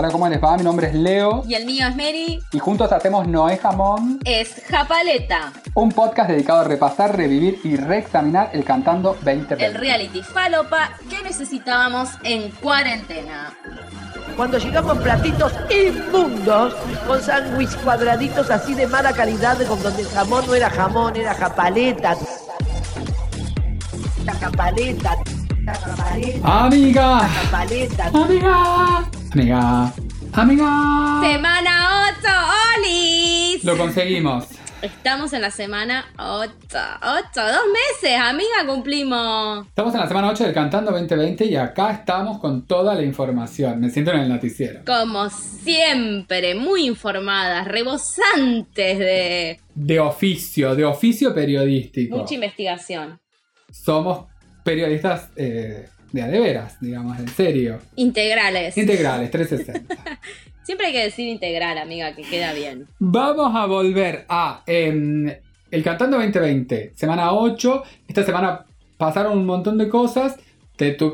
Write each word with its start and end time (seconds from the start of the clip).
Hola, 0.00 0.10
¿cómo 0.12 0.28
les 0.28 0.40
va? 0.40 0.56
Mi 0.56 0.62
nombre 0.62 0.86
es 0.86 0.94
Leo 0.94 1.42
Y 1.48 1.54
el 1.54 1.66
mío 1.66 1.84
es 1.88 1.96
Mary. 1.96 2.40
y 2.52 2.58
juntos 2.60 2.92
hacemos 2.92 3.26
Noé 3.26 3.58
Jamón, 3.58 4.20
Es 4.24 4.62
Japaleta, 4.70 5.52
un 5.74 5.88
podcast 5.90 6.30
dedicado 6.30 6.60
a 6.60 6.64
repasar, 6.64 7.16
revivir 7.16 7.58
y 7.64 7.74
reexaminar 7.74 8.50
el 8.52 8.62
Cantando 8.62 9.14
2020. 9.24 9.64
el 9.66 9.74
reality 9.74 10.22
falopa 10.22 10.90
que 11.10 11.20
necesitábamos 11.24 12.10
en 12.22 12.48
cuarentena. 12.52 13.52
Cuando 14.36 14.58
llegamos 14.58 14.98
platitos 14.98 15.52
inmundos, 15.68 16.74
con 17.08 17.20
sándwich 17.20 17.74
cuadraditos 17.82 18.48
así 18.52 18.74
de 18.74 18.86
mala 18.86 19.12
calidad, 19.12 19.60
con 19.66 19.82
donde 19.82 20.02
el 20.02 20.08
jamón 20.10 20.46
no 20.46 20.54
era 20.54 20.70
jamón, 20.70 21.16
era 21.16 21.34
japaleta. 21.34 22.14
La 24.24 24.32
japaleta, 24.34 25.16
la 25.64 25.74
japaleta, 25.74 26.64
Amiga, 26.66 27.18
la 27.22 27.28
japaleta. 27.28 28.06
amiga, 28.14 29.10
amiga, 29.32 29.92
amiga. 30.32 31.20
Semana 31.22 32.12
8, 32.20 32.28
Olis. 32.78 33.64
Lo 33.64 33.76
conseguimos. 33.76 34.46
Estamos 34.80 35.32
en 35.32 35.42
la 35.42 35.50
semana 35.50 36.06
8. 36.18 36.52
8, 36.70 37.30
dos 37.34 37.62
meses, 38.02 38.16
amiga, 38.20 38.64
cumplimos. 38.66 39.66
Estamos 39.66 39.92
en 39.94 40.00
la 40.00 40.06
semana 40.06 40.28
8 40.30 40.44
del 40.44 40.54
Cantando 40.54 40.92
2020 40.92 41.46
y 41.46 41.56
acá 41.56 41.90
estamos 41.90 42.38
con 42.38 42.64
toda 42.64 42.94
la 42.94 43.02
información. 43.02 43.80
Me 43.80 43.90
siento 43.90 44.12
en 44.12 44.20
el 44.20 44.28
noticiero. 44.28 44.82
Como 44.86 45.28
siempre, 45.30 46.54
muy 46.54 46.86
informadas, 46.86 47.66
rebosantes 47.66 48.98
de 48.98 49.60
De 49.74 49.98
oficio, 49.98 50.76
de 50.76 50.84
oficio 50.84 51.34
periodístico. 51.34 52.16
mucha 52.18 52.34
investigación. 52.34 53.18
Somos 53.72 54.26
periodistas 54.62 55.30
eh, 55.34 55.88
de 56.12 56.22
a 56.22 56.28
de 56.28 56.40
veras, 56.40 56.80
digamos, 56.80 57.18
en 57.18 57.28
serio. 57.28 57.78
Integrales. 57.96 58.76
Integrales, 58.76 59.30
360. 59.32 60.20
Siempre 60.62 60.88
hay 60.88 60.92
que 60.92 61.04
decir 61.04 61.26
integral, 61.28 61.78
amiga, 61.78 62.14
que 62.14 62.22
queda 62.22 62.52
bien. 62.52 62.86
Vamos 62.98 63.54
a 63.54 63.66
volver 63.66 64.26
a 64.28 64.62
em, 64.66 65.32
El 65.70 65.82
Cantando 65.82 66.18
2020, 66.18 66.92
semana 66.94 67.32
8. 67.32 67.82
Esta 68.06 68.22
semana 68.22 68.66
pasaron 68.98 69.38
un 69.38 69.46
montón 69.46 69.78
de 69.78 69.88
cosas. 69.88 70.36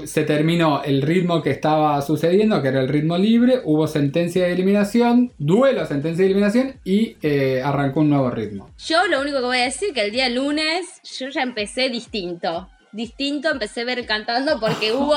Se 0.04 0.24
terminó 0.24 0.82
el 0.82 1.00
ritmo 1.00 1.40
que 1.40 1.50
estaba 1.50 2.02
sucediendo, 2.02 2.60
que 2.60 2.68
era 2.68 2.80
el 2.80 2.88
ritmo 2.88 3.16
libre. 3.16 3.60
Hubo 3.64 3.86
sentencia 3.86 4.44
de 4.44 4.52
eliminación, 4.52 5.32
duelo, 5.38 5.86
sentencia 5.86 6.22
de 6.22 6.26
eliminación 6.26 6.74
y 6.84 7.16
eh, 7.22 7.62
arrancó 7.64 8.00
un 8.00 8.10
nuevo 8.10 8.30
ritmo. 8.30 8.68
Yo 8.86 9.06
lo 9.06 9.22
único 9.22 9.38
que 9.38 9.46
voy 9.46 9.58
a 9.58 9.64
decir 9.64 9.94
que 9.94 10.02
el 10.02 10.10
día 10.10 10.28
lunes 10.28 11.00
yo 11.18 11.28
ya 11.30 11.42
empecé 11.42 11.88
distinto. 11.88 12.68
Distinto, 12.94 13.50
empecé 13.50 13.82
a 13.82 13.84
ver 13.84 14.06
cantando 14.06 14.58
porque 14.60 14.92
hubo 14.94 15.16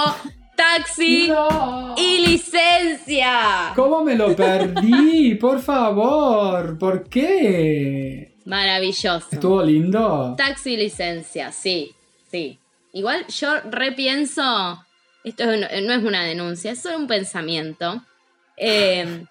taxi 0.55 1.27
No. 1.29 1.93
y 1.97 2.25
licencia. 2.27 3.71
¿Cómo 3.75 4.03
me 4.03 4.15
lo 4.15 4.35
perdí? 4.35 5.35
Por 5.35 5.59
favor, 5.61 6.77
¿por 6.79 7.07
qué? 7.07 8.33
Maravilloso. 8.45 9.27
¿Estuvo 9.31 9.61
lindo? 9.63 10.33
Taxi 10.37 10.73
y 10.73 10.77
licencia, 10.77 11.51
sí, 11.51 11.91
sí. 12.31 12.57
Igual 12.93 13.27
yo 13.27 13.59
repienso, 13.69 14.83
esto 15.23 15.45
no 15.45 15.93
es 15.93 16.03
una 16.03 16.23
denuncia, 16.23 16.71
es 16.71 16.81
solo 16.81 16.97
un 16.97 17.07
pensamiento, 17.07 18.01
eh, 18.55 19.25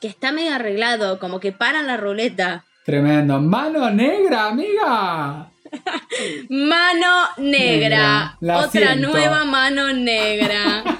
que 0.00 0.08
está 0.08 0.32
medio 0.32 0.54
arreglado, 0.54 1.18
como 1.18 1.40
que 1.40 1.52
paran 1.52 1.86
la 1.86 1.96
ruleta. 1.96 2.64
Tremendo. 2.84 3.40
Mano 3.40 3.88
negra, 3.90 4.48
amiga. 4.48 5.50
Mano 6.48 7.28
Negra, 7.38 8.36
otra 8.40 8.68
siento. 8.70 9.08
nueva 9.08 9.44
mano 9.44 9.92
negra. 9.92 10.82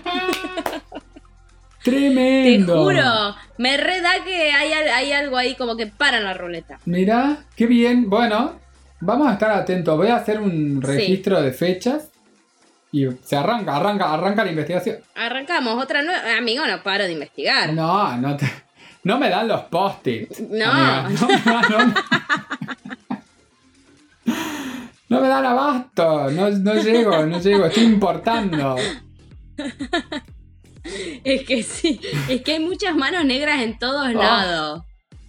Te 1.83 1.91
Tremendo. 1.91 2.85
juro, 2.85 3.35
me 3.57 3.77
reda 3.79 4.11
que 4.23 4.53
hay, 4.53 4.71
hay 4.73 5.13
algo 5.13 5.39
ahí 5.39 5.55
como 5.55 5.77
que 5.79 5.87
paran 5.87 6.25
la 6.25 6.35
ruleta. 6.35 6.79
Mira, 6.85 7.39
qué 7.57 7.65
bien. 7.67 8.11
Bueno, 8.11 8.61
vamos 9.01 9.29
a 9.29 9.33
estar 9.33 9.51
atentos. 9.51 9.97
Voy 9.97 10.09
a 10.09 10.17
hacer 10.17 10.41
un 10.41 10.83
Sí. 10.85 10.87
registro 10.87 11.41
de 11.41 11.53
fechas. 11.53 12.09
Y 12.93 13.07
se 13.25 13.35
arranca, 13.37 13.77
arranca, 13.77 14.13
arranca 14.13 14.45
la 14.45 14.51
investigación. 14.51 14.99
Arrancamos, 15.15 15.83
otra 15.83 16.03
nueva. 16.03 16.37
Amigo, 16.37 16.67
no 16.67 16.83
paro 16.83 17.05
de 17.05 17.13
investigar. 17.13 17.73
No, 17.73 18.15
no 18.19 18.37
te. 18.37 18.47
No 19.05 19.19
me 19.19 19.31
dan 19.31 19.49
los 19.49 19.63
post-its. 19.63 20.39
No. 20.51 20.71
amiga. 20.71 21.09
No, 21.47 21.63
no, 21.63 21.87
no. 21.87 21.95
No 25.11 25.21
me 25.21 25.29
dan 25.29 25.45
abasto. 25.45 26.31
No, 26.31 26.49
no 26.51 26.75
llego, 26.77 27.27
no 27.27 27.39
llego. 27.41 27.67
Estoy 27.67 27.83
importando. 27.85 28.77
Es 31.25 31.45
que 31.47 31.63
sí, 31.63 32.01
es 32.29 32.41
que 32.43 32.53
hay 32.53 32.61
muchas 32.61 32.97
manos 32.97 33.25
negras 33.25 33.61
en 33.63 33.79
todos 33.79 34.07
Oh. 34.15 34.19
lados. 34.19 34.83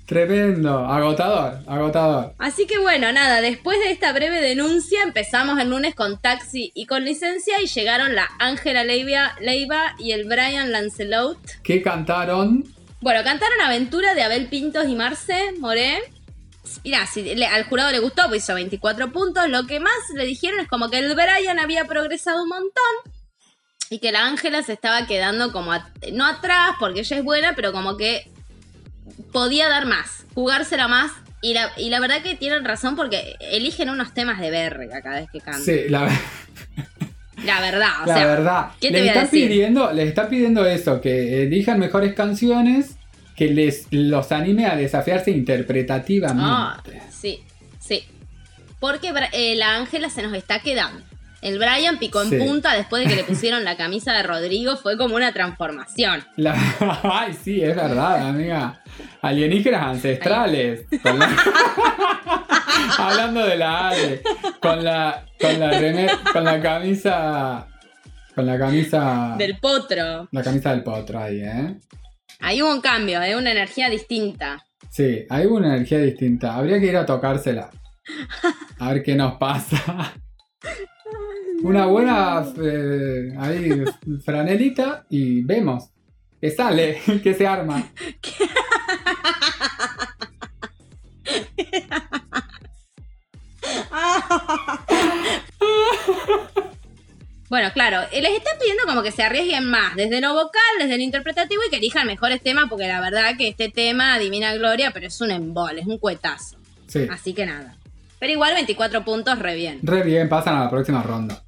Tremendo. 0.06 0.86
Agotador, 0.86 1.60
agotador. 1.68 2.34
Así 2.38 2.68
que 2.68 2.78
bueno, 2.80 3.12
nada, 3.12 3.40
después 3.42 3.80
de 3.80 3.92
esta 3.92 4.12
breve 4.14 4.42
denuncia 4.42 5.04
empezamos 5.04 5.58
el 5.60 5.70
lunes 5.70 5.96
con 5.96 6.20
taxi 6.22 6.72
y 6.76 6.86
con 6.86 7.06
licencia 7.06 7.62
y 7.62 7.68
llegaron 7.68 8.14
la 8.16 8.28
Ángela 8.40 8.84
Leiva, 8.84 9.36
Leiva 9.42 9.96
y 9.98 10.12
el 10.12 10.26
Brian 10.26 10.72
Lancelot. 10.72 11.38
¿Qué 11.64 11.82
cantaron? 11.82 12.66
Bueno, 13.00 13.24
cantaron 13.24 13.62
Aventura 13.62 14.14
de 14.14 14.24
Abel 14.24 14.48
Pintos 14.48 14.88
y 14.88 14.96
Marce 14.96 15.54
Moré. 15.60 16.00
Mirá, 16.84 17.06
si 17.08 17.24
le- 17.36 17.48
al 17.48 17.64
jurado 17.66 17.92
le 17.92 18.00
gustó, 18.00 18.24
pues 18.30 18.44
hizo 18.44 18.54
24 18.54 19.12
puntos. 19.12 19.50
Lo 19.50 19.66
que 19.66 19.80
más 19.80 19.94
le 20.16 20.26
dijeron 20.26 20.60
es 20.60 20.68
como 20.68 20.90
que 20.90 21.00
el 21.00 21.14
Brian 21.16 21.60
había 21.60 21.86
progresado 21.86 22.44
un 22.44 22.50
montón 22.50 23.14
y 23.90 24.00
que 24.00 24.12
la 24.12 24.26
Ángela 24.26 24.62
se 24.64 24.74
estaba 24.74 25.06
quedando 25.08 25.52
como, 25.52 25.74
at- 25.74 25.90
no 26.14 26.26
atrás, 26.26 26.72
porque 26.80 27.00
ella 27.02 27.18
es 27.18 27.24
buena, 27.24 27.54
pero 27.56 27.72
como 27.72 27.98
que 27.98 28.30
podía 29.32 29.68
dar 29.70 29.86
más, 29.86 30.26
jugársela 30.34 30.88
más. 30.88 31.12
Y 31.44 31.56
la, 31.56 31.72
y 31.78 31.90
la 31.90 32.00
verdad 32.00 32.22
que 32.22 32.36
tienen 32.36 32.64
razón 32.64 32.96
porque 32.96 33.36
eligen 33.40 33.90
unos 33.90 34.14
temas 34.14 34.40
de 34.40 34.52
verga 34.52 35.02
cada 35.02 35.22
vez 35.22 35.30
que 35.34 35.40
cantan. 35.40 35.64
Sí, 35.64 35.82
la, 35.90 36.08
La 37.44 37.60
verdad, 37.60 37.90
o 38.04 38.06
la 38.06 38.14
sea, 38.14 38.26
verdad. 38.28 38.68
¿qué 38.80 38.90
te 38.90 38.94
les 38.94 39.02
voy 39.02 39.08
a 39.10 39.12
están 39.14 39.24
decir? 39.32 39.50
pidiendo, 39.50 39.92
les 39.92 40.08
están 40.10 40.30
pidiendo 40.30 40.66
eso, 40.68 41.02
que 41.02 41.42
elijan 41.44 41.80
mejores 41.80 42.14
canciones 42.14 42.92
que 43.42 43.50
les 43.52 43.88
los 43.90 44.32
anime 44.32 44.68
a 44.68 44.76
desafiarse 44.76 45.32
interpretativamente. 45.32 46.44
Ah, 46.46 46.84
sí, 47.10 47.44
sí. 47.80 48.04
Porque 48.80 49.12
eh, 49.32 49.56
la 49.56 49.78
Ángela 49.78 50.12
se 50.12 50.22
nos 50.22 50.34
está 50.36 50.60
quedando. 50.60 51.02
El 51.42 51.58
Brian 51.58 51.98
picó 51.98 52.22
en 52.22 52.30
Sí. 52.30 52.38
punta 52.38 52.76
después 52.76 53.04
de 53.04 53.10
que 53.10 53.16
le 53.16 53.24
pusieron 53.28 53.64
la 53.64 53.76
camisa 53.78 54.14
de 54.14 54.22
Rodrigo. 54.22 54.78
Fue 54.78 54.96
como 54.96 55.16
una 55.16 55.34
transformación. 55.34 56.24
La- 56.38 56.54
Ay, 57.04 57.34
sí, 57.34 57.64
es 57.64 57.76
verdad, 57.76 58.28
amiga. 58.30 58.80
Alienígenas 59.24 59.88
ancestrales. 59.88 60.86
La- 61.04 61.36
Hablando 63.00 63.44
de 63.46 63.56
la 63.58 63.90
Ale. 63.90 64.22
Con 64.62 64.84
la, 64.84 65.26
con 65.40 65.60
la 65.60 65.72
remer- 65.80 66.32
con 66.32 66.44
la 66.44 66.62
camisa. 66.62 67.68
Con 68.36 68.46
la 68.46 68.60
camisa. 68.60 69.34
Del 69.36 69.58
potro. 69.58 70.28
La 70.32 70.44
camisa 70.44 70.70
del 70.72 70.84
potro 70.84 71.20
ahí, 71.20 71.42
¿eh? 71.42 71.76
Ahí 72.42 72.62
hubo 72.62 72.72
un 72.72 72.82
cambio, 72.82 73.20
hay 73.20 73.34
una 73.36 73.52
energía 73.52 73.90
distinta. 73.90 74.66
Sí, 74.90 75.26
hay 75.30 75.46
una 75.46 75.76
energía 75.76 76.00
distinta. 76.00 76.56
Habría 76.56 76.80
que 76.80 76.88
ir 76.88 76.98
a 76.98 77.06
tocársela. 77.06 77.70
A 78.80 78.94
ver 78.94 79.04
qué 79.04 79.16
nos 79.16 79.36
pasa. 79.36 80.14
Una 81.64 81.86
buena 81.86 82.44
eh, 82.62 83.34
ahí, 83.38 83.84
franelita 84.26 85.06
y 85.10 85.44
vemos. 85.44 85.92
Que 86.42 86.50
sale, 86.50 87.00
que 87.24 87.34
se 87.36 87.46
arma. 87.46 87.84
Bueno, 97.52 97.68
claro, 97.74 97.98
eh, 98.14 98.22
les 98.22 98.32
están 98.32 98.58
pidiendo 98.58 98.84
como 98.86 99.04
que 99.04 99.12
se 99.12 99.24
arriesguen 99.24 99.66
más, 99.66 99.98
desde 99.98 100.22
lo 100.22 100.34
vocal, 100.34 100.62
desde 100.80 100.96
el 100.96 101.02
interpretativo 101.02 101.62
y 101.68 101.70
que 101.70 101.76
elijan 101.76 102.08
mejores 102.08 102.42
temas, 102.42 102.70
porque 102.70 102.88
la 102.88 103.02
verdad 103.02 103.36
que 103.38 103.50
este 103.50 103.68
tema, 103.68 104.18
Divina 104.20 104.56
Gloria, 104.56 104.92
pero 104.94 105.08
es 105.08 105.20
un 105.20 105.32
embole, 105.32 105.82
es 105.82 105.88
un 105.88 105.98
cuetazo. 105.98 106.56
Sí. 106.88 107.08
Así 107.12 107.34
que 107.34 107.46
nada. 107.46 107.76
Pero 108.20 108.32
igual 108.32 108.54
24 108.54 109.04
puntos, 109.04 109.38
re 109.38 109.56
bien. 109.56 109.80
Re 109.84 110.02
bien, 110.04 110.30
pasan 110.30 110.56
a 110.56 110.64
la 110.64 110.70
próxima 110.70 111.04
ronda. 111.04 111.44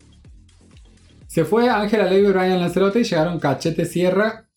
Se 1.27 1.45
fue 1.45 1.69
Ángela 1.69 2.03
Levy 2.03 2.27
y 2.27 2.31
Brian 2.31 2.59
Lancelote 2.59 2.99
y 2.99 3.03
llegaron 3.05 3.39
Cachete 3.39 3.85
Sierra, 3.85 4.49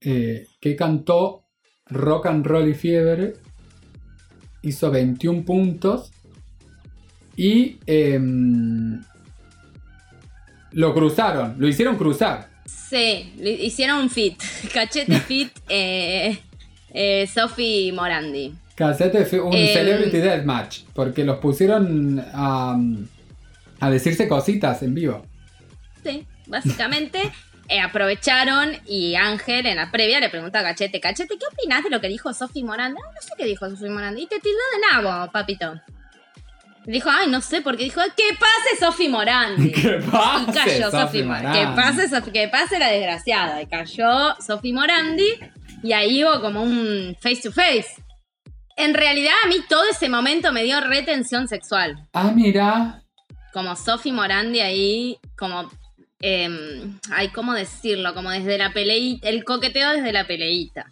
eh, 0.00 0.46
que 0.60 0.76
cantó 0.76 1.48
Rock 1.86 2.26
and 2.26 2.46
Roll 2.46 2.68
y 2.68 2.74
Fiebre. 2.74 3.32
Hizo 4.62 4.88
21 4.92 5.44
puntos. 5.44 6.12
Y 7.34 7.80
em, 7.86 9.00
lo 10.72 10.94
cruzaron, 10.94 11.56
lo 11.58 11.68
hicieron 11.68 11.96
cruzar. 11.96 12.48
Sí, 12.64 13.34
le 13.38 13.50
hicieron 13.52 13.98
un 13.98 14.10
fit. 14.10 14.40
Cachete 14.72 15.20
fit, 15.20 15.50
eh, 15.68 16.38
eh, 16.92 17.26
Sophie 17.32 17.92
Morandi. 17.92 18.54
Cachete 18.74 19.40
un 19.40 19.54
Em, 19.54 19.72
Celebrity 19.72 20.18
Deathmatch, 20.18 20.84
porque 20.94 21.24
los 21.24 21.38
pusieron 21.38 22.24
a, 22.32 22.76
a 23.80 23.90
decirse 23.90 24.26
cositas 24.28 24.82
en 24.82 24.94
vivo. 24.94 25.26
Sí, 26.02 26.26
básicamente. 26.46 27.20
eh, 27.72 27.80
aprovecharon 27.80 28.72
y 28.86 29.14
Ángel 29.14 29.66
en 29.66 29.76
la 29.76 29.90
previa 29.90 30.20
le 30.20 30.28
pregunta 30.28 30.60
a 30.60 30.62
Cachete, 30.62 31.00
Cachete, 31.00 31.38
¿qué 31.38 31.46
opinás 31.50 31.82
de 31.82 31.90
lo 31.90 32.00
que 32.00 32.08
dijo 32.08 32.32
Sofi 32.34 32.62
Morandi? 32.62 33.00
Ah, 33.02 33.10
no 33.14 33.22
sé 33.22 33.30
qué 33.38 33.46
dijo 33.46 33.68
Sofi 33.70 33.88
Morandi. 33.88 34.22
Y 34.22 34.26
te 34.26 34.40
tildó 34.40 34.58
de 34.74 35.02
nabo, 35.02 35.32
papito. 35.32 35.80
Dijo, 36.84 37.08
ay, 37.10 37.28
no 37.30 37.40
sé, 37.40 37.60
porque 37.62 37.84
dijo, 37.84 38.00
que 38.16 38.34
pase 38.38 38.76
Sofi 38.80 39.08
Morandi. 39.08 39.70
Que 39.72 39.90
pase 40.10 40.44
y 40.50 40.52
cayó 40.52 40.90
Sofi 40.90 41.22
Morandi. 41.22 41.58
Que 41.58 41.66
pase, 41.76 42.08
Sofi- 42.10 42.32
que 42.32 42.48
pase 42.48 42.78
la 42.78 42.88
desgraciada. 42.88 43.62
Y 43.62 43.66
cayó 43.66 44.34
Sofi 44.44 44.72
Morandi. 44.72 45.26
Y 45.84 45.92
ahí 45.92 46.24
hubo 46.24 46.40
como 46.40 46.62
un 46.62 47.16
face 47.20 47.42
to 47.42 47.52
face. 47.52 47.86
En 48.76 48.94
realidad, 48.94 49.32
a 49.44 49.48
mí 49.48 49.56
todo 49.68 49.84
ese 49.90 50.08
momento 50.08 50.52
me 50.52 50.64
dio 50.64 50.80
retención 50.80 51.46
sexual. 51.46 52.08
Ah, 52.12 52.32
mira. 52.34 53.02
Como 53.52 53.76
Sofi 53.76 54.10
Morandi 54.12 54.60
ahí, 54.60 55.18
como. 55.36 55.70
em, 56.20 56.98
ay, 57.12 57.28
¿cómo 57.28 57.52
decirlo? 57.52 58.14
Como 58.14 58.30
desde 58.30 58.58
la 58.58 58.72
peleita. 58.72 59.28
El 59.28 59.44
coqueteo 59.44 59.90
desde 59.92 60.12
la 60.12 60.26
peleita. 60.26 60.86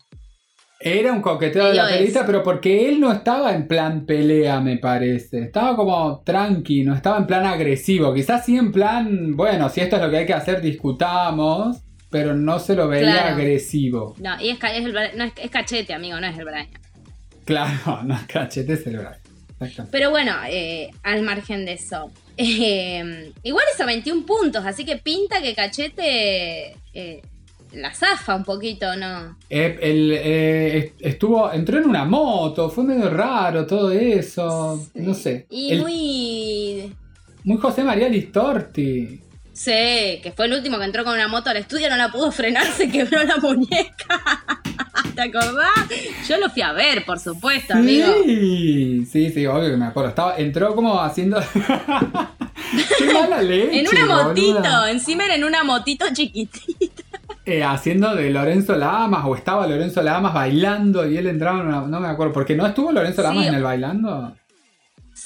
Era 0.83 1.13
un 1.13 1.21
coqueteo 1.21 1.67
de 1.69 1.75
la 1.75 1.85
Medio 1.85 1.99
pelita, 1.99 2.19
eso. 2.21 2.27
pero 2.27 2.43
porque 2.43 2.89
él 2.89 3.01
no 3.01 3.13
estaba 3.13 3.55
en 3.55 3.69
plan 3.69 4.07
pelea, 4.07 4.61
me 4.61 4.79
parece. 4.79 5.41
Estaba 5.43 5.77
como 5.77 6.23
tranqui, 6.25 6.85
no 6.85 6.95
estaba 6.95 7.19
en 7.19 7.27
plan 7.27 7.45
agresivo. 7.45 8.15
Quizás 8.15 8.47
sí 8.47 8.57
en 8.57 8.73
plan, 8.73 9.37
bueno, 9.37 9.69
si 9.69 9.83
esto 9.83 9.97
es 9.97 10.03
lo 10.03 10.11
que 10.11 10.17
hay 10.19 10.27
que 10.27 10.33
hacer, 10.35 10.61
discutamos. 10.63 11.77
Pero 12.09 12.35
no 12.35 12.59
se 12.59 12.75
lo 12.75 12.89
veía 12.89 13.13
Claro. 13.13 13.35
agresivo. 13.37 14.17
No, 14.19 14.41
y 14.41 14.49
es, 14.51 14.59
es, 14.65 14.85
el 14.85 14.93
no, 14.93 15.25
es, 15.25 15.33
es 15.37 15.51
cachete, 15.51 15.95
amigo, 15.95 16.19
no 16.19 16.27
es 16.27 16.37
el 16.37 16.45
Brian. 16.45 16.67
Claro, 17.45 18.03
no, 18.05 18.19
cachete 18.27 18.77
cerebral. 18.77 19.17
Exactamente. 19.61 19.93
Pero 19.93 20.11
bueno, 20.11 20.33
eh, 20.49 20.91
al 21.03 21.23
margen 21.23 21.67
de 21.67 21.75
eso. 21.75 22.11
eh, 22.37 23.33
igual 23.43 23.65
hizo 23.75 23.85
21 23.87 24.25
puntos, 24.27 24.65
así 24.65 24.85
que 24.87 24.97
pinta 24.97 25.43
que 25.43 25.55
Cachete 25.55 26.75
eh, 26.95 27.23
la 27.73 27.93
zafa 27.95 28.37
un 28.37 28.45
poquito, 28.45 28.97
¿no? 28.97 29.37
Eh, 29.49 29.79
él, 29.81 30.13
eh, 30.13 30.79
est- 30.79 30.95
estuvo, 31.01 31.53
entró 31.53 31.79
en 31.79 31.87
una 31.89 32.05
moto, 32.05 32.69
fue 32.69 32.85
medio 32.85 33.11
raro 33.11 33.67
todo 33.67 33.91
eso. 33.93 34.85
No 34.95 35.15
sé. 35.15 35.47
Y 35.51 35.73
El- 35.73 35.81
muy... 35.83 36.93
muy 37.45 37.57
José 37.59 37.85
María 37.85 38.09
Listorti. 38.09 39.21
Sí, 39.63 40.21
que 40.23 40.33
fue 40.35 40.47
el 40.47 40.55
último 40.55 40.79
que 40.79 40.85
entró 40.85 41.05
con 41.05 41.13
una 41.13 41.29
moto 41.29 41.51
al 41.51 41.59
estudio, 41.59 41.91
no 41.91 41.97
la 41.99 42.11
pudo 42.11 42.33
frenar, 42.33 42.65
se 42.65 42.89
quebró 42.91 43.23
la 43.25 43.37
muñeca. 43.37 44.19
¿Te 45.15 45.21
acordás? 45.21 45.69
Yo 46.27 46.39
lo 46.39 46.49
fui 46.49 46.63
a 46.63 46.73
ver, 46.73 47.05
por 47.05 47.19
supuesto, 47.19 47.75
amigo. 47.75 48.07
Sí, 48.25 49.05
sí, 49.05 49.31
sí, 49.31 49.47
obvio 49.47 49.71
que 49.71 49.77
me 49.77 49.85
acuerdo. 49.85 50.09
Estaba, 50.09 50.39
entró 50.39 50.75
como 50.75 50.99
haciendo. 51.03 51.39
Qué 52.99 53.13
mala 53.13 53.43
leche. 53.43 53.81
En 53.81 53.89
una 53.89 54.01
boluda. 54.07 54.25
motito, 54.29 54.87
encima 54.87 55.27
era 55.27 55.35
en 55.35 55.45
una 55.45 55.63
motito 55.63 56.07
chiquitita. 56.11 57.19
Eh, 57.45 57.63
haciendo 57.63 58.15
de 58.15 58.31
Lorenzo 58.31 58.77
Lamas, 58.77 59.25
o 59.27 59.37
estaba 59.37 59.67
Lorenzo 59.67 60.01
Lamas 60.03 60.33
bailando 60.33 61.07
y 61.07 61.19
él 61.19 61.27
entraba 61.27 61.61
en 61.61 61.67
una. 61.67 61.81
No 61.83 62.01
me 62.01 62.09
acuerdo, 62.09 62.33
porque 62.33 62.55
no 62.57 62.67
estuvo 62.67 62.93
Lorenzo 62.93 63.21
Lamas 63.23 63.43
Sí. 63.43 63.49
en 63.49 63.55
el 63.57 63.63
bailando. 63.63 64.37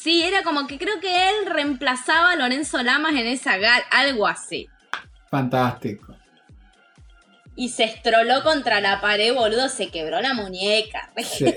Sí, 0.05 0.23
era 0.23 0.43
como 0.43 0.67
que 0.67 0.77
creo 0.77 1.01
que 1.01 1.31
él 1.31 1.47
reemplazaba 1.47 2.33
a 2.33 2.37
Lorenzo 2.37 2.83
Lamas 2.83 3.13
en 3.15 3.27
esa 3.27 3.57
gal, 3.57 3.83
algo 3.91 4.27
así. 4.27 4.69
Fantástico. 5.31 6.15
Y 7.57 7.71
se 7.71 7.85
estroló 7.85 8.43
contra 8.43 8.83
la 8.83 9.01
pared, 9.01 9.33
boludo, 9.35 9.71
se 9.71 9.89
quebró 9.89 10.21
la 10.21 10.35
muñeca. 10.35 11.11
Sí. 11.25 11.47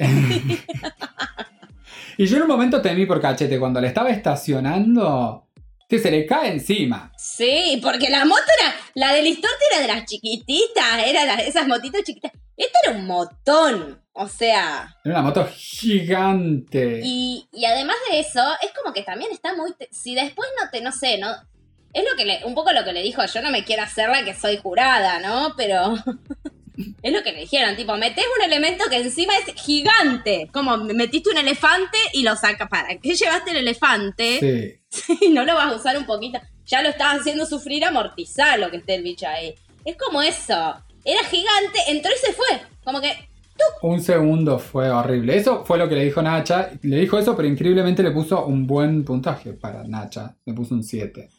y 2.17 2.25
yo 2.25 2.37
en 2.37 2.43
un 2.43 2.47
momento 2.47 2.81
temí 2.81 3.05
por 3.05 3.19
cachete, 3.19 3.59
cuando 3.59 3.81
le 3.81 3.87
estaba 3.87 4.11
estacionando, 4.11 5.49
que 5.89 5.99
se 5.99 6.09
le 6.09 6.25
cae 6.25 6.53
encima. 6.53 7.11
Sí, 7.17 7.81
porque 7.83 8.09
la 8.09 8.23
moto 8.23 8.43
era, 8.61 8.73
la 8.95 9.11
del 9.11 9.25
Listorti 9.25 9.65
era 9.73 9.81
de 9.81 9.87
las 9.93 10.05
chiquititas, 10.05 11.05
era 11.05 11.25
la- 11.25 11.35
esas 11.41 11.67
motitos 11.67 12.01
chiquitas. 12.05 12.31
Esta 12.55 12.79
era 12.85 12.97
un 12.97 13.05
motón, 13.07 14.01
o 14.19 14.27
sea, 14.27 14.95
Era 15.03 15.15
una 15.15 15.21
moto 15.21 15.47
gigante. 15.55 17.01
y, 17.03 17.47
y 17.53 17.65
además 17.65 17.95
de 18.09 18.19
eso, 18.19 18.41
es 18.61 18.71
como 18.73 18.93
que 18.93 19.03
también 19.03 19.31
está 19.31 19.55
muy, 19.55 19.73
si 19.91 20.15
después 20.15 20.49
no 20.61 20.69
te, 20.71 20.81
no 20.81 20.91
sé, 20.91 21.17
no, 21.19 21.29
es 21.93 22.03
lo 22.03 22.15
que 22.17 22.25
le, 22.25 22.43
un 22.45 22.55
poco 22.55 22.71
lo 22.73 22.83
que 22.83 22.93
le 22.93 23.03
dijo, 23.03 23.23
yo 23.25 23.41
no 23.41 23.51
me 23.51 23.63
quiero 23.63 23.83
hacer 23.83 24.09
la 24.09 24.25
que 24.25 24.33
soy 24.33 24.57
jurada, 24.57 25.19
¿no? 25.19 25.53
Pero 25.55 25.95
es 27.01 27.13
lo 27.13 27.23
que 27.23 27.31
le 27.31 27.41
dijeron, 27.41 27.75
tipo, 27.75 27.95
metés 27.97 28.25
un 28.37 28.43
elemento 28.43 28.85
que 28.89 28.97
encima 28.97 29.33
es 29.37 29.53
gigante, 29.61 30.49
como 30.51 30.77
metiste 30.77 31.29
un 31.29 31.37
elefante 31.37 31.97
y 32.13 32.23
lo 32.23 32.35
sacas, 32.35 32.69
¿para 32.69 32.97
qué 32.97 33.13
llevaste 33.13 33.51
el 33.51 33.57
elefante? 33.57 34.79
Sí. 34.89 35.17
y 35.21 35.29
no 35.29 35.45
lo 35.45 35.55
vas 35.55 35.73
a 35.73 35.75
usar 35.75 35.97
un 35.97 36.05
poquito. 36.05 36.39
Ya 36.65 36.81
lo 36.81 36.89
estás 36.89 37.19
haciendo 37.19 37.45
sufrir, 37.45 37.85
amortizar 37.85 38.59
lo 38.59 38.69
que 38.69 38.77
esté 38.77 38.95
el 38.95 39.03
bicho 39.03 39.27
ahí. 39.27 39.55
Es 39.85 39.95
como 39.95 40.21
eso. 40.21 40.75
Era 41.05 41.23
gigante, 41.23 41.79
entró 41.87 42.11
y 42.11 42.25
se 42.25 42.33
fue. 42.33 42.61
Como 42.83 42.99
que. 42.99 43.29
Un 43.81 44.01
segundo 44.01 44.57
fue 44.59 44.89
horrible. 44.89 45.35
Eso 45.37 45.63
fue 45.65 45.77
lo 45.77 45.87
que 45.87 45.95
le 45.95 46.05
dijo 46.05 46.21
Nacha. 46.21 46.69
Le 46.81 46.97
dijo 46.97 47.17
eso, 47.19 47.35
pero 47.35 47.47
increíblemente 47.47 48.01
le 48.03 48.11
puso 48.11 48.45
un 48.45 48.65
buen 48.65 49.03
puntaje 49.05 49.53
para 49.53 49.83
Nacha. 49.83 50.35
Le 50.45 50.53
puso 50.53 50.73
un 50.75 50.83
7. 50.83 51.29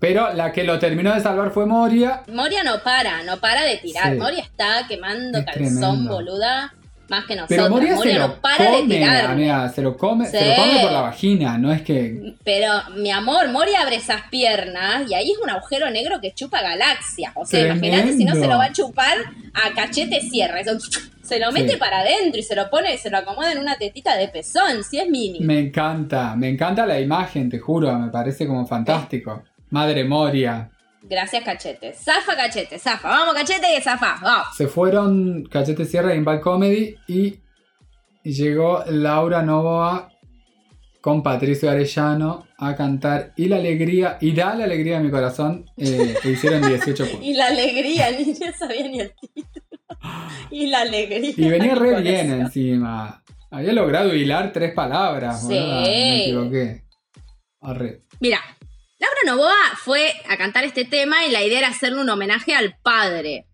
Pero 0.00 0.32
la 0.32 0.52
que 0.52 0.62
lo 0.64 0.78
terminó 0.78 1.12
de 1.12 1.20
salvar 1.20 1.50
fue 1.50 1.66
Moria. 1.66 2.22
Moria 2.28 2.62
no 2.62 2.80
para, 2.84 3.24
no 3.24 3.38
para 3.38 3.62
de 3.64 3.78
tirar. 3.78 4.12
Sí. 4.12 4.18
Moria 4.18 4.42
está 4.44 4.86
quemando 4.86 5.38
Es 5.38 5.44
calzón, 5.44 5.64
tremendo. 5.72 6.12
boluda. 6.14 6.74
Más 7.08 7.24
que 7.24 7.36
nosotros. 7.36 7.58
Pero 7.58 7.70
Moria, 7.70 7.96
se 7.96 8.12
no 8.18 8.28
lo 8.28 8.40
para 8.40 8.64
de 8.64 8.70
come, 8.80 8.94
tirar. 8.96 9.24
amiga. 9.30 9.68
Se 9.70 9.80
lo 9.82 9.96
come, 9.96 10.26
se 10.26 10.46
lo 10.46 10.56
come 10.62 10.80
por 10.82 10.92
la 10.92 11.00
vagina. 11.00 11.56
No 11.56 11.72
es 11.72 11.80
que. 11.82 12.34
Pero, 12.44 12.70
mi 12.96 13.10
amor, 13.10 13.48
Moria 13.48 13.80
abre 13.80 13.96
esas 13.96 14.22
piernas 14.30 15.10
y 15.10 15.14
ahí 15.14 15.30
es 15.32 15.38
un 15.42 15.48
agujero 15.48 15.88
negro 15.90 16.20
que 16.20 16.32
chupa 16.34 16.60
galaxias. 16.60 17.32
O 17.34 17.46
sea, 17.46 17.66
imagínate 17.66 18.12
si 18.12 18.24
no 18.24 18.34
se 18.34 18.46
lo 18.46 18.58
va 18.58 18.64
a 18.64 18.72
chupar 18.72 19.16
a 19.54 19.74
cachete 19.74 20.20
cierra. 20.20 20.60
Eso, 20.60 20.72
se 21.22 21.38
lo 21.38 21.50
mete 21.52 21.72
Sí. 21.72 21.76
para 21.78 22.00
adentro 22.00 22.38
y 22.40 22.42
se 22.42 22.54
lo 22.54 22.68
pone, 22.70 22.96
se 22.98 23.10
lo 23.10 23.18
acomoda 23.18 23.52
en 23.52 23.58
una 23.58 23.76
tetita 23.76 24.16
de 24.16 24.28
pezón, 24.28 24.82
si 24.84 24.98
es 24.98 25.08
mini. 25.08 25.40
Me 25.40 25.58
encanta. 25.58 26.34
Me 26.36 26.48
encanta 26.48 26.84
la 26.86 27.00
imagen, 27.00 27.48
te 27.50 27.58
juro. 27.58 27.98
Me 27.98 28.10
parece 28.10 28.46
como 28.46 28.66
fantástico. 28.66 29.42
Madre 29.70 30.04
Moria. 30.04 30.70
Gracias, 31.02 31.44
Cachete. 31.44 31.92
Zafa, 31.94 32.36
Cachete, 32.36 32.78
zafa. 32.78 33.08
Vamos, 33.08 33.34
Cachete, 33.34 33.66
que 33.74 33.80
zafa. 33.80 34.18
Vamos. 34.22 34.48
Se 34.56 34.66
fueron 34.66 35.44
Cachete 35.50 35.84
Sierra 35.84 36.14
y 36.14 36.18
Impact 36.18 36.42
Comedy 36.42 36.96
y 37.06 37.40
y 38.24 38.32
llegó 38.32 38.82
Laura 38.88 39.42
Novoa 39.42 40.10
con 41.00 41.22
Patricio 41.22 41.70
Arellano 41.70 42.46
a 42.58 42.74
cantar 42.74 43.32
Y 43.36 43.46
la 43.46 43.56
alegría, 43.56 44.18
y 44.20 44.32
da 44.32 44.54
la 44.54 44.64
alegría 44.64 44.98
a 44.98 45.00
mi 45.00 45.10
corazón, 45.10 45.64
eh, 45.78 46.14
que 46.20 46.32
hicieron 46.32 46.60
18 46.68 47.04
puntos. 47.10 47.22
Y 47.26 47.32
la 47.34 47.46
alegría, 47.46 48.10
ni 48.10 48.34
ya 48.34 48.52
sabía 48.52 48.88
ni 48.88 49.00
el 49.00 49.14
título. 49.14 49.46
Y 50.50 50.66
la 50.66 50.80
alegría. 50.80 51.32
Y 51.36 51.48
venía 51.48 51.74
re 51.76 51.92
Con 51.94 52.02
bien 52.02 52.32
encima. 52.32 53.22
Había 53.50 53.72
logrado 53.72 54.14
hilar 54.14 54.52
tres 54.52 54.74
palabras, 54.74 55.40
Sí. 55.40 55.46
boluda, 55.54 55.80
Me 55.80 56.22
equivoqué. 56.24 56.84
Arre. 57.62 58.00
Mira, 58.20 58.40
Laura 58.98 59.20
Novoa 59.26 59.56
fue 59.76 60.12
a 60.28 60.36
cantar 60.36 60.64
este 60.64 60.84
tema 60.84 61.24
y 61.24 61.30
la 61.30 61.42
idea 61.42 61.58
era 61.60 61.68
hacerle 61.68 62.00
un 62.00 62.08
homenaje 62.10 62.54
al 62.54 62.76
padre. 62.82 63.46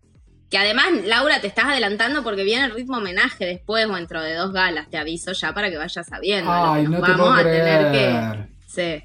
Que 0.49 0.57
además, 0.57 0.87
Laura, 1.05 1.41
te 1.41 1.47
estás 1.47 1.65
adelantando 1.65 2.23
porque 2.23 2.43
viene 2.43 2.65
el 2.65 2.71
ritmo 2.71 2.97
homenaje 2.97 3.45
después 3.45 3.85
o 3.87 3.95
dentro 3.95 4.21
de 4.21 4.35
dos 4.35 4.53
galas, 4.53 4.89
te 4.89 4.97
aviso 4.97 5.31
ya 5.33 5.53
para 5.53 5.69
que 5.69 5.77
vayas 5.77 6.07
sabiendo. 6.07 6.51
Ay, 6.51 6.83
nos 6.83 6.91
no 6.93 6.97
te 7.05 7.11
vamos 7.11 7.17
puedo 7.27 7.33
a 7.33 7.43
tener 7.43 7.91
que. 7.91 8.47
Sí. 8.67 9.03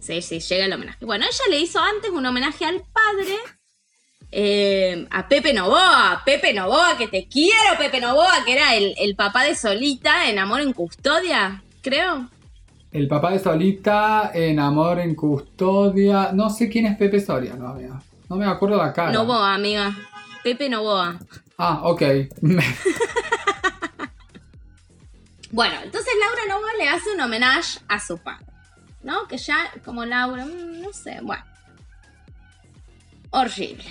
Sí, 0.00 0.22
sí, 0.22 0.40
llega 0.40 0.64
el 0.66 0.72
homenaje. 0.72 1.04
Bueno, 1.04 1.26
ella 1.26 1.44
le 1.50 1.58
hizo 1.60 1.78
antes 1.80 2.10
un 2.10 2.24
homenaje 2.24 2.64
al 2.64 2.82
padre. 2.92 3.36
eh, 4.30 5.06
a 5.10 5.28
Pepe 5.28 5.52
Novoa, 5.52 6.22
Pepe 6.24 6.52
Novoa, 6.52 6.96
que 6.98 7.08
te 7.08 7.26
quiero, 7.28 7.76
Pepe 7.78 8.00
Novoa, 8.00 8.44
que 8.44 8.52
era 8.52 8.74
el, 8.74 8.94
el 8.98 9.16
papá 9.16 9.44
de 9.44 9.54
Solita 9.54 10.28
en 10.28 10.38
Amor 10.38 10.60
en 10.60 10.72
Custodia, 10.72 11.62
creo. 11.82 12.28
El 12.90 13.06
papá 13.06 13.30
de 13.32 13.38
Solita 13.38 14.30
en 14.34 14.58
Amor 14.58 14.98
en 15.00 15.14
Custodia. 15.14 16.30
No 16.32 16.48
sé 16.50 16.68
quién 16.68 16.86
es 16.86 16.96
Pepe 16.96 17.20
Soria, 17.20 17.54
no, 17.54 17.68
amiga. 17.68 18.00
No 18.28 18.36
me 18.36 18.46
acuerdo 18.46 18.76
la 18.78 18.92
cara. 18.92 19.12
Novoa, 19.12 19.54
amiga. 19.54 19.94
Pepe 20.42 20.68
Novoa. 20.68 21.18
Ah, 21.58 21.80
ok. 21.84 22.02
Bueno, 25.50 25.76
entonces 25.82 26.12
Laura 26.20 26.42
Novoa 26.54 26.70
le 26.78 26.88
hace 26.90 27.10
un 27.14 27.20
homenaje 27.22 27.80
a 27.88 27.98
su 27.98 28.18
padre. 28.18 28.44
¿No? 29.02 29.26
Que 29.28 29.38
ya, 29.38 29.56
como 29.84 30.04
Laura, 30.04 30.44
mm, 30.44 30.82
no 30.82 30.92
sé, 30.92 31.20
bueno. 31.22 31.42
Horrible. 33.30 33.84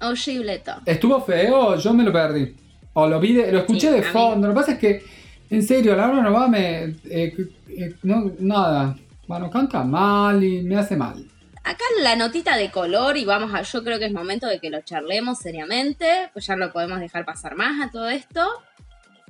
Horrible 0.00 0.58
todo. 0.60 0.76
¿Estuvo 0.86 1.20
feo? 1.24 1.76
Yo 1.76 1.92
me 1.92 2.04
lo 2.04 2.12
perdí. 2.12 2.54
O 2.92 3.08
lo 3.08 3.18
vi, 3.18 3.32
de- 3.32 3.50
lo 3.50 3.60
escuché 3.60 3.88
Sí, 3.88 3.94
de 3.94 4.00
mí- 4.00 4.06
fondo. 4.12 4.46
Lo 4.46 4.54
que 4.54 4.60
pasa 4.60 4.72
es 4.72 4.78
que, 4.78 5.04
en 5.52 5.62
serio, 5.62 5.94
Laura 5.96 6.20
Novoa 6.22 6.48
me. 6.48 6.84
eh, 7.04 7.34
eh, 7.68 7.94
no, 8.02 8.32
nada. 8.40 8.96
Bueno, 9.26 9.50
canta 9.50 9.84
mal 9.84 10.42
y 10.42 10.62
me 10.62 10.76
hace 10.76 10.96
mal. 10.96 11.24
Acá 11.64 11.84
la 12.02 12.16
notita 12.16 12.56
de 12.56 12.70
color 12.72 13.16
y 13.16 13.24
vamos 13.24 13.54
a, 13.54 13.62
yo 13.62 13.84
creo 13.84 13.98
que 14.00 14.06
es 14.06 14.12
momento 14.12 14.48
de 14.48 14.58
que 14.58 14.68
lo 14.68 14.80
charlemos 14.82 15.38
seriamente, 15.38 16.28
pues 16.32 16.46
ya 16.46 16.56
lo 16.56 16.72
podemos 16.72 16.98
dejar 16.98 17.24
pasar 17.24 17.54
más 17.54 17.80
a 17.86 17.90
todo 17.90 18.08
esto. 18.08 18.46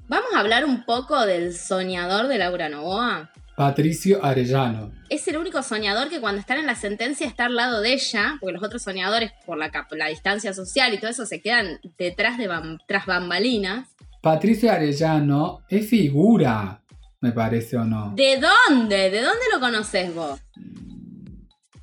Vamos 0.08 0.30
a 0.34 0.40
hablar 0.40 0.64
un 0.64 0.84
poco 0.84 1.26
del 1.26 1.54
soñador 1.54 2.28
de 2.28 2.38
Laura 2.38 2.68
Novoa. 2.70 3.30
Patricio 3.54 4.24
Arellano. 4.24 4.92
Es 5.10 5.28
el 5.28 5.36
único 5.36 5.62
soñador 5.62 6.08
que 6.08 6.20
cuando 6.20 6.40
están 6.40 6.58
en 6.58 6.66
la 6.66 6.74
sentencia 6.74 7.26
está 7.26 7.44
al 7.46 7.54
lado 7.54 7.82
de 7.82 7.92
ella, 7.92 8.38
porque 8.40 8.54
los 8.54 8.62
otros 8.64 8.82
soñadores, 8.82 9.30
por 9.44 9.58
la, 9.58 9.70
la 9.90 10.06
distancia 10.08 10.54
social 10.54 10.94
y 10.94 10.98
todo 10.98 11.10
eso, 11.10 11.26
se 11.26 11.42
quedan 11.42 11.78
detrás 11.98 12.38
de 12.38 12.48
bam- 12.48 12.78
tras 12.88 13.04
bambalinas. 13.04 13.88
Patricio 14.22 14.70
Arellano 14.70 15.60
es 15.68 15.88
figura, 15.90 16.82
me 17.20 17.32
parece 17.32 17.76
o 17.76 17.84
no. 17.84 18.12
¿De 18.14 18.38
dónde? 18.40 19.10
¿De 19.10 19.20
dónde 19.20 19.44
lo 19.52 19.60
conoces 19.60 20.14
vos? 20.14 20.40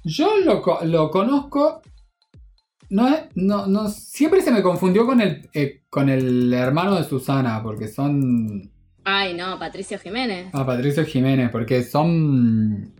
Yo 0.06 0.38
lo, 0.38 0.64
lo 0.86 1.12
conozco. 1.12 1.82
No, 2.90 3.08
es- 3.10 3.24
no, 3.36 3.68
no, 3.68 3.90
siempre 3.90 4.42
se 4.42 4.52
me 4.52 4.64
confundió 4.64 5.06
con 5.06 5.22
el, 5.22 5.50
eh, 5.54 5.84
con 5.90 6.10
el 6.10 6.54
hermano 6.54 6.96
de 6.96 7.04
Susana, 7.04 7.62
porque 7.62 7.88
son. 7.88 8.72
Ay, 9.04 9.34
no, 9.34 9.60
Patricio 9.60 10.00
Jiménez. 10.00 10.50
Ah, 10.54 10.66
Patricio 10.66 11.06
Jiménez, 11.06 11.50
porque 11.52 11.84
son 11.84 12.96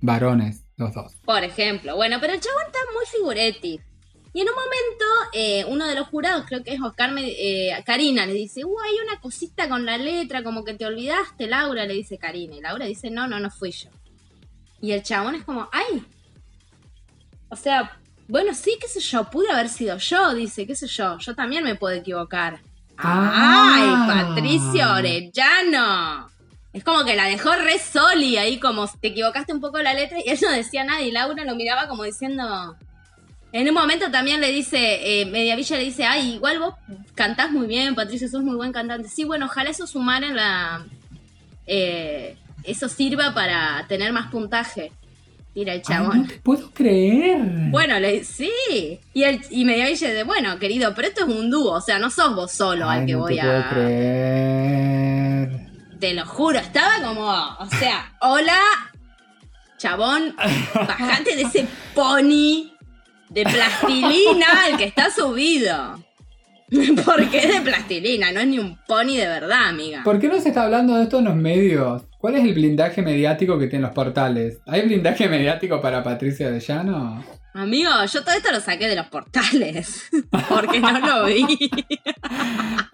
varones 0.00 0.64
los 0.76 0.92
dos. 0.94 1.16
Por 1.24 1.42
ejemplo. 1.42 1.96
Bueno, 1.96 2.18
pero 2.20 2.34
el 2.34 2.40
chabón 2.40 2.62
está 2.66 2.78
muy 2.94 3.06
figuretti. 3.06 3.80
Y 4.34 4.40
en 4.40 4.48
un 4.48 4.54
momento, 4.54 5.04
eh, 5.32 5.64
uno 5.68 5.86
de 5.86 5.94
los 5.94 6.08
jurados, 6.08 6.44
creo 6.46 6.62
que 6.64 6.74
es 6.74 6.80
Oscar, 6.82 7.12
me- 7.12 7.22
eh, 7.28 7.82
Karina, 7.86 8.26
le 8.26 8.34
dice, 8.34 8.64
uh, 8.64 8.80
hay 8.80 8.96
una 9.06 9.20
cosita 9.20 9.68
con 9.68 9.86
la 9.86 9.96
letra, 9.96 10.42
como 10.42 10.64
que 10.64 10.74
te 10.74 10.84
olvidaste, 10.84 11.46
Laura, 11.46 11.86
le 11.86 11.94
dice 11.94 12.18
Karina. 12.18 12.56
Y 12.56 12.60
Laura 12.60 12.84
dice, 12.84 13.10
no, 13.10 13.28
no, 13.28 13.38
no 13.38 13.48
fui 13.50 13.70
yo. 13.70 13.90
Y 14.82 14.90
el 14.90 15.04
chabón 15.04 15.36
es 15.36 15.44
como, 15.44 15.68
ay. 15.70 16.04
O 17.48 17.54
sea, 17.54 17.96
bueno, 18.26 18.52
sí, 18.54 18.76
qué 18.80 18.88
sé 18.88 18.98
yo, 18.98 19.30
pude 19.30 19.52
haber 19.52 19.68
sido 19.68 19.98
yo, 19.98 20.34
dice, 20.34 20.66
qué 20.66 20.74
sé 20.74 20.88
yo, 20.88 21.16
yo 21.18 21.34
también 21.36 21.62
me 21.62 21.76
puedo 21.76 21.94
equivocar. 21.94 22.60
Ah. 22.98 24.06
¡Ay, 24.08 24.34
Patricio 24.34 24.92
Orellano! 24.94 26.28
Es 26.72 26.82
como 26.82 27.04
que 27.04 27.14
la 27.14 27.26
dejó 27.26 27.54
re 27.54 27.78
soli 27.78 28.36
ahí, 28.36 28.58
como 28.58 28.88
te 29.00 29.08
equivocaste 29.08 29.52
un 29.52 29.60
poco 29.60 29.80
la 29.80 29.94
letra 29.94 30.18
y 30.18 30.28
él 30.28 30.38
no 30.42 30.50
decía 30.50 30.82
nada 30.82 31.02
y 31.02 31.12
Laura 31.12 31.44
lo 31.44 31.54
miraba 31.54 31.86
como 31.86 32.02
diciendo... 32.02 32.76
En 33.54 33.68
un 33.68 33.74
momento 33.74 34.10
también 34.10 34.40
le 34.40 34.50
dice, 34.50 35.20
eh, 35.20 35.26
Mediavilla 35.26 35.76
le 35.76 35.84
dice, 35.84 36.04
ay, 36.04 36.34
igual 36.34 36.58
vos 36.58 36.74
cantás 37.14 37.52
muy 37.52 37.68
bien, 37.68 37.94
Patricio, 37.94 38.28
sos 38.28 38.42
muy 38.42 38.56
buen 38.56 38.72
cantante. 38.72 39.08
Sí, 39.08 39.22
bueno, 39.22 39.46
ojalá 39.46 39.70
eso 39.70 39.86
sumara 39.86 40.26
en 40.26 40.34
la... 40.34 40.84
eh, 41.64 42.36
eso 42.64 42.88
sirva 42.88 43.32
para 43.32 43.86
tener 43.86 44.12
más 44.12 44.28
puntaje. 44.32 44.90
Tira 45.54 45.72
el 45.72 45.78
Ay, 45.78 45.84
chabón. 45.86 46.22
no 46.22 46.26
te 46.26 46.38
puedo 46.38 46.72
creer. 46.72 47.38
Bueno, 47.70 48.00
le, 48.00 48.24
sí. 48.24 48.50
Y, 49.12 49.22
el, 49.22 49.40
y 49.50 49.64
Mediavilla 49.64 50.08
dice, 50.08 50.24
bueno, 50.24 50.58
querido, 50.58 50.92
pero 50.92 51.06
esto 51.06 51.20
es 51.24 51.28
un 51.32 51.48
dúo, 51.48 51.74
o 51.74 51.80
sea, 51.80 52.00
no 52.00 52.10
sos 52.10 52.34
vos 52.34 52.50
solo 52.50 52.90
Ay, 52.90 53.00
al 53.02 53.06
que 53.06 53.12
no 53.12 53.18
voy 53.20 53.36
te 53.36 53.40
puedo 53.42 53.58
a... 53.60 53.68
creer. 53.70 55.50
Te 56.00 56.12
lo 56.12 56.26
juro, 56.26 56.58
estaba 56.58 57.00
como, 57.06 57.22
o 57.30 57.66
sea, 57.78 58.14
hola, 58.20 58.58
chabón, 59.78 60.34
bajate 60.74 61.36
de 61.36 61.42
ese 61.42 61.68
pony 61.94 62.73
de 63.34 63.42
plastilina 63.42 64.68
el 64.70 64.76
que 64.76 64.84
está 64.84 65.10
subido. 65.10 65.98
Porque 67.04 67.38
es 67.38 67.54
de 67.54 67.60
plastilina, 67.60 68.32
no 68.32 68.40
es 68.40 68.46
ni 68.46 68.58
un 68.58 68.78
pony 68.86 69.16
de 69.16 69.26
verdad, 69.26 69.68
amiga. 69.68 70.02
¿Por 70.04 70.18
qué 70.20 70.28
no 70.28 70.40
se 70.40 70.48
está 70.48 70.62
hablando 70.62 70.96
de 70.96 71.02
esto 71.04 71.18
en 71.18 71.26
los 71.26 71.36
medios? 71.36 72.04
¿Cuál 72.18 72.36
es 72.36 72.44
el 72.44 72.54
blindaje 72.54 73.02
mediático 73.02 73.58
que 73.58 73.66
tienen 73.66 73.82
los 73.82 73.94
portales? 73.94 74.58
¿Hay 74.66 74.82
blindaje 74.82 75.28
mediático 75.28 75.80
para 75.80 76.02
Patricia 76.02 76.46
Arellano? 76.46 77.24
Amigo, 77.52 77.90
yo 78.10 78.24
todo 78.24 78.34
esto 78.34 78.50
lo 78.50 78.60
saqué 78.60 78.88
de 78.88 78.96
los 78.96 79.06
portales. 79.06 80.08
Porque 80.48 80.80
no 80.80 80.98
lo 81.00 81.24
vi. 81.26 81.44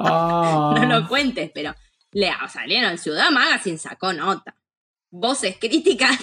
Ah. 0.03 0.75
No 0.75 1.01
lo 1.01 1.07
cuentes, 1.07 1.51
pero 1.55 1.75
le 2.13 2.31
salieron. 2.49 2.97
Ciudad 2.97 3.31
Magazine 3.31 3.77
sacó 3.77 4.15
nota. 4.15 4.55
Voces 5.11 5.57
críticas. 5.61 6.19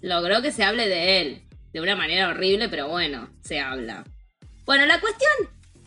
Logró 0.00 0.42
que 0.42 0.50
se 0.50 0.64
hable 0.64 0.88
de 0.88 1.20
él. 1.20 1.49
De 1.72 1.80
una 1.80 1.94
manera 1.96 2.28
horrible, 2.28 2.68
pero 2.68 2.88
bueno, 2.88 3.28
se 3.42 3.60
habla. 3.60 4.04
Bueno, 4.64 4.86
la 4.86 5.00
cuestión 5.00 5.30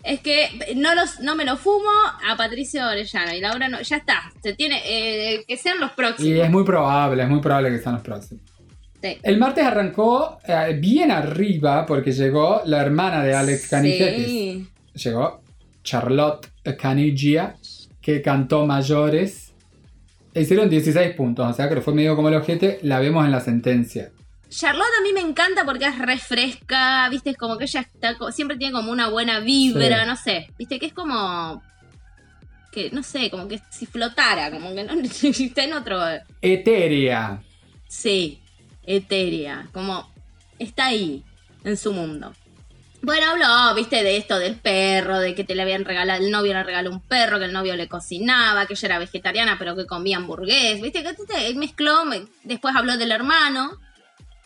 es 0.03 0.19
que 0.19 0.73
no, 0.75 0.93
los, 0.95 1.19
no 1.21 1.35
me 1.35 1.45
lo 1.45 1.55
fumo 1.57 1.89
a 2.29 2.35
Patricio 2.35 2.85
Orellano 2.87 3.33
y 3.33 3.39
Laura 3.41 3.67
no. 3.69 3.81
Ya 3.81 3.97
está. 3.97 4.31
Se 4.41 4.53
tiene. 4.53 4.81
eh, 4.85 5.43
que 5.47 5.57
sean 5.57 5.79
los 5.79 5.91
Y 5.91 5.95
próximos. 5.95 6.39
es 6.45 6.49
muy 6.51 6.63
probable, 6.63 7.23
es 7.23 7.29
muy 7.29 7.39
probable 7.41 7.69
que 7.71 7.79
sean 7.79 7.95
los 7.95 8.03
próximos. 8.03 8.43
Sí. 9.01 9.17
El 9.21 9.37
martes 9.37 9.65
arrancó 9.65 10.39
eh, 10.47 10.77
bien 10.79 11.11
arriba 11.11 11.85
porque 11.85 12.11
llegó 12.13 12.61
la 12.65 12.81
hermana 12.81 13.23
de 13.23 13.35
Alex 13.35 13.67
Canigetis. 13.67 14.25
Sí. 14.27 14.67
Llegó 14.95 15.41
Charlotte 15.83 16.49
Canigia, 16.79 17.55
que 18.01 18.21
cantó 18.21 18.65
mayores. 18.65 19.53
E 20.33 20.41
Hicieron 20.41 20.69
16 20.69 21.13
puntos, 21.15 21.49
o 21.49 21.53
sea 21.53 21.67
que 21.69 21.81
fue 21.81 21.93
medio 21.93 22.15
como 22.15 22.29
el 22.29 22.35
ojete. 22.35 22.79
La 22.83 22.99
vemos 22.99 23.25
en 23.25 23.31
la 23.31 23.41
sentencia. 23.41 24.11
Charlotte 24.55 24.87
a 24.99 25.01
mí 25.03 25.13
me 25.13 25.21
encanta 25.21 25.65
porque 25.65 25.85
es 25.85 25.97
refresca, 25.97 27.07
viste, 27.09 27.31
es 27.31 27.37
como 27.37 27.57
que 27.57 27.63
ella 27.65 27.79
está, 27.81 28.15
siempre 28.31 28.57
tiene 28.57 28.73
como 28.73 28.91
una 28.91 29.09
buena 29.09 29.39
vibra, 29.39 30.01
Sí. 30.03 30.07
no 30.07 30.15
sé, 30.15 30.47
viste, 30.57 30.79
que 30.79 30.85
es 30.87 30.93
como, 30.93 31.63
que 32.71 32.89
no 32.91 33.03
sé, 33.03 33.29
como 33.29 33.47
que 33.47 33.59
si 33.69 33.85
flotara, 33.85 34.51
como 34.51 34.73
que 34.73 34.83
no 34.83 34.93
está 35.01 35.63
en 35.63 35.73
otro, 35.73 35.99
Eteria. 36.41 37.41
sí, 37.87 38.41
etérea, 38.85 39.67
como 39.73 40.09
está 40.59 40.87
ahí, 40.87 41.23
en 41.63 41.77
su 41.77 41.93
mundo. 41.93 42.33
Bueno, 43.01 43.31
habló, 43.31 43.75
viste, 43.75 44.01
de 44.01 44.15
esto 44.15 44.39
del 44.39 44.55
perro, 44.55 45.19
de 45.19 45.35
que 45.35 45.43
te 45.43 45.55
le 45.55 45.61
habían 45.63 45.83
regalado, 45.83 46.23
el 46.23 46.31
novio 46.31 46.53
le 46.53 46.63
regaló 46.63 46.89
un 46.91 47.01
perro, 47.01 47.37
que 47.37 47.45
el 47.45 47.51
novio 47.53 47.75
le 47.75 47.89
cocinaba, 47.89 48.65
que 48.65 48.73
ella 48.73 48.85
era 48.87 48.99
vegetariana, 48.99 49.57
pero 49.59 49.75
que 49.75 49.85
comía 49.85 50.17
hamburgués, 50.17 50.81
viste, 50.81 51.03
que 51.03 51.13
te- 51.13 51.53
mezcló, 51.55 52.05
me- 52.05 52.25
después 52.43 52.73
habló 52.75 52.95
del 52.97 53.11
hermano, 53.11 53.77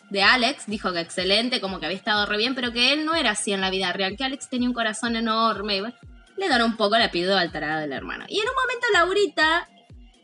de 0.10 0.24
Alex, 0.24 0.64
dijo 0.68 0.94
que 0.94 1.00
excelente, 1.02 1.60
como 1.62 1.80
que 1.80 1.86
había 1.86 1.98
estado 1.98 2.26
re 2.26 2.38
bien, 2.38 2.56
pero 2.56 2.72
que 2.72 2.94
él 2.94 3.06
no 3.06 3.14
era 3.16 3.32
así 3.32 3.52
en 3.52 3.62
la 3.62 3.70
vida 3.70 3.92
real, 3.94 4.16
que 4.18 4.24
Alex 4.24 4.50
tenía 4.50 4.68
un 4.68 4.74
corazón 4.74 5.16
enorme. 5.16 5.78
y 5.78 5.80
bueno, 5.82 5.96
le 6.38 6.48
donó 6.50 6.66
un 6.66 6.78
poco 6.78 6.98
la 6.98 7.10
pido 7.12 7.38
al 7.38 7.52
tarado 7.52 7.82
del 7.82 7.92
hermano. 7.92 8.26
Y 8.30 8.40
en 8.40 8.46
un 8.48 8.56
momento 8.56 8.88
Laurita, 8.94 9.68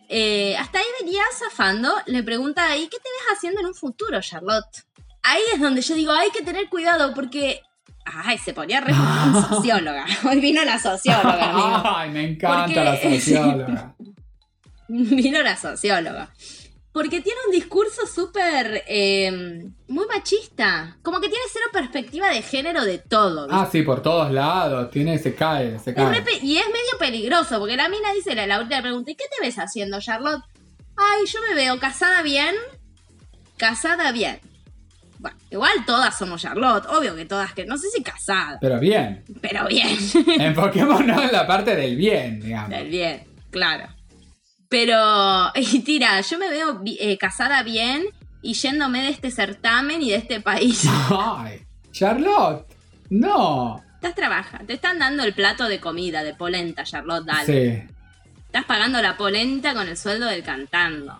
eh, 0.09 0.55
hasta 0.57 0.79
ahí 0.79 0.85
venía 1.01 1.23
zafando, 1.37 1.91
le 2.05 2.23
pregunta 2.23 2.67
ahí, 2.69 2.83
¿qué 2.83 2.97
te 2.97 3.09
ves 3.09 3.35
haciendo 3.37 3.61
en 3.61 3.67
un 3.67 3.73
futuro, 3.75 4.21
Charlotte? 4.21 4.85
Ahí 5.23 5.41
es 5.53 5.59
donde 5.59 5.81
yo 5.81 5.95
digo, 5.95 6.11
hay 6.11 6.29
que 6.31 6.41
tener 6.43 6.69
cuidado 6.69 7.13
porque... 7.13 7.61
Ay, 8.05 8.37
se 8.37 8.53
ponía 8.53 8.81
re 8.81 8.93
socióloga. 9.49 10.05
Hoy 10.29 10.39
vino 10.41 10.63
la 10.65 10.77
socióloga, 10.77 11.49
amigo. 11.51 11.81
Ay, 11.95 12.09
me 12.11 12.23
encanta 12.31 12.65
Porque- 12.65 12.83
la 12.83 13.01
socióloga. 13.01 13.95
Vino 14.89 15.41
la 15.41 15.55
socióloga. 15.57 16.29
Porque 16.93 17.21
tiene 17.21 17.39
un 17.47 17.51
discurso 17.51 18.05
súper. 18.07 18.83
eh, 18.87 19.65
muy 19.87 20.05
machista. 20.07 20.97
Como 21.01 21.19
que 21.19 21.27
tiene 21.27 21.43
cero 21.51 21.65
perspectiva 21.73 22.29
de 22.29 22.41
género 22.41 22.85
de 22.85 22.99
todo. 22.99 23.47
¿viste? 23.47 23.61
Ah, 23.61 23.67
sí, 23.71 23.81
por 23.81 24.01
todos 24.01 24.31
lados. 24.31 24.89
Tiene, 24.91 25.17
se 25.17 25.33
cae, 25.35 25.79
se 25.79 25.93
cae. 25.93 26.21
y 26.41 26.57
es 26.57 26.65
medio 26.67 26.97
peligroso, 26.99 27.59
porque 27.59 27.75
la 27.75 27.89
mina 27.89 28.13
dice, 28.13 28.35
la 28.35 28.61
le 28.61 28.81
pregunta, 28.81 29.11
¿y 29.11 29.15
qué 29.15 29.25
te 29.35 29.45
ves 29.45 29.57
haciendo, 29.57 29.99
Charlotte? 29.99 30.43
Ay, 30.95 31.25
yo 31.25 31.39
me 31.49 31.55
veo 31.55 31.79
casada 31.79 32.21
bien, 32.21 32.55
casada 33.57 34.11
bien. 34.11 34.39
Bueno, 35.19 35.37
igual 35.49 35.71
todas 35.85 36.17
somos 36.17 36.41
Charlotte, 36.41 36.85
obvio 36.89 37.15
que 37.15 37.25
todas, 37.25 37.53
que 37.53 37.65
no 37.65 37.77
sé 37.77 37.89
si 37.89 38.03
casada, 38.03 38.57
Pero 38.61 38.79
bien. 38.79 39.23
pero 39.41 39.65
bien. 39.67 39.97
Enfoquémonos 40.39 41.23
en 41.23 41.31
la 41.31 41.47
parte 41.47 41.75
del 41.75 41.95
bien, 41.95 42.41
digamos. 42.41 42.69
Del 42.69 42.89
bien, 42.89 43.23
claro. 43.49 43.87
Pero, 44.73 45.51
y 45.55 45.81
tira, 45.81 46.19
yo 46.21 46.39
me 46.39 46.49
veo 46.49 46.81
eh, 46.99 47.19
casada 47.19 47.61
bien 47.61 48.05
y 48.41 48.55
yéndome 48.55 49.03
de 49.03 49.09
este 49.09 49.29
certamen 49.29 50.01
y 50.01 50.09
de 50.09 50.15
este 50.15 50.41
país. 50.41 50.83
Ay, 51.11 51.61
Charlotte. 51.91 52.65
No. 53.11 53.83
Estás 53.93 54.15
trabajando, 54.15 54.65
te 54.65 54.73
están 54.73 54.97
dando 54.97 55.23
el 55.23 55.33
plato 55.33 55.67
de 55.67 55.79
comida, 55.79 56.23
de 56.23 56.33
polenta, 56.33 56.83
Charlotte, 56.85 57.23
dale. 57.23 57.45
Sí. 57.45 57.95
Estás 58.47 58.65
pagando 58.65 58.99
la 58.99 59.15
polenta 59.15 59.75
con 59.75 59.87
el 59.87 59.95
sueldo 59.95 60.25
del 60.25 60.41
cantando. 60.41 61.19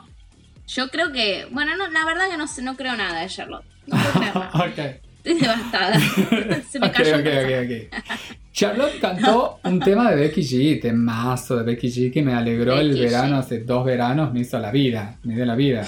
Yo 0.65 0.89
creo 0.89 1.11
que, 1.11 1.47
bueno, 1.51 1.77
no, 1.77 1.87
la 1.91 2.05
verdad 2.05 2.29
que 2.31 2.37
no 2.37 2.47
sé, 2.47 2.63
no 2.63 2.75
creo 2.75 2.95
nada 2.95 3.21
de 3.21 3.27
Charlotte. 3.27 3.65
No 3.85 3.97
creer 3.97 4.35
nada. 4.35 4.51
ok. 4.55 5.02
Estoy 5.33 5.39
devastada. 5.39 5.99
Se 6.69 6.79
me 6.79 6.91
cayó 6.91 7.15
el 7.15 7.21
ok, 7.21 7.33
corazón. 7.33 7.65
ok, 7.65 8.01
ok. 8.01 8.03
Charlotte 8.51 8.99
cantó 8.99 9.59
un 9.63 9.79
tema 9.79 10.11
de 10.11 10.17
Becky 10.17 10.41
G, 10.41 10.81
temazo 10.81 11.57
de 11.57 11.63
Becky 11.63 11.87
G 11.87 12.11
que 12.13 12.21
me 12.21 12.33
alegró 12.33 12.79
el 12.79 12.95
G. 12.95 12.99
verano, 13.01 13.37
hace 13.37 13.59
dos 13.59 13.83
veranos 13.85 14.31
me 14.33 14.41
hizo 14.41 14.59
la 14.59 14.69
vida, 14.71 15.17
me 15.23 15.33
dio 15.35 15.45
la 15.45 15.55
vida. 15.55 15.87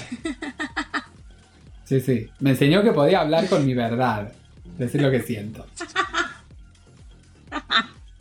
Sí, 1.84 2.00
sí, 2.00 2.28
me 2.40 2.50
enseñó 2.50 2.82
que 2.82 2.92
podía 2.92 3.20
hablar 3.20 3.48
con 3.48 3.64
mi 3.64 3.72
verdad, 3.74 4.32
decir 4.76 5.00
lo 5.00 5.10
que 5.12 5.20
siento. 5.20 5.64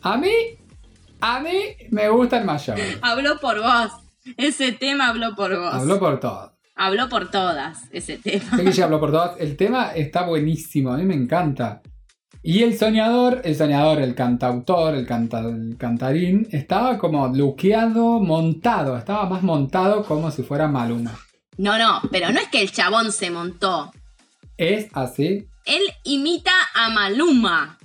A 0.04 0.18
mí, 0.18 0.32
a 1.22 1.40
mí 1.40 1.54
me 1.90 2.08
gusta 2.10 2.38
el 2.38 2.46
mayor, 2.46 2.78
Habló 3.02 3.40
por 3.40 3.60
vos. 3.60 3.92
Ese 4.38 4.72
tema 4.74 5.08
habló 5.08 5.36
por 5.36 5.58
vos. 5.58 5.74
habló 5.74 5.98
por 6.00 6.20
todo. 6.20 6.55
Habló 6.76 7.08
por 7.10 7.32
todas, 7.32 7.84
ese 7.92 8.18
tema. 8.18 8.52
G 8.58 8.84
habló 8.84 9.00
por 9.00 9.12
todas, 9.12 9.40
el 9.40 9.56
tema 9.56 9.94
está 9.96 10.24
buenísimo, 10.24 10.92
a 10.92 10.98
mí 10.98 11.04
me 11.06 11.16
encanta. 11.16 11.82
Y 12.44 12.62
el 12.64 12.78
soñador, 12.78 13.42
el 13.44 13.56
soñador, 13.56 14.02
el 14.02 14.14
cantautor, 14.14 14.94
el, 14.94 15.08
canta- 15.08 15.40
el 15.40 15.78
cantarín, 15.78 16.48
estaba 16.52 16.98
como 16.98 17.28
luqueado, 17.30 18.20
montado, 18.20 18.98
estaba 18.98 19.28
más 19.28 19.42
montado 19.42 20.04
como 20.04 20.30
si 20.32 20.44
fuera 20.44 20.68
Maluma. 20.68 21.18
No, 21.58 21.78
no, 21.80 22.02
pero 22.12 22.32
no 22.32 22.40
es 22.40 22.48
que 22.50 22.62
el 22.62 22.72
chabón 22.72 23.12
se 23.12 23.32
montó. 23.32 23.92
Es 24.58 24.88
así, 24.94 25.48
Él 25.66 25.82
imita 26.04 26.52
a 26.76 26.90
Maluma 26.90 27.78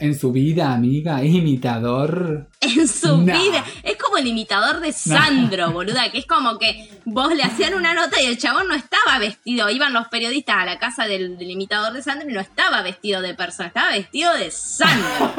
en 0.00 0.18
su 0.18 0.32
vida, 0.32 0.72
amiga, 0.72 1.22
es 1.22 1.32
imitador. 1.34 2.48
en 2.60 2.86
su 2.88 3.18
Nah. 3.18 3.38
vida. 3.38 3.64
Es 3.82 3.96
como 3.96 4.16
el 4.18 4.26
imitador 4.26 4.80
de 4.80 4.92
Sandro, 4.92 5.70
boluda, 5.72 6.10
que 6.10 6.18
es 6.18 6.26
como 6.26 6.58
que 6.58 6.88
vos 7.04 7.34
le 7.34 7.42
hacían 7.42 7.74
una 7.74 7.92
nota 7.94 8.20
y 8.22 8.26
el 8.26 8.38
chabón 8.38 8.68
no 8.68 8.74
estaba 8.74 9.18
vestido. 9.18 9.68
Iban 9.68 9.92
los 9.92 10.06
periodistas 10.08 10.56
a 10.58 10.64
la 10.64 10.78
casa 10.78 11.06
del, 11.06 11.36
del 11.38 11.50
imitador 11.50 11.92
de 11.92 12.02
Sandro 12.02 12.28
y 12.30 12.32
no 12.32 12.40
estaba 12.40 12.82
vestido 12.82 13.20
de 13.20 13.34
persona, 13.34 13.68
estaba 13.68 13.90
vestido 13.90 14.32
de 14.34 14.50
Sandro. 14.50 15.32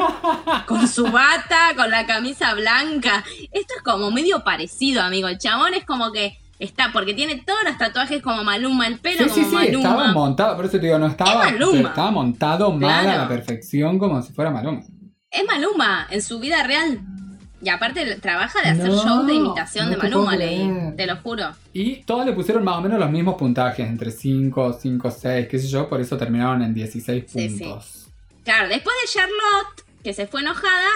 con 0.66 0.86
su 0.88 1.04
bata, 1.10 1.72
con 1.76 1.90
la 1.90 2.06
camisa 2.06 2.54
blanca. 2.54 3.24
Esto 3.52 3.74
es 3.76 3.82
como 3.82 4.10
medio 4.10 4.44
parecido, 4.44 5.02
amigo. 5.02 5.28
El 5.28 5.38
chabón 5.38 5.74
es 5.74 5.84
como 5.84 6.12
que 6.12 6.38
está, 6.64 6.90
porque 6.92 7.14
tiene 7.14 7.36
todos 7.46 7.60
los 7.64 7.78
tatuajes 7.78 8.22
como 8.22 8.42
Maluma, 8.44 8.86
el 8.86 8.98
pelo 8.98 9.24
Sí, 9.28 9.42
como 9.42 9.60
sí, 9.60 9.66
estaba 9.66 9.94
Maluma. 9.96 10.12
montado, 10.12 10.56
por 10.56 10.64
eso 10.64 10.78
te 10.78 10.86
digo, 10.86 10.98
no 10.98 11.06
estaba, 11.06 11.46
Es 11.46 11.52
Maluma. 11.52 11.88
estaba 11.90 12.10
montado 12.10 12.72
mal 12.72 13.08
a 13.08 13.16
la 13.18 13.28
perfección 13.28 13.98
como 13.98 14.20
si 14.22 14.32
fuera 14.32 14.50
Maluma. 14.50 14.82
Es 15.30 15.44
Maluma 15.46 16.06
en 16.10 16.22
su 16.22 16.38
vida 16.40 16.62
real. 16.62 17.00
Y 17.62 17.70
aparte 17.70 18.16
trabaja 18.16 18.60
de 18.62 18.68
hacer 18.70 18.88
No, 18.90 19.02
show 19.02 19.22
de 19.24 19.34
imitación 19.34 19.86
no 19.86 19.92
de 19.92 19.96
Maluma, 19.96 20.36
leí. 20.36 20.70
Te 20.96 21.06
lo 21.06 21.16
juro. 21.16 21.46
Y 21.72 21.96
todos 22.02 22.26
le 22.26 22.32
pusieron 22.34 22.62
más 22.62 22.76
o 22.76 22.80
menos 22.82 22.98
los 22.98 23.10
mismos 23.10 23.36
puntajes, 23.36 23.88
entre 23.88 24.10
5, 24.10 24.78
5, 24.80 25.10
6, 25.10 25.48
qué 25.48 25.58
sé 25.58 25.68
yo, 25.68 25.88
por 25.88 26.00
eso 26.00 26.16
terminaron 26.18 26.60
en 26.62 26.74
16 26.74 27.24
Sí, 27.26 27.48
sí. 27.48 27.58
puntos. 27.64 28.08
Claro, 28.44 28.68
después 28.68 28.94
de 29.02 29.12
Charlotte, 29.18 29.84
que 30.02 30.12
se 30.12 30.26
fue 30.26 30.42
enojada, 30.42 30.88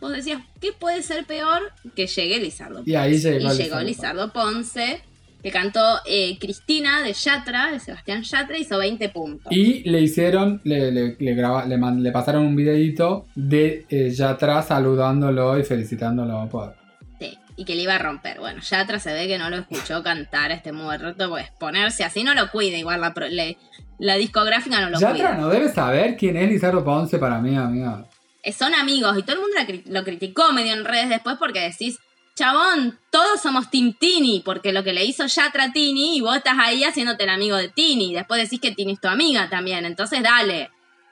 vos 0.00 0.12
decías, 0.12 0.40
¿qué 0.60 0.72
puede 0.78 1.02
ser 1.02 1.24
peor 1.24 1.60
que 1.94 2.06
llegue 2.06 2.38
Lizardo? 2.40 2.82
Y 2.84 2.94
ahí 2.94 3.18
llegó 3.18 3.52
Y 3.52 3.56
llegó 3.56 3.80
Lizardo. 3.80 4.32
Ponce, 4.32 5.02
que 5.42 5.50
cantó 5.50 5.80
eh, 6.06 6.36
Cristina 6.40 7.02
de 7.02 7.12
Yatra, 7.12 7.70
de 7.70 7.78
Sebastián 7.80 8.22
Yatra, 8.22 8.58
hizo 8.58 8.78
20 8.78 9.08
puntos. 9.10 9.52
Y 9.52 9.88
le 9.88 10.00
hicieron, 10.00 10.60
le, 10.64 10.90
le, 10.90 11.16
le, 11.18 11.34
graba- 11.34 11.64
le, 11.66 11.76
man- 11.78 12.02
le 12.02 12.10
pasaron 12.12 12.44
un 12.44 12.56
videito 12.56 13.26
de 13.34 13.86
eh, 13.88 14.10
Yatra 14.10 14.62
saludándolo 14.62 15.58
y 15.58 15.64
felicitándolo 15.64 16.48
por... 16.50 16.74
Sí, 17.20 17.36
y 17.56 17.64
que 17.64 17.74
le 17.76 17.82
iba 17.82 17.94
a 17.94 17.98
romper. 17.98 18.38
Bueno, 18.40 18.60
Yatra 18.60 18.98
se 18.98 19.12
ve 19.12 19.26
que 19.28 19.38
no 19.38 19.48
lo 19.50 19.56
escuchó 19.58 20.02
cantar 20.02 20.50
a 20.50 20.54
este 20.54 20.72
muerto, 20.72 21.28
pues 21.28 21.46
ponerse 21.58 22.02
así 22.04 22.24
no 22.24 22.34
lo 22.34 22.50
cuida, 22.50 22.76
igual 22.76 23.00
la, 23.00 23.14
pro- 23.14 23.28
le- 23.28 23.56
la 23.98 24.16
discográfica 24.16 24.80
no 24.80 24.90
lo 24.90 24.98
Yatra 24.98 25.12
cuida. 25.14 25.34
no 25.36 25.48
debe 25.48 25.68
saber 25.68 26.16
quién 26.16 26.36
es 26.36 26.48
Lizardo 26.48 26.84
Ponce 26.84 27.18
para 27.18 27.40
mí, 27.40 27.56
amiga. 27.56 28.04
Eh, 28.48 28.52
Son 28.52 28.74
amigos 28.74 29.16
y 29.18 29.22
todo 29.22 29.36
el 29.36 29.42
mundo 29.42 29.56
lo 29.86 30.04
criticó 30.04 30.52
medio 30.52 30.72
en 30.72 30.84
redes 30.84 31.08
después 31.08 31.36
porque 31.38 31.60
decís, 31.60 31.98
chabón, 32.34 32.98
todos 33.10 33.40
somos 33.42 33.70
Team 33.70 33.94
Tini, 33.98 34.42
porque 34.44 34.72
lo 34.72 34.84
que 34.84 34.92
le 34.92 35.04
hizo 35.04 35.26
Yatra 35.26 35.64
a 35.64 35.72
Tini 35.72 36.16
y 36.16 36.20
vos 36.20 36.36
estás 36.36 36.56
ahí 36.58 36.84
haciéndote 36.84 37.24
el 37.24 37.30
amigo 37.30 37.56
de 37.56 37.68
Tini. 37.68 38.14
Después 38.14 38.40
decís 38.42 38.60
que 38.60 38.70
Tini 38.72 38.92
es 38.92 39.00
tu 39.00 39.08
amiga 39.08 39.48
también, 39.50 39.84
entonces 39.84 40.22
dale. 40.22 40.70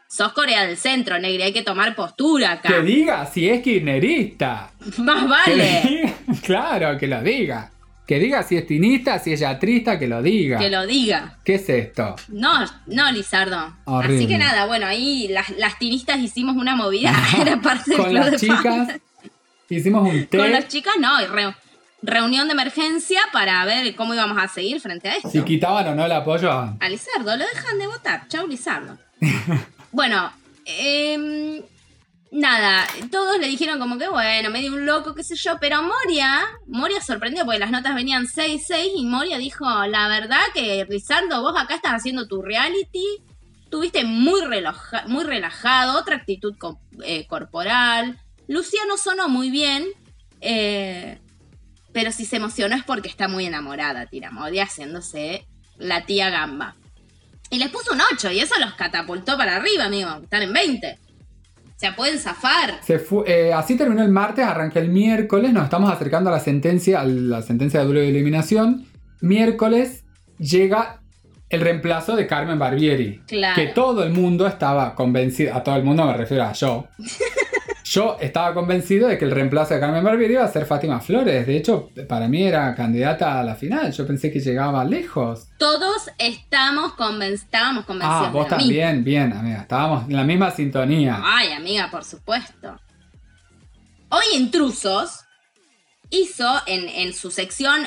Sos 0.09 0.33
Corea 0.33 0.65
del 0.65 0.77
Centro, 0.77 1.19
Negri, 1.19 1.43
hay 1.43 1.53
que 1.53 1.63
tomar 1.63 1.97
postura 1.97 2.53
acá. 2.53 2.69
Que 2.69 2.81
diga 2.83 3.27
si 3.27 3.49
es 3.49 3.61
kirchnerista. 3.61 4.71
Más 4.99 5.23
Que 5.23 5.29
vale 5.29 5.83
diga- 5.83 6.41
claro, 6.45 6.97
que 6.97 7.09
lo 7.09 7.21
diga. 7.23 7.73
Que 8.07 8.19
diga 8.21 8.43
si 8.45 8.57
es 8.57 8.67
tinista, 8.67 9.19
si 9.19 9.33
es 9.33 9.41
yatrista, 9.41 9.99
que 9.99 10.07
lo 10.07 10.23
diga. 10.23 10.59
que 10.59 10.71
lo 10.71 10.87
diga. 10.87 11.39
¿Qué 11.45 11.57
es 11.57 11.69
esto? 11.69 12.15
No, 12.29 12.65
no, 12.87 13.11
Lizardo. 13.11 13.77
Horrible. 13.85 14.17
Así 14.17 14.27
que 14.29 14.39
nada, 14.39 14.67
bueno, 14.67 14.87
ahí 14.87 15.27
las, 15.29 15.51
las 15.59 15.79
tinistas 15.79 16.19
hicimos 16.21 16.57
una 16.57 16.77
movida, 16.77 17.13
era 17.41 17.61
parte 17.61 17.91
del 17.91 17.97
Con 17.99 18.11
club 18.11 18.19
las 18.23 18.31
de 18.31 18.37
chicas 18.39 18.89
hicimos 19.69 20.09
un 20.09 20.27
té. 20.27 20.39
Con 20.39 20.53
las 20.53 20.69
chicas 20.69 20.95
no, 21.01 21.21
y 21.21 21.27
re- 21.27 21.55
reunión 22.03 22.47
de 22.47 22.53
emergencia 22.53 23.21
para 23.33 23.65
ver 23.65 23.97
cómo 23.97 24.15
íbamos 24.15 24.39
a 24.39 24.47
seguir 24.47 24.81
frente 24.81 25.09
a 25.09 25.17
esto. 25.17 25.29
Si 25.29 25.43
quitaban 25.43 25.89
o 25.89 25.95
no 25.97 26.07
el 26.07 26.13
apoyo 26.13 26.53
a... 26.53 26.77
A 26.79 26.89
Lizardo, 26.89 27.37
lo 27.37 27.45
dejan 27.45 27.79
de 27.81 27.87
votar. 27.89 28.29
Chau, 28.29 28.47
Lizardo. 28.47 28.97
bueno, 29.91 30.31
em, 30.65 31.61
nada, 32.33 32.87
todos 33.11 33.39
le 33.39 33.47
dijeron 33.49 33.79
como 33.79 33.99
que 33.99 34.09
bueno, 34.09 34.51
medio 34.51 34.73
un 34.73 34.85
loco, 34.87 35.15
qué 35.15 35.23
sé 35.25 35.37
yo, 35.37 35.57
pero 35.61 35.83
Moria, 35.83 36.45
Moria 36.67 37.01
sorprendió 37.01 37.45
porque 37.45 37.59
las 37.61 37.71
notas 37.71 37.95
venían 37.95 38.27
6-6 38.27 38.91
y 38.97 39.07
Moria 39.07 39.39
dijo, 39.39 39.65
la 39.87 40.09
verdad 40.09 40.41
que 40.55 40.87
Lizardo, 40.89 41.41
vos 41.43 41.55
acá 41.57 41.77
estás 41.77 41.93
haciendo 41.93 42.27
tu 42.27 42.43
reality, 42.43 43.05
tuviste 43.71 44.05
muy, 44.05 44.41
relaja- 44.43 45.05
muy 45.07 45.25
relajado, 45.25 45.99
otra 45.99 46.17
actitud 46.17 46.55
eh, 47.05 47.27
corporal, 47.27 48.19
Luciano 48.49 48.97
sonó 48.97 49.29
muy 49.29 49.51
bien, 49.51 49.85
eh, 50.41 51.19
pero 51.93 52.13
si 52.13 52.25
se 52.27 52.37
emocionó 52.37 52.77
es 52.77 52.85
porque 52.85 53.09
está 53.09 53.27
muy 53.29 53.47
enamorada, 53.47 54.07
tira 54.07 54.31
Moria, 54.31 54.65
haciéndose 54.65 55.47
la 55.79 56.05
tía 56.07 56.31
gamba. 56.31 56.77
Y 57.49 57.59
les 57.59 57.71
puso 57.71 57.93
un 57.93 58.01
8 58.13 58.31
y 58.33 58.41
eso 58.41 58.55
los 58.59 58.75
catapultó 58.75 59.37
para 59.37 59.57
arriba, 59.57 59.85
amigo. 59.85 60.11
Están 60.23 60.43
en 60.43 60.53
20. 60.53 60.99
O 61.77 61.79
sea, 61.79 61.95
pueden 61.95 62.19
zafar. 62.19 62.81
Se 62.83 62.99
fue, 62.99 63.25
eh, 63.27 63.53
así 63.53 63.77
terminó 63.77 64.03
el 64.03 64.09
martes, 64.09 64.47
arranca 64.47 64.81
el 64.81 64.89
miércoles, 64.89 65.53
nos 65.53 65.65
estamos 65.65 65.93
acercando 65.93 66.31
a 66.31 66.33
la 66.33 66.41
sentencia, 66.41 67.01
a 67.01 67.05
la 67.05 67.43
sentencia 67.43 67.81
de 67.81 67.87
duelo 67.87 68.01
de 68.01 68.09
eliminación. 68.09 68.87
Miércoles 69.21 70.05
llega 70.39 71.03
el 71.51 71.61
reemplazo 71.61 72.17
de 72.17 72.27
Carmen 72.27 72.59
Barbieri. 72.59 73.21
Claro. 73.27 73.55
Que 73.55 73.69
todo 73.69 74.05
el 74.05 74.11
mundo 74.11 74.47
estaba 74.47 74.95
convencido, 74.95 75.55
a 75.55 75.63
todo 75.63 75.77
el 75.77 75.85
mundo 75.85 76.07
me 76.07 76.15
refiero 76.15 76.45
a 76.45 76.53
yo. 76.55 76.87
Yo 77.89 78.17
estaba 78.21 78.53
convencido 78.53 79.07
de 79.07 79.17
que 79.17 79.25
el 79.25 79.31
reemplazo 79.31 79.75
de 79.75 79.79
Carmen 79.81 80.03
Barbieri 80.03 80.35
iba 80.35 80.45
a 80.45 80.49
ser 80.49 80.67
Fátima 80.67 81.01
Flores. 81.01 81.47
De 81.47 81.57
hecho, 81.57 81.89
para 82.09 82.27
mí 82.27 82.43
era 82.43 82.75
candidata 82.75 83.39
a 83.39 83.45
la 83.45 83.55
final. 83.55 83.93
Yo 83.93 84.05
pensé 84.05 84.33
que 84.33 84.41
llegaba 84.41 84.85
lejos. 84.85 85.47
Todos 85.57 86.11
estamos 86.19 86.95
conven- 86.95 87.33
estábamos 87.35 87.85
convencidos 87.85 88.27
Ah, 88.27 88.31
vos 88.33 88.45
de 88.47 88.51
lo 88.51 88.57
mismo. 88.57 88.59
también, 88.59 89.05
bien, 89.05 89.33
amiga. 89.33 89.61
Estábamos 89.61 90.09
en 90.11 90.17
la 90.17 90.25
misma 90.25 90.51
sintonía. 90.51 91.21
Ay, 91.23 91.53
amiga, 91.53 91.89
por 91.89 92.03
supuesto. 92.03 92.77
Hoy 94.09 94.25
Intrusos 94.35 95.21
hizo 96.11 96.45
en, 96.67 96.89
en 96.89 97.15
su 97.15 97.31
sección 97.31 97.87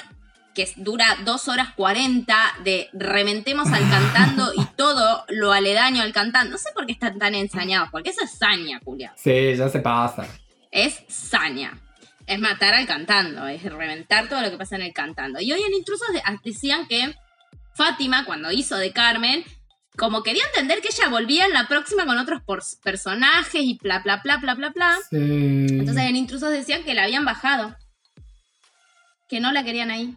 que 0.56 0.70
dura 0.78 1.06
2 1.26 1.48
horas 1.50 1.74
40 1.76 2.36
de 2.64 2.88
reventemos 2.94 3.68
al 3.72 3.88
cantando 3.90 4.52
y 4.58 4.62
todo 4.80 5.26
lo 5.28 5.52
aledaño 5.52 6.02
al 6.02 6.14
cantando. 6.14 6.52
No 6.52 6.58
sé 6.58 6.70
por 6.74 6.86
qué 6.86 6.94
están 6.94 7.20
tan 7.20 7.36
ensañados, 7.36 7.90
porque 7.92 8.12
eso 8.12 8.24
es 8.24 8.32
saña, 8.32 8.80
Julia. 8.86 9.14
Sí, 9.18 9.54
ya 9.58 9.68
se 9.68 9.82
pasa. 9.82 10.26
Es 10.72 11.02
saña. 11.10 11.78
Es 12.26 12.40
matar 12.40 12.74
al 12.76 12.88
cantando, 12.88 13.46
es 13.48 13.62
reventar 13.62 14.30
todo 14.30 14.42
lo 14.42 14.50
que 14.50 14.56
pasa 14.58 14.78
en 14.78 14.84
el 14.84 14.94
cantando. 14.94 15.42
Y 15.42 15.52
hoy 15.52 15.62
en 15.62 15.74
Intrusos 15.74 16.08
de- 16.14 16.24
decían 16.46 16.88
que 16.88 17.14
Fátima, 17.76 18.24
cuando 18.24 18.54
hizo 18.54 18.78
de 18.78 18.94
Carmen, 18.94 19.44
como 19.98 20.24
quería 20.24 20.44
entender 20.46 20.80
que 20.80 20.88
ella 20.88 21.10
volvía 21.10 21.46
en 21.46 21.52
la 21.54 21.68
próxima 21.68 22.06
con 22.06 22.18
otros 22.18 22.42
personajes 22.82 23.62
y 23.62 23.78
bla, 23.82 24.00
bla, 24.00 24.22
bla, 24.24 24.38
bla, 24.38 24.54
bla, 24.56 24.70
bla. 24.70 24.96
Sí. 25.10 25.18
Entonces 25.18 26.04
en 26.06 26.16
Intrusos 26.16 26.52
decían 26.52 26.84
que 26.86 26.94
la 26.94 27.04
habían 27.04 27.26
bajado. 27.26 27.76
Que 29.28 29.42
no 29.42 29.52
la 29.52 29.66
querían 29.66 29.92
ahí. 29.92 30.16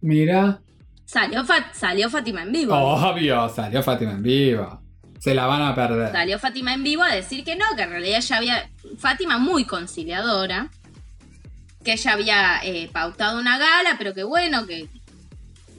Mira. 0.00 0.60
Salió, 1.06 1.44
Fa- 1.44 1.72
salió 1.72 2.10
Fátima 2.10 2.42
en 2.42 2.52
vivo. 2.52 2.74
Obvio, 2.74 3.48
salió 3.48 3.82
Fátima 3.82 4.10
en 4.12 4.22
vivo. 4.22 4.82
Se 5.18 5.34
la 5.34 5.46
van 5.46 5.62
a 5.62 5.74
perder. 5.74 6.12
Salió 6.12 6.38
Fátima 6.38 6.74
en 6.74 6.82
vivo 6.82 7.02
a 7.02 7.14
decir 7.14 7.42
que 7.44 7.56
no, 7.56 7.64
que 7.76 7.82
en 7.82 7.90
realidad 7.90 8.18
ella 8.18 8.36
había. 8.36 8.70
Fátima 8.98 9.38
muy 9.38 9.64
conciliadora. 9.64 10.68
Que 11.84 11.92
ella 11.92 12.12
había 12.12 12.60
eh, 12.64 12.90
pautado 12.92 13.38
una 13.40 13.56
gala, 13.58 13.94
pero 13.96 14.12
que 14.12 14.24
bueno, 14.24 14.66
que. 14.66 14.88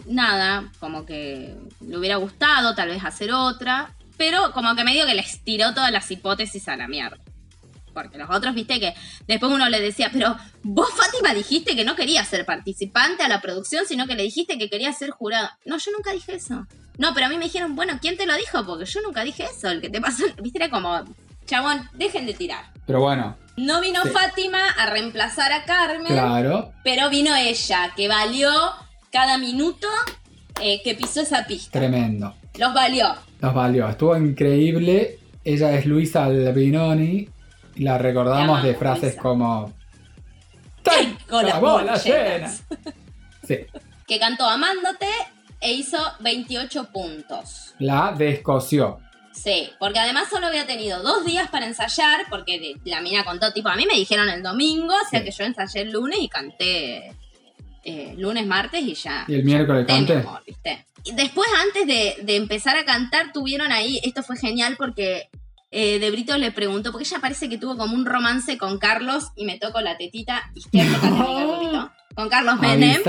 Nada, 0.05 0.71
como 0.79 1.05
que 1.05 1.53
le 1.85 1.97
hubiera 1.97 2.15
gustado 2.15 2.73
tal 2.75 2.89
vez 2.89 3.03
hacer 3.03 3.31
otra. 3.33 3.91
Pero 4.17 4.51
como 4.53 4.75
que 4.75 4.83
medio 4.83 5.05
que 5.05 5.13
les 5.13 5.43
tiró 5.43 5.73
todas 5.73 5.91
las 5.91 6.09
hipótesis 6.09 6.67
a 6.69 6.77
la 6.77 6.87
mierda. 6.87 7.17
Porque 8.03 8.19
los 8.19 8.29
otros, 8.29 8.53
viste 8.53 8.79
que 8.79 8.93
después 9.27 9.51
uno 9.51 9.67
le 9.69 9.81
decía, 9.81 10.11
pero 10.13 10.37
vos, 10.61 10.89
Fátima, 10.91 11.33
dijiste 11.33 11.75
que 11.75 11.83
no 11.83 11.95
querías 11.95 12.27
ser 12.27 12.45
participante 12.45 13.23
a 13.23 13.27
la 13.27 13.41
producción, 13.41 13.85
sino 13.87 14.05
que 14.05 14.13
le 14.13 14.21
dijiste 14.21 14.59
que 14.59 14.69
querías 14.69 14.99
ser 14.99 15.09
jurada. 15.09 15.57
No, 15.65 15.79
yo 15.79 15.91
nunca 15.91 16.11
dije 16.11 16.35
eso. 16.35 16.67
No, 16.99 17.15
pero 17.15 17.25
a 17.25 17.29
mí 17.29 17.37
me 17.37 17.45
dijeron, 17.45 17.75
bueno, 17.75 17.97
¿quién 17.99 18.15
te 18.15 18.27
lo 18.27 18.35
dijo? 18.35 18.63
Porque 18.67 18.85
yo 18.85 19.01
nunca 19.01 19.23
dije 19.23 19.45
eso. 19.51 19.69
El 19.69 19.81
que 19.81 19.89
te 19.89 19.99
pasó, 19.99 20.23
viste, 20.43 20.59
era 20.59 20.69
como, 20.69 21.03
chabón, 21.47 21.89
dejen 21.93 22.27
de 22.27 22.35
tirar. 22.35 22.65
Pero 22.85 22.99
bueno, 23.01 23.35
No 23.55 23.81
vino 23.81 24.03
Sí. 24.03 24.09
Fátima 24.09 24.59
a 24.77 24.85
reemplazar 24.91 25.51
a 25.51 25.63
Carmen, 25.65 26.13
claro. 26.13 26.71
pero 26.83 27.09
vino 27.09 27.35
ella, 27.35 27.93
que 27.95 28.07
valió 28.07 28.51
cada 29.11 29.39
minuto 29.39 29.87
eh, 30.61 30.81
que 30.83 30.93
pisó 30.93 31.21
esa 31.21 31.47
pista. 31.47 31.79
Tremendo. 31.79 32.35
Los 32.59 32.73
valió. 32.75 33.15
Nos 33.41 33.53
valió. 33.55 33.89
Estuvo 33.89 34.15
increíble. 34.15 35.17
Ella 35.43 35.73
es 35.73 35.85
Luisa 35.85 36.25
Albinoni. 36.25 37.29
La 37.79 37.97
recordamos 37.97 38.63
de 38.63 38.75
frases 38.75 39.03
Luisa. 39.15 39.21
como. 39.21 39.73
Con 41.29 41.43
la 41.43 41.49
las 41.49 41.59
bola 41.61 41.73
bolas 41.83 42.03
llena! 42.05 42.23
llenas. 42.29 42.63
Sí. 43.45 43.57
Que 44.07 44.19
cantó 44.19 44.45
Amándote 44.47 45.07
e 45.59 45.73
hizo 45.73 45.97
28 46.19 46.91
puntos. 46.91 47.73
La 47.79 48.13
descoció. 48.17 48.99
Sí, 49.33 49.69
porque 49.79 49.99
además 49.99 50.29
solo 50.29 50.47
había 50.47 50.65
tenido 50.65 51.01
dos 51.03 51.23
días 51.25 51.49
para 51.49 51.65
ensayar, 51.67 52.21
porque 52.29 52.75
la 52.85 53.01
mina 53.01 53.23
contó, 53.23 53.51
tipo, 53.53 53.69
a 53.69 53.75
mí 53.75 53.85
me 53.85 53.93
dijeron 53.95 54.29
el 54.29 54.41
domingo, 54.41 54.93
o 54.93 55.09
sea 55.09 55.19
Sí. 55.19 55.25
que 55.25 55.31
yo 55.31 55.43
ensayé 55.43 55.81
el 55.81 55.91
lunes 55.91 56.17
y 56.21 56.27
canté 56.29 57.13
eh, 57.83 58.15
lunes, 58.17 58.45
martes 58.47 58.81
y 58.81 58.93
ya. 58.95 59.25
¿Y 59.27 59.35
el 59.35 59.43
miércoles 59.43 59.85
canté, 59.85 60.01
mi 60.01 60.07
canté? 60.21 60.27
amor, 60.27 60.43
¿viste? 60.45 60.85
Y 61.03 61.11
después, 61.13 61.47
antes 61.61 61.85
de, 61.87 62.15
de 62.23 62.35
empezar 62.35 62.75
a 62.77 62.83
cantar, 62.83 63.31
tuvieron 63.31 63.71
ahí, 63.71 63.99
esto 64.03 64.23
fue 64.23 64.35
genial 64.37 64.75
porque 64.77 65.29
eh, 65.71 65.99
De 65.99 66.11
Brito 66.11 66.37
le 66.37 66.51
preguntó, 66.51 66.91
porque 66.91 67.07
ella 67.07 67.19
parece 67.19 67.49
que 67.49 67.57
tuvo 67.57 67.77
como 67.77 67.95
un 67.95 68.05
romance 68.05 68.57
con 68.57 68.77
Carlos 68.77 69.31
y 69.35 69.45
me 69.45 69.57
tocó 69.59 69.81
la 69.81 69.97
tetita 69.97 70.51
izquierda, 70.55 70.97
Brito, 71.59 71.91
con 72.15 72.29
Carlos 72.29 72.59
Menem 72.59 73.01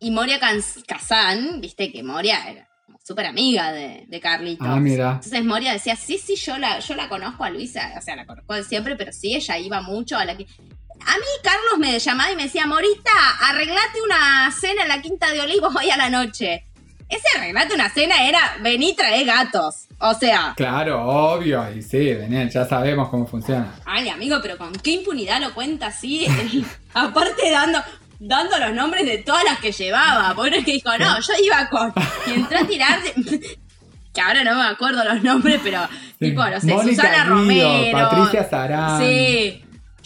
y 0.00 0.10
Moria 0.10 0.40
Kazan, 0.86 1.60
viste 1.60 1.92
que 1.92 2.02
Moria 2.02 2.50
era 2.50 2.68
súper 3.06 3.26
amiga 3.26 3.70
de, 3.70 4.04
de 4.08 4.20
Carlitos. 4.20 4.66
Ah, 4.66 4.80
mira. 4.80 5.12
Entonces 5.12 5.44
Moria 5.44 5.72
decía, 5.72 5.94
sí, 5.94 6.18
sí, 6.18 6.34
yo 6.34 6.58
la, 6.58 6.80
yo 6.80 6.96
la 6.96 7.08
conozco 7.08 7.44
a 7.44 7.50
Luisa, 7.50 7.92
o 7.96 8.00
sea, 8.00 8.16
la 8.16 8.26
conozco 8.26 8.54
de 8.54 8.64
siempre, 8.64 8.96
pero 8.96 9.12
sí, 9.12 9.34
ella 9.34 9.58
iba 9.58 9.80
mucho 9.80 10.18
a 10.18 10.24
la 10.24 10.36
que... 10.36 10.44
A 10.44 11.14
mí 11.16 11.24
Carlos 11.42 11.78
me 11.78 11.96
llamaba 12.00 12.32
y 12.32 12.36
me 12.36 12.44
decía, 12.44 12.66
Morita, 12.66 13.12
arreglate 13.42 14.02
una 14.04 14.50
cena 14.50 14.82
en 14.82 14.88
la 14.88 15.02
Quinta 15.02 15.30
de 15.30 15.40
Olivos 15.40 15.76
hoy 15.76 15.90
a 15.90 15.96
la 15.96 16.10
noche. 16.10 16.65
Ese 17.08 17.22
arreglate 17.38 17.74
una 17.74 17.88
cena 17.88 18.26
era, 18.28 18.56
vení, 18.60 18.94
trae 18.96 19.24
gatos. 19.24 19.86
O 19.98 20.12
sea, 20.14 20.54
Claro, 20.56 21.02
obvio. 21.06 21.64
Y 21.74 21.82
sí, 21.82 22.14
venía, 22.14 22.48
ya 22.48 22.64
sabemos 22.66 23.08
cómo 23.08 23.26
funciona. 23.26 23.74
ay, 23.84 24.08
amigo, 24.08 24.38
pero 24.42 24.58
con 24.58 24.72
qué 24.72 24.90
impunidad 24.92 25.40
lo 25.40 25.54
cuenta 25.54 25.86
así. 25.88 26.26
Aparte 26.94 27.50
dando... 27.50 27.78
Dando 28.18 28.56
los 28.58 28.72
nombres 28.72 29.04
de 29.04 29.18
todas 29.18 29.44
las 29.44 29.58
que 29.58 29.72
llevaba. 29.72 30.34
Es 30.46 30.64
que 30.64 30.72
dijo, 30.72 30.88
no, 30.98 31.20
yo 31.20 31.32
iba 31.44 31.68
con. 31.68 31.92
Y 32.26 32.30
entró 32.32 32.58
a 32.60 32.64
tirar. 32.66 33.02
de- 33.02 33.12
que 34.14 34.20
ahora 34.22 34.42
no 34.42 34.54
me 34.54 34.62
acuerdo 34.68 35.04
los 35.04 35.22
nombres, 35.22 35.60
pero. 35.62 35.86
Sí. 36.18 36.30
Tipo, 36.30 36.46
no 36.46 36.58
sé, 36.58 36.66
Mónica 36.66 37.02
Susana 37.02 37.24
Romero. 37.24 38.08
Patricia 38.08 38.48
Sarán. 38.48 38.98
Sí. 39.02 39.62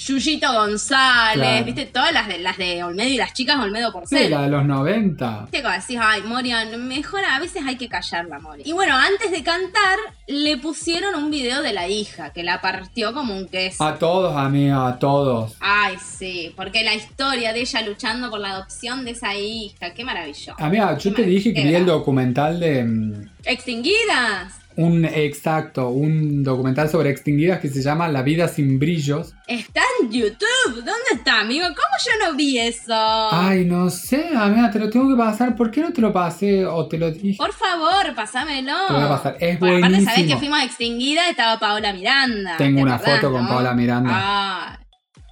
Yuyito 0.06 0.50
González, 0.52 1.34
Claro. 1.36 1.64
viste, 1.66 1.86
todas 1.86 2.12
las 2.12 2.26
de 2.26 2.38
las 2.38 2.56
de 2.56 2.82
Olmedo 2.82 3.08
y 3.08 3.16
las 3.16 3.34
chicas 3.34 3.58
Olmedo 3.58 3.88
Sí, 3.88 3.92
Porcel. 3.92 4.30
la 4.30 4.42
de 4.42 4.48
los 4.48 4.64
90. 4.64 5.40
Viste 5.42 5.62
como 5.62 5.74
decís, 5.74 5.98
ay, 6.00 6.22
Moria, 6.22 6.64
mejor 6.78 7.20
a 7.30 7.38
veces 7.38 7.62
hay 7.66 7.76
que 7.76 7.88
callarla, 7.88 8.38
Moria. 8.38 8.66
Y 8.66 8.72
bueno, 8.72 8.96
antes 8.96 9.30
de 9.30 9.42
cantar, 9.42 9.98
le 10.26 10.56
pusieron 10.56 11.14
un 11.22 11.30
video 11.30 11.60
de 11.60 11.72
la 11.74 11.86
hija, 11.88 12.32
que 12.32 12.42
la 12.42 12.60
partió 12.62 13.12
como 13.12 13.34
un 13.36 13.46
queso. 13.48 13.84
A 13.84 13.98
todos, 13.98 14.34
amiga, 14.36 14.86
a 14.88 14.98
todos. 14.98 15.54
Ay, 15.60 15.96
sí, 16.02 16.52
porque 16.56 16.82
la 16.82 16.94
historia 16.94 17.52
de 17.52 17.60
ella 17.60 17.82
luchando 17.82 18.30
por 18.30 18.40
la 18.40 18.52
adopción 18.52 19.04
de 19.04 19.10
esa 19.10 19.34
hija, 19.34 19.92
qué 19.92 20.04
maravilloso. 20.04 20.54
Amiga, 20.58 20.96
yo 20.96 21.10
Qué 21.14 21.22
te 21.22 21.28
dije 21.28 21.52
que 21.52 21.62
vi 21.64 21.74
el 21.74 21.84
documental 21.86 22.58
de. 22.58 22.84
mm, 22.84 23.30
Extinguidas. 23.44 24.59
Un 24.76 25.04
exacto, 25.04 25.88
un 25.90 26.42
documental 26.44 26.88
sobre 26.88 27.11
extinguidas 27.11 27.59
que 27.61 27.68
se 27.68 27.83
llama 27.83 28.09
La 28.09 28.22
vida 28.22 28.46
sin 28.48 28.78
brillos. 28.78 29.35
Está 29.46 29.83
en 30.00 30.11
YouTube. 30.11 30.74
¿Dónde 30.76 30.92
está, 31.12 31.40
amigo? 31.40 31.66
¿Cómo 31.66 31.76
yo 32.04 32.26
no 32.30 32.37
vi 32.37 32.59
eso? 32.59 32.94
Ay, 32.94 33.64
no 33.64 33.90
sé, 33.90 34.28
amiga, 34.35 34.70
te 34.70 34.78
lo 34.78 34.88
tengo 34.88 35.09
que 35.11 35.16
pasar. 35.16 35.56
¿Por 35.56 35.70
qué 35.70 35.80
no 35.83 35.92
te 35.92 36.00
lo 36.00 36.12
pasé 36.12 36.64
o 36.64 36.87
te 36.88 36.98
lo 36.98 37.11
dije? 37.11 37.37
Por 37.37 37.52
favor, 37.52 38.14
pásamelo. 38.14 38.72
Te 38.87 38.94
voy 38.94 39.02
a 39.02 39.09
pasar. 39.09 39.37
Es 39.40 39.59
Bueno, 39.59 39.78
aparte, 39.78 39.94
sabés 39.96 40.04
buenísimo. 40.06 40.35
que 40.35 40.38
fuimos 40.38 40.59
a 40.61 40.64
Extinguida, 40.64 41.28
estaba 41.28 41.59
Paola 41.59 41.92
Miranda. 41.92 42.56
Tengo 42.56 42.76
¿te 42.78 42.83
una 42.85 42.94
acordás, 42.94 43.20
foto 43.20 43.33
con? 43.33 43.48
Paola 43.48 43.74
Miranda. 43.74 44.11
Ah, 44.14 44.79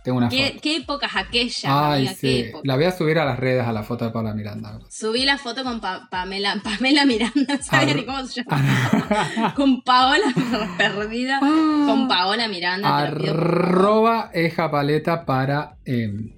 Tengo 0.09 0.19
una 0.19 0.29
qué, 0.31 0.49
foto. 0.49 0.61
qué 0.63 0.77
épocas 0.77 1.11
aquellas, 1.17 1.65
Ay, 1.67 1.99
amiga, 2.07 2.11
qué 2.13 2.17
sí. 2.19 2.39
épocas. 2.49 2.67
La 2.67 2.77
voy 2.77 2.85
a 2.87 2.93
subir 2.93 3.19
a 3.19 3.27
las 3.27 3.39
redes 3.39 3.67
a 3.67 3.73
la 3.75 3.83
foto 3.83 4.07
de 4.07 4.11
Paula 4.11 4.33
Miranda. 4.33 4.79
Subí 4.89 5.27
la 5.27 5.37
foto 5.37 5.63
con 5.65 5.81
Pa- 5.81 6.09
Pamela, 6.11 6.59
Pamela 6.65 7.05
Miranda, 7.05 7.57
no 7.57 7.63
sabía 7.63 7.93
ni 7.93 8.05
cómo 8.07 8.25
se 8.27 8.43
llama. 8.49 9.53
con 9.55 9.83
Paola 9.83 10.25
perdida. 10.79 11.41
Con 11.41 12.09
Paola 12.09 12.49
Miranda. 12.49 12.99
Arroba 13.01 14.31
eja 14.33 14.71
paleta 14.71 15.27
para, 15.27 15.77
em, 15.85 16.33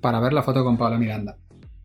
para 0.00 0.20
ver 0.20 0.32
la 0.32 0.44
foto 0.44 0.62
con 0.62 0.78
Paula 0.78 0.98
Miranda. 0.98 1.36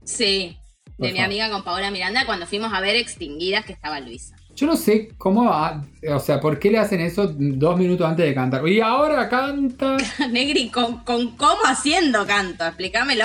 Sí, 0.06 0.58
Por 0.96 1.08
de 1.08 1.12
mi 1.14 1.18
favor. 1.18 1.26
amiga 1.26 1.50
con 1.50 1.64
Paola 1.64 1.90
Miranda 1.92 2.26
cuando 2.28 2.46
fuimos 2.46 2.72
a 2.72 2.80
ver 2.82 2.96
Extinguidas 2.98 3.66
que 3.66 3.74
estaba 3.74 4.00
Luisa. 4.00 4.37
Yo 4.58 4.66
no 4.66 4.76
sé 4.76 5.10
cómo 5.20 5.46
va, 5.46 5.86
o 6.10 6.20
sea, 6.20 6.40
¿por 6.42 6.58
qué 6.58 6.72
le 6.72 6.80
hacen 6.80 7.00
eso 7.00 7.28
dos 7.28 7.78
minutos 7.78 8.08
antes 8.08 8.26
de 8.26 8.34
cantar? 8.34 8.68
Y 8.68 8.82
ahora 8.82 9.30
canta 9.30 9.98
Negri, 10.32 10.70
con, 10.70 11.04
con 11.04 11.38
cómo 11.38 11.62
haciendo 11.66 12.26
canto, 12.26 12.66
explícamelo. 12.66 13.24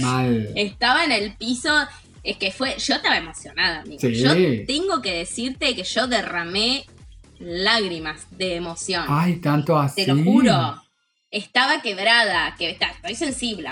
mal. 0.00 0.48
Estaba 0.56 1.04
en 1.04 1.12
el 1.12 1.36
piso. 1.36 1.70
Es 2.24 2.36
que 2.36 2.50
fue. 2.50 2.76
Yo 2.78 2.96
estaba 2.96 3.16
emocionada, 3.16 3.82
amigo. 3.82 4.00
Sí. 4.00 4.12
Yo 4.12 4.34
tengo 4.66 5.00
que 5.00 5.18
decirte 5.18 5.76
que 5.76 5.84
yo 5.84 6.08
derramé 6.08 6.84
lágrimas 7.38 8.26
de 8.32 8.56
emoción. 8.56 9.04
Ay, 9.08 9.36
tanto 9.36 9.78
así. 9.78 10.04
Te 10.04 10.12
lo 10.12 10.22
juro. 10.22 10.82
Estaba 11.30 11.80
quebrada. 11.80 12.56
Que, 12.58 12.70
está, 12.70 12.88
estoy 12.88 13.14
sensible. 13.14 13.70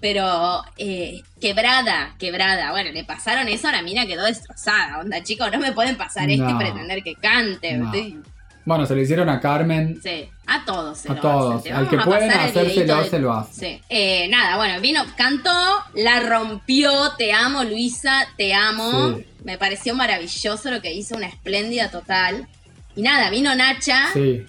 Pero 0.00 0.62
eh, 0.76 1.22
quebrada, 1.40 2.14
quebrada. 2.18 2.70
Bueno, 2.70 2.90
le 2.92 3.04
pasaron 3.04 3.48
eso 3.48 3.68
a 3.68 3.72
la 3.72 3.82
mina, 3.82 4.06
quedó 4.06 4.24
destrozada. 4.26 4.98
Onda, 5.00 5.22
chicos, 5.24 5.50
no 5.52 5.58
me 5.58 5.72
pueden 5.72 5.96
pasar 5.96 6.30
esto 6.30 6.48
y 6.48 6.52
No. 6.52 6.58
pretender 6.58 7.02
que 7.02 7.14
cante. 7.16 7.76
No. 7.76 7.86
Estoy- 7.86 8.20
Bueno, 8.64 8.84
se 8.86 8.94
lo 8.94 9.00
hicieron 9.00 9.28
a 9.30 9.40
Carmen. 9.40 9.98
sí, 10.02 10.28
a 10.46 10.64
todos 10.64 10.98
se 10.98 11.08
A 11.10 11.14
lo 11.14 11.20
todos. 11.20 11.54
hacen. 11.60 11.72
Al 11.74 11.88
que 11.88 11.96
pueden 11.98 12.30
hacérselo, 12.30 13.02
de- 13.02 13.08
se 13.10 13.18
lo 13.18 13.32
hacen. 13.32 13.54
Sí. 13.78 13.82
Eh, 13.88 14.28
nada, 14.28 14.56
bueno, 14.56 14.78
vino, 14.80 15.04
cantó, 15.16 15.50
la 15.94 16.20
rompió, 16.20 16.92
te 17.16 17.32
amo 17.32 17.64
Luisa, 17.64 18.26
te 18.36 18.52
amo. 18.54 19.16
Sí. 19.16 19.24
Me 19.44 19.56
pareció 19.58 19.94
maravilloso 19.94 20.70
lo 20.70 20.80
que 20.82 20.92
hizo, 20.92 21.16
una 21.16 21.26
espléndida 21.28 21.90
total. 21.90 22.46
Y 22.94 23.02
nada, 23.02 23.30
vino 23.30 23.54
Nacha 23.54 24.08
Sí. 24.12 24.44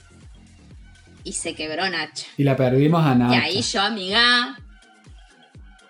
y 1.24 1.34
se 1.34 1.56
quebró 1.56 1.90
Nacha. 1.90 2.26
Y 2.38 2.44
la 2.44 2.56
perdimos 2.56 3.06
a 3.06 3.14
Y 3.14 3.18
Nacha. 3.18 3.42
ahí 3.44 3.62
yo, 3.62 3.82
amiga, 3.82 4.58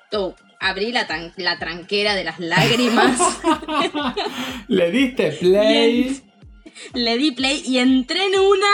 tú, 0.09 0.35
abrí 0.59 0.91
la, 0.91 1.07
tan- 1.07 1.33
la 1.37 1.57
tranquera 1.59 2.15
de 2.15 2.23
las 2.23 2.39
lágrimas, 2.39 3.17
Le 4.67 4.91
diste 4.91 5.31
play. 5.33 6.21
le 6.93 7.17
di 7.17 7.31
play 7.31 7.61
y 7.65 7.79
entré 7.79 8.25
en 8.25 8.39
una... 8.39 8.67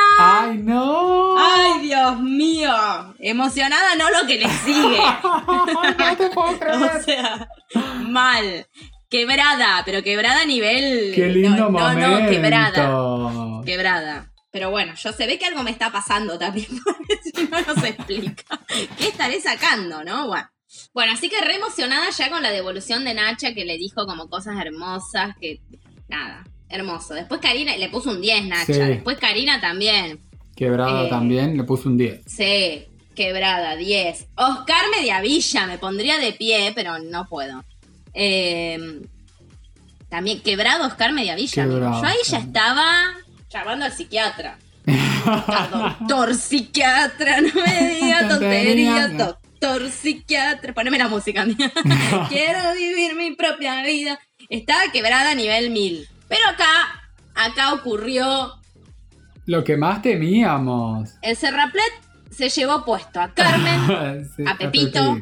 Ay, 0.43 0.58
no. 0.58 1.36
¡Ay, 1.38 1.82
Dios 1.82 2.19
mío! 2.19 2.71
Emocionada 3.19 3.95
no 3.95 4.10
lo 4.10 4.28
que 4.28 4.38
le 4.39 4.50
sigue. 4.50 5.00
no 5.98 6.17
te 6.17 6.30
puedo 6.30 6.60
creer. 6.60 6.76
O 6.84 7.04
sea, 7.04 7.48
mal. 8.02 8.67
Quebrada, 9.10 9.82
pero 9.86 10.04
quebrada 10.04 10.41
a 10.41 10.45
nivel. 10.45 11.13
Qué 11.15 11.28
lindo 11.28 11.69
no, 11.69 11.69
no, 11.69 11.80
momento. 11.80 12.08
No, 12.19 12.30
quebrada. 12.30 13.62
Quebrada. 13.65 14.32
Pero 14.52 14.71
bueno, 14.71 14.93
yo 14.95 15.12
se 15.12 15.26
ve 15.28 15.38
que 15.38 15.45
algo 15.45 15.63
me 15.63 15.71
está 15.71 15.91
pasando 15.91 16.38
también, 16.39 16.67
porque 16.84 17.19
si 17.24 17.43
no, 17.48 17.60
no 17.62 17.82
se 17.82 17.89
explica. 17.89 18.43
¿Qué 18.98 19.08
estaré 19.08 19.41
sacando, 19.41 20.04
no? 20.04 20.28
Bueno. 20.28 20.48
Bueno, 20.93 21.13
así 21.13 21.29
que 21.29 21.41
re 21.41 21.55
emocionada 21.55 22.09
ya 22.09 22.29
con 22.29 22.41
la 22.41 22.51
devolución 22.51 23.03
de 23.05 23.13
Nacha, 23.13 23.53
que 23.53 23.65
le 23.65 23.77
dijo 23.77 24.05
como 24.05 24.29
cosas 24.29 24.55
hermosas, 24.59 25.35
que. 25.39 25.59
Nada, 26.07 26.45
hermoso. 26.69 27.13
Después 27.13 27.41
Karina, 27.41 27.75
le 27.77 27.89
puso 27.89 28.11
un 28.11 28.21
10 28.21 28.45
Nacha. 28.45 28.65
Sí. 28.73 28.79
Después 28.79 29.17
Karina 29.17 29.59
también. 29.59 30.19
Quebrada 30.55 31.05
Eh. 31.05 31.09
también, 31.09 31.57
le 31.57 31.63
puso 31.63 31.89
un 31.89 31.97
10. 31.97 32.21
Sí, 32.27 32.85
quebrada, 33.13 33.75
10. 33.75 34.27
Oscar 34.35 34.83
Mediavilla, 34.95 35.67
me 35.67 35.77
pondría 35.77 36.17
de 36.17 36.31
pie, 36.33 36.71
pero 36.75 36.97
no 36.99 37.27
puedo. 37.27 37.63
Eh, 38.13 39.01
también 40.09 40.41
quebrado 40.41 40.88
Oscar 40.88 41.11
Mediavilla. 41.11 41.63
Quebrado, 41.65 42.01
Yo 42.01 42.07
ahí 42.07 42.17
ya 42.25 42.38
estaba 42.38 43.15
llamando 43.49 43.85
al 43.85 43.91
psiquiatra. 43.91 44.57
Doctor 46.01 46.35
psiquiatra, 46.35 47.41
no 47.41 47.49
me 47.53 47.95
diga 47.95 48.27
tonterías, 48.27 49.07
Tonterías. 49.09 49.35
Doctor 49.59 49.89
psiquiatra. 49.89 50.73
Poneme 50.73 50.97
la 50.97 51.07
música 51.07 51.45
mía. 51.45 51.71
Quiero 52.29 52.73
vivir 52.75 53.15
mi 53.15 53.35
propia 53.35 53.83
vida. 53.83 54.19
Estaba 54.49 54.91
quebrada 54.91 55.31
a 55.31 55.35
nivel 55.35 55.71
1000. 55.71 56.07
Pero 56.27 56.41
acá, 56.49 56.65
acá 57.35 57.73
ocurrió 57.73 58.53
Lo 59.45 59.63
que 59.63 59.77
más 59.77 60.01
temíamos. 60.01 61.11
el 61.21 61.35
Serraplet 61.35 61.93
se 62.31 62.49
llevó 62.49 62.83
puesto 62.83 63.21
a 63.21 63.31
Carmen 63.33 64.27
Sí, 64.35 64.43
a 64.45 64.57
Pepito. 64.57 65.17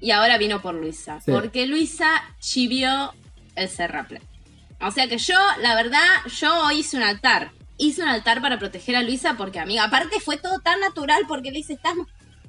y 0.00 0.10
ahora 0.12 0.38
vino 0.38 0.62
por 0.62 0.74
Luisa. 0.74 1.20
Sí. 1.20 1.30
Porque 1.30 1.66
Luisa 1.66 2.08
chivió 2.40 3.12
el 3.56 3.68
Serraplet. 3.68 4.22
O 4.80 4.90
sea 4.92 5.08
que 5.08 5.18
yo, 5.18 5.34
la 5.60 5.74
verdad, 5.74 5.98
yo 6.40 6.70
hice 6.70 6.96
un 6.96 7.02
altar. 7.02 7.50
Hice 7.76 8.02
un 8.02 8.08
altar 8.08 8.40
para 8.40 8.58
proteger 8.58 8.96
a 8.96 9.02
Luisa 9.02 9.34
porque, 9.36 9.58
amiga, 9.60 9.84
aparte 9.84 10.20
fue 10.20 10.36
todo 10.36 10.60
tan 10.60 10.80
natural 10.80 11.22
porque 11.28 11.50
le 11.50 11.58
dice, 11.58 11.74
estás... 11.74 11.94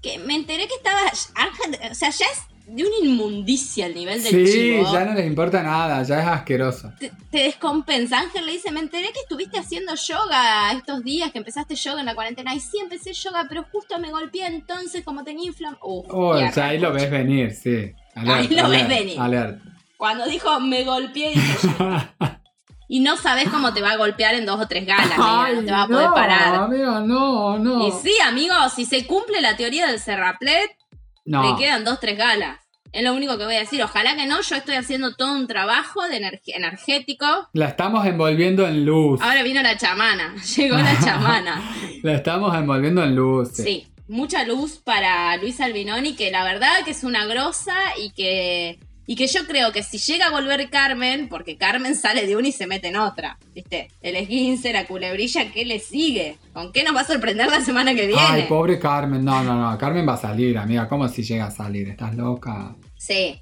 Que 0.02 0.18
me 0.20 0.36
enteré 0.36 0.68
que 0.68 0.76
estaba... 0.76 1.00
Ángel, 1.36 1.92
o 1.92 1.96
sea, 1.96 2.10
ya 2.10 2.26
es 2.26 2.42
de 2.68 2.84
una 2.86 2.98
inmundicia 3.04 3.88
el 3.88 3.96
nivel 3.96 4.22
del 4.22 4.46
Sí, 4.46 4.52
chivo. 4.54 4.94
ya 4.94 5.04
no 5.04 5.14
les 5.16 5.26
importa 5.26 5.64
nada, 5.64 6.04
ya 6.04 6.20
es 6.22 6.28
asqueroso. 6.28 6.94
te, 7.00 7.12
te 7.32 7.40
descompensa. 7.40 8.20
Ángel 8.20 8.46
le 8.46 8.52
dice, 8.52 8.72
me 8.72 8.80
enteré 8.80 9.12
que 9.12 9.20
estuviste 9.22 9.58
haciendo 9.58 9.96
yoga 9.96 10.72
estos 10.74 11.04
días, 11.04 11.32
que 11.32 11.40
empezaste 11.40 11.74
yoga 11.76 12.00
en 12.02 12.06
la 12.06 12.14
cuarentena. 12.16 12.54
Y 12.54 12.60
sí, 12.60 12.78
empecé 12.80 13.12
yoga, 13.14 13.48
pero 13.50 13.66
justo 13.72 13.98
me 14.00 14.12
golpeé 14.12 14.46
entonces 14.46 15.04
como 15.04 15.24
tenía 15.24 15.48
inflamación. 15.48 15.80
Oh, 16.12 16.38
ya 16.38 16.68
ahí 16.68 16.78
lo 16.80 16.94
ves 16.94 17.10
venir, 17.10 17.52
sí. 17.56 17.92
Ahí 18.14 18.48
lo 18.50 18.70
ves 18.70 18.84
alert, 18.84 18.88
venir. 18.90 19.20
alert. 19.20 19.62
Cuando 19.98 20.26
dijo 20.28 20.60
me 20.60 20.84
golpeé, 20.84 21.32
dije 21.32 21.68
y 22.90 23.00
no 23.02 23.16
sabes 23.16 23.48
cómo 23.50 23.72
te 23.74 23.82
va 23.82 23.92
a 23.92 23.98
golpear 23.98 24.34
en 24.36 24.46
dos 24.46 24.60
o 24.60 24.68
tres 24.68 24.86
galas, 24.86 25.12
amiga, 25.18 25.54
no 25.54 25.64
te 25.64 25.72
va 25.72 25.82
a 25.84 25.88
poder 25.88 26.10
parar. 26.10 26.56
Amiga, 26.56 27.00
no, 27.00 27.58
no. 27.60 27.88
Y 27.88 27.92
sí, 27.92 28.12
amigo, 28.26 28.54
si 28.76 28.84
se 28.84 29.06
cumple 29.08 29.40
la 29.42 29.56
teoría 29.56 29.86
del 29.88 30.00
Serraplet, 30.00 30.72
no. 31.24 31.44
le 31.44 31.56
quedan 31.64 31.86
dos, 31.86 32.00
tres 32.02 32.18
galas. 32.18 32.58
Es 32.92 33.04
lo 33.04 33.14
único 33.14 33.38
que 33.38 33.46
voy 33.46 33.54
a 33.56 33.60
decir. 33.60 33.84
Ojalá 33.84 34.16
que 34.16 34.26
no, 34.26 34.42
yo 34.42 34.56
estoy 34.56 34.74
haciendo 34.74 35.14
todo 35.16 35.34
un 35.34 35.46
trabajo 35.46 36.02
de 36.08 36.20
energ- 36.20 36.42
energético. 36.48 37.28
La 37.54 37.68
estamos 37.68 38.04
envolviendo 38.08 38.68
en 38.68 38.84
luz. 38.84 39.22
Ahora 39.22 39.44
vino 39.44 39.62
la 39.62 39.78
chamana, 39.78 40.34
llegó 40.58 40.76
la 40.78 41.00
chamana. 41.00 41.62
La 42.02 42.14
estamos 42.14 42.56
envolviendo 42.56 43.04
en 43.04 43.16
luz. 43.16 43.50
Sí, 43.54 43.86
mucha 44.08 44.44
luz 44.44 44.78
para 44.84 45.38
Luis 45.38 45.62
Albinoni, 45.62 46.16
que 46.16 46.32
la 46.32 46.44
verdad 46.44 46.84
que 46.84 46.92
es 46.92 47.04
una 47.04 47.26
grosa 47.28 47.76
y 48.02 48.10
que, 48.14 48.80
y 49.10 49.16
que 49.16 49.26
yo 49.26 49.48
creo 49.48 49.72
que 49.72 49.82
si 49.82 49.98
llega 49.98 50.28
a 50.28 50.30
volver 50.30 50.70
Carmen, 50.70 51.30
porque 51.30 51.58
Carmen 51.58 51.96
sale 51.96 52.28
de 52.28 52.36
una 52.36 52.50
y 52.50 52.52
se 52.52 52.68
mete 52.68 52.90
en 52.90 52.96
otra, 52.96 53.40
¿viste? 53.56 53.88
El 54.04 54.16
esguince, 54.16 54.72
la 54.72 54.86
culebrilla, 54.86 55.52
¿qué 55.52 55.66
le 55.66 55.80
sigue? 55.80 56.38
¿Con 56.54 56.72
qué 56.72 56.84
nos 56.84 56.96
va 56.96 57.02
a 57.02 57.06
sorprender 57.06 57.48
la 57.48 57.62
semana 57.62 57.96
que 57.96 58.06
viene? 58.06 58.22
Ay, 58.22 58.46
pobre 58.48 58.78
Carmen. 58.78 59.26
No, 59.26 59.44
no, 59.44 59.56
no. 59.60 59.76
Carmen 59.80 60.08
va 60.08 60.14
a 60.14 60.18
salir, 60.18 60.60
amiga. 60.60 60.88
¿Cómo 60.88 61.08
si 61.08 61.24
llega 61.24 61.48
a 61.48 61.52
salir? 61.52 61.90
¿Estás 61.90 62.14
loca? 62.14 62.76
Sí, 62.98 63.42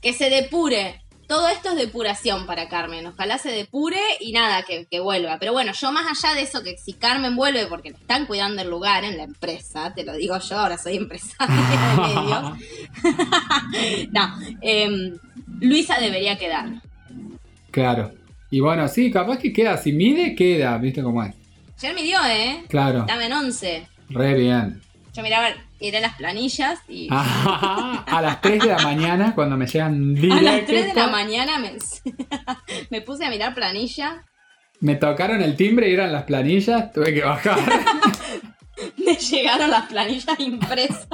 que 0.00 0.12
se 0.12 0.30
depure. 0.30 1.02
Todo 1.28 1.48
esto 1.48 1.68
es 1.68 1.76
depuración 1.76 2.46
para 2.46 2.70
Carmen. 2.70 3.06
Ojalá 3.06 3.36
se 3.36 3.50
depure 3.50 4.00
y 4.18 4.32
nada, 4.32 4.62
que, 4.62 4.86
que 4.86 4.98
vuelva. 4.98 5.38
Pero 5.38 5.52
bueno, 5.52 5.72
yo 5.72 5.92
más 5.92 6.06
allá 6.06 6.34
de 6.34 6.42
eso, 6.42 6.62
que 6.62 6.78
si 6.78 6.94
Carmen 6.94 7.36
vuelve 7.36 7.66
porque 7.66 7.90
le 7.90 7.96
están 7.96 8.24
cuidando 8.24 8.62
el 8.62 8.70
lugar 8.70 9.04
en 9.04 9.18
la 9.18 9.24
empresa, 9.24 9.92
te 9.94 10.04
lo 10.04 10.14
digo 10.14 10.38
yo, 10.38 10.58
ahora 10.58 10.78
soy 10.78 10.96
empresaria 10.96 11.54
de 11.54 12.02
medios. 12.02 12.52
no, 14.12 14.38
em, 14.62 15.18
Luisa 15.60 16.00
debería 16.00 16.38
quedar. 16.38 16.80
Claro. 17.70 18.10
Y 18.50 18.60
bueno, 18.60 18.88
sí, 18.88 19.10
capaz 19.10 19.38
que 19.38 19.52
queda. 19.52 19.76
Si 19.76 19.92
mide, 19.92 20.34
queda. 20.34 20.78
¿Viste 20.78 21.02
cómo 21.02 21.22
es? 21.22 21.34
Ayer 21.76 21.94
midió, 21.94 22.18
¿eh? 22.26 22.64
Claro. 22.68 23.04
Dame 23.06 23.26
en 23.26 23.34
11. 23.34 23.86
Re 24.08 24.34
bien. 24.34 24.80
Yo 25.14 25.22
miraba, 25.22 25.48
miré 25.80 26.00
las 26.00 26.16
planillas 26.16 26.80
y 26.88 27.08
a 27.12 28.20
las 28.22 28.40
3 28.40 28.62
de 28.62 28.68
la 28.68 28.78
mañana, 28.78 29.34
cuando 29.34 29.56
me 29.56 29.66
llegan 29.66 30.16
a 30.16 30.20
directo. 30.20 30.44
las 30.44 30.66
3 30.66 30.86
de 30.86 30.94
la 30.94 31.08
mañana 31.08 31.58
me, 31.58 31.72
me 32.90 33.00
puse 33.02 33.24
a 33.24 33.30
mirar 33.30 33.54
planilla. 33.54 34.24
Me 34.80 34.94
tocaron 34.94 35.42
el 35.42 35.56
timbre 35.56 35.90
y 35.90 35.94
eran 35.94 36.12
las 36.12 36.22
planillas. 36.24 36.92
Tuve 36.92 37.12
que 37.12 37.22
bajar. 37.24 37.58
Me 39.04 39.16
llegaron 39.16 39.70
las 39.70 39.86
planillas 39.86 40.38
impresas. 40.38 41.08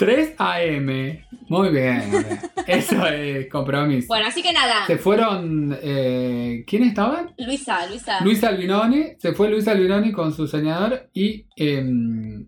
3 0.00 0.34
AM. 0.38 1.18
Muy 1.50 1.68
bien. 1.68 2.00
Eso 2.66 3.06
es 3.06 3.48
compromiso. 3.50 4.08
Bueno, 4.08 4.28
así 4.28 4.42
que 4.42 4.50
nada. 4.50 4.86
Se 4.86 4.96
fueron. 4.96 5.76
Eh, 5.82 6.64
¿Quién 6.66 6.84
estaban? 6.84 7.34
Luisa, 7.36 7.86
Luisa. 7.86 8.24
Luis 8.24 8.42
Albinoni. 8.42 9.08
Se 9.18 9.34
fue 9.34 9.50
Luis 9.50 9.68
Albinoni 9.68 10.10
con 10.10 10.32
su 10.32 10.46
soñador 10.48 11.10
y 11.12 11.44
em, 11.54 12.46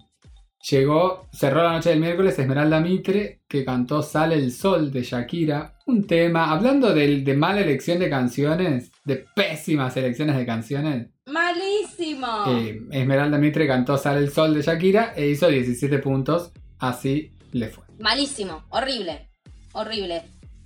llegó. 0.70 1.28
Cerró 1.30 1.62
la 1.62 1.72
noche 1.74 1.90
del 1.90 2.00
miércoles 2.00 2.38
Esmeralda 2.38 2.80
Mitre, 2.80 3.42
que 3.46 3.66
cantó 3.66 4.00
Sale 4.02 4.36
el 4.36 4.50
Sol 4.50 4.90
de 4.90 5.02
Shakira. 5.02 5.76
Un 5.86 6.06
tema. 6.06 6.50
Hablando 6.50 6.94
del- 6.94 7.22
de, 7.22 7.34
mala 7.34 7.60
elección 7.60 7.98
de 7.98 8.08
canciones, 8.08 8.90
de 9.04 9.26
pésimas 9.36 9.94
elecciones 9.98 10.38
de 10.38 10.46
canciones. 10.46 11.08
Malísimo. 11.26 12.26
eh, 12.48 12.80
Esmeralda 12.92 13.36
Mitre 13.36 13.66
cantó 13.66 13.98
Sale 13.98 14.20
el 14.20 14.30
Sol 14.30 14.54
de 14.54 14.62
Shakira 14.62 15.12
e 15.14 15.26
hizo 15.28 15.48
17 15.48 15.98
puntos. 15.98 16.50
Así 16.78 17.30
le 17.52 17.68
fue. 17.68 17.84
Malísimo. 17.98 18.64
Horrible. 18.70 19.28
Horrible. 19.72 20.22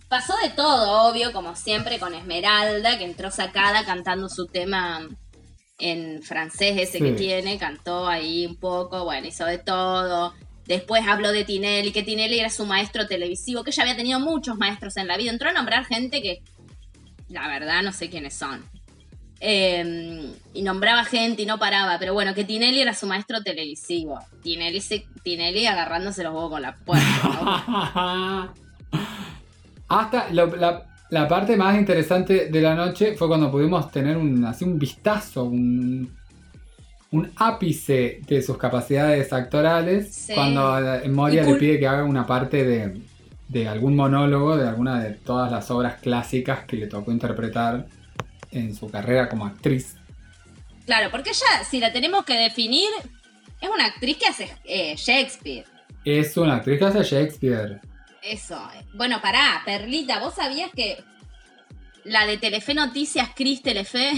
Pasó 0.09 0.35
de 0.42 0.51
todo, 0.51 1.11
obvio, 1.11 1.33
como 1.33 1.57
siempre, 1.57 1.99
con 1.99 2.14
Esmeralda, 2.14 2.96
que 2.99 3.05
entró 3.05 3.31
sacada 3.31 3.85
cantando 3.85 4.29
su 4.29 4.46
tema 4.46 5.07
en 5.79 6.22
francés 6.22 6.77
ese 6.79 6.99
Sí. 6.99 7.05
que 7.05 7.12
tiene. 7.12 7.59
Cantó 7.59 8.07
ahí 8.09 8.46
un 8.46 8.57
poco, 8.57 9.05
bueno, 9.05 9.27
hizo 9.27 9.44
de 9.44 9.59
todo. 9.59 10.33
Después 10.64 11.07
habló 11.07 11.33
de 11.33 11.44
Tinelli, 11.44 11.92
que 11.92 12.03
Tinelli 12.03 12.38
era 12.40 12.51
su 12.51 12.66
maestro 12.66 13.07
televisivo, 13.07 13.62
que 13.62 13.70
ella 13.70 13.83
había 13.83 13.96
tenido 13.96 14.18
muchos 14.20 14.57
maestros 14.57 14.96
en 14.96 15.07
la 15.07 15.16
vida. 15.16 15.31
Entró 15.31 15.51
a 15.51 15.53
nombrar 15.53 15.85
gente 15.85 16.22
que, 16.22 16.42
la 17.29 17.46
verdad, 17.49 17.83
no 17.83 17.92
sé 17.92 18.09
quiénes 18.09 18.35
son. 18.35 18.64
Eh, 19.40 20.33
y 20.55 20.62
nombraba 20.62 21.05
gente 21.05 21.42
y 21.42 21.46
no 21.46 21.59
paraba, 21.59 21.99
pero 21.99 22.14
bueno, 22.14 22.35
que 22.35 22.44
Tinelli 22.44 22.81
era 22.81 22.94
su 22.94 23.07
maestro 23.07 23.42
televisivo. 23.42 24.18
Tinelli, 24.42 24.81
se- 24.81 25.07
Tinelli 25.22 25.66
agarrándose 25.66 26.22
los 26.25 26.33
huevos 26.35 26.51
con 26.51 26.62
la 26.62 26.75
puerta. 26.77 27.05
¿no? 27.94 28.53
Hasta 29.88 30.31
lo- 30.33 30.57
la, 30.57 30.83
la 31.11 31.29
parte 31.29 31.57
más 31.57 31.79
interesante 31.79 32.49
de 32.51 32.61
la 32.61 32.75
noche 32.75 33.14
fue 33.16 33.29
cuando 33.29 33.51
pudimos 33.51 33.90
tener 33.90 34.16
un, 34.16 34.44
así 34.44 34.64
un 34.64 34.79
vistazo, 34.79 35.44
un, 35.44 36.11
un 37.12 37.31
ápice 37.37 38.20
de 38.27 38.42
sus 38.42 38.57
capacidades 38.59 39.33
actorales. 39.33 40.12
Sí. 40.14 40.33
Cuando 40.35 40.79
eh, 40.96 41.09
Moria 41.09 41.42
le 41.44 41.55
pide 41.55 41.79
que 41.79 41.87
haga 41.87 42.05
una 42.05 42.27
parte 42.27 42.64
de, 42.64 43.01
de 43.49 43.68
algún 43.68 43.94
monólogo 43.94 44.57
de 44.57 44.66
alguna 44.68 45.01
de 45.03 45.11
todas 45.12 45.53
las 45.53 45.70
obras 45.70 46.01
clásicas 46.01 46.64
que 46.64 46.77
le 46.77 46.87
tocó 46.88 47.12
interpretar 47.12 47.87
en 48.57 48.75
su 48.75 48.88
carrera 48.90 49.29
como 49.29 49.47
actriz. 49.47 49.97
Claro, 50.87 51.11
porque 51.11 51.31
ella, 51.31 51.64
si 51.69 51.81
la 51.81 51.92
tenemos 51.92 52.25
que 52.25 52.35
definir, 52.35 52.88
es 53.61 53.69
una 53.69 53.87
actriz 53.87 54.16
que 54.19 54.27
hace 54.27 54.57
eh, 54.64 54.95
Shakespeare. 54.97 55.64
Es 56.05 56.37
una 56.37 56.57
actriz 56.57 56.79
que 56.79 56.85
hace 56.85 57.03
Shakespeare. 57.03 57.81
Eso. 58.23 58.61
Bueno, 58.95 59.21
pará, 59.21 59.62
Perlita, 59.64 60.19
¿vos 60.21 60.35
sabías 60.35 60.71
que 60.75 60.97
la 62.05 62.25
de 62.27 62.38
Telefe 62.38 62.75
Noticias, 62.75 63.31
Cris 63.35 63.62
Telefe, 63.62 64.12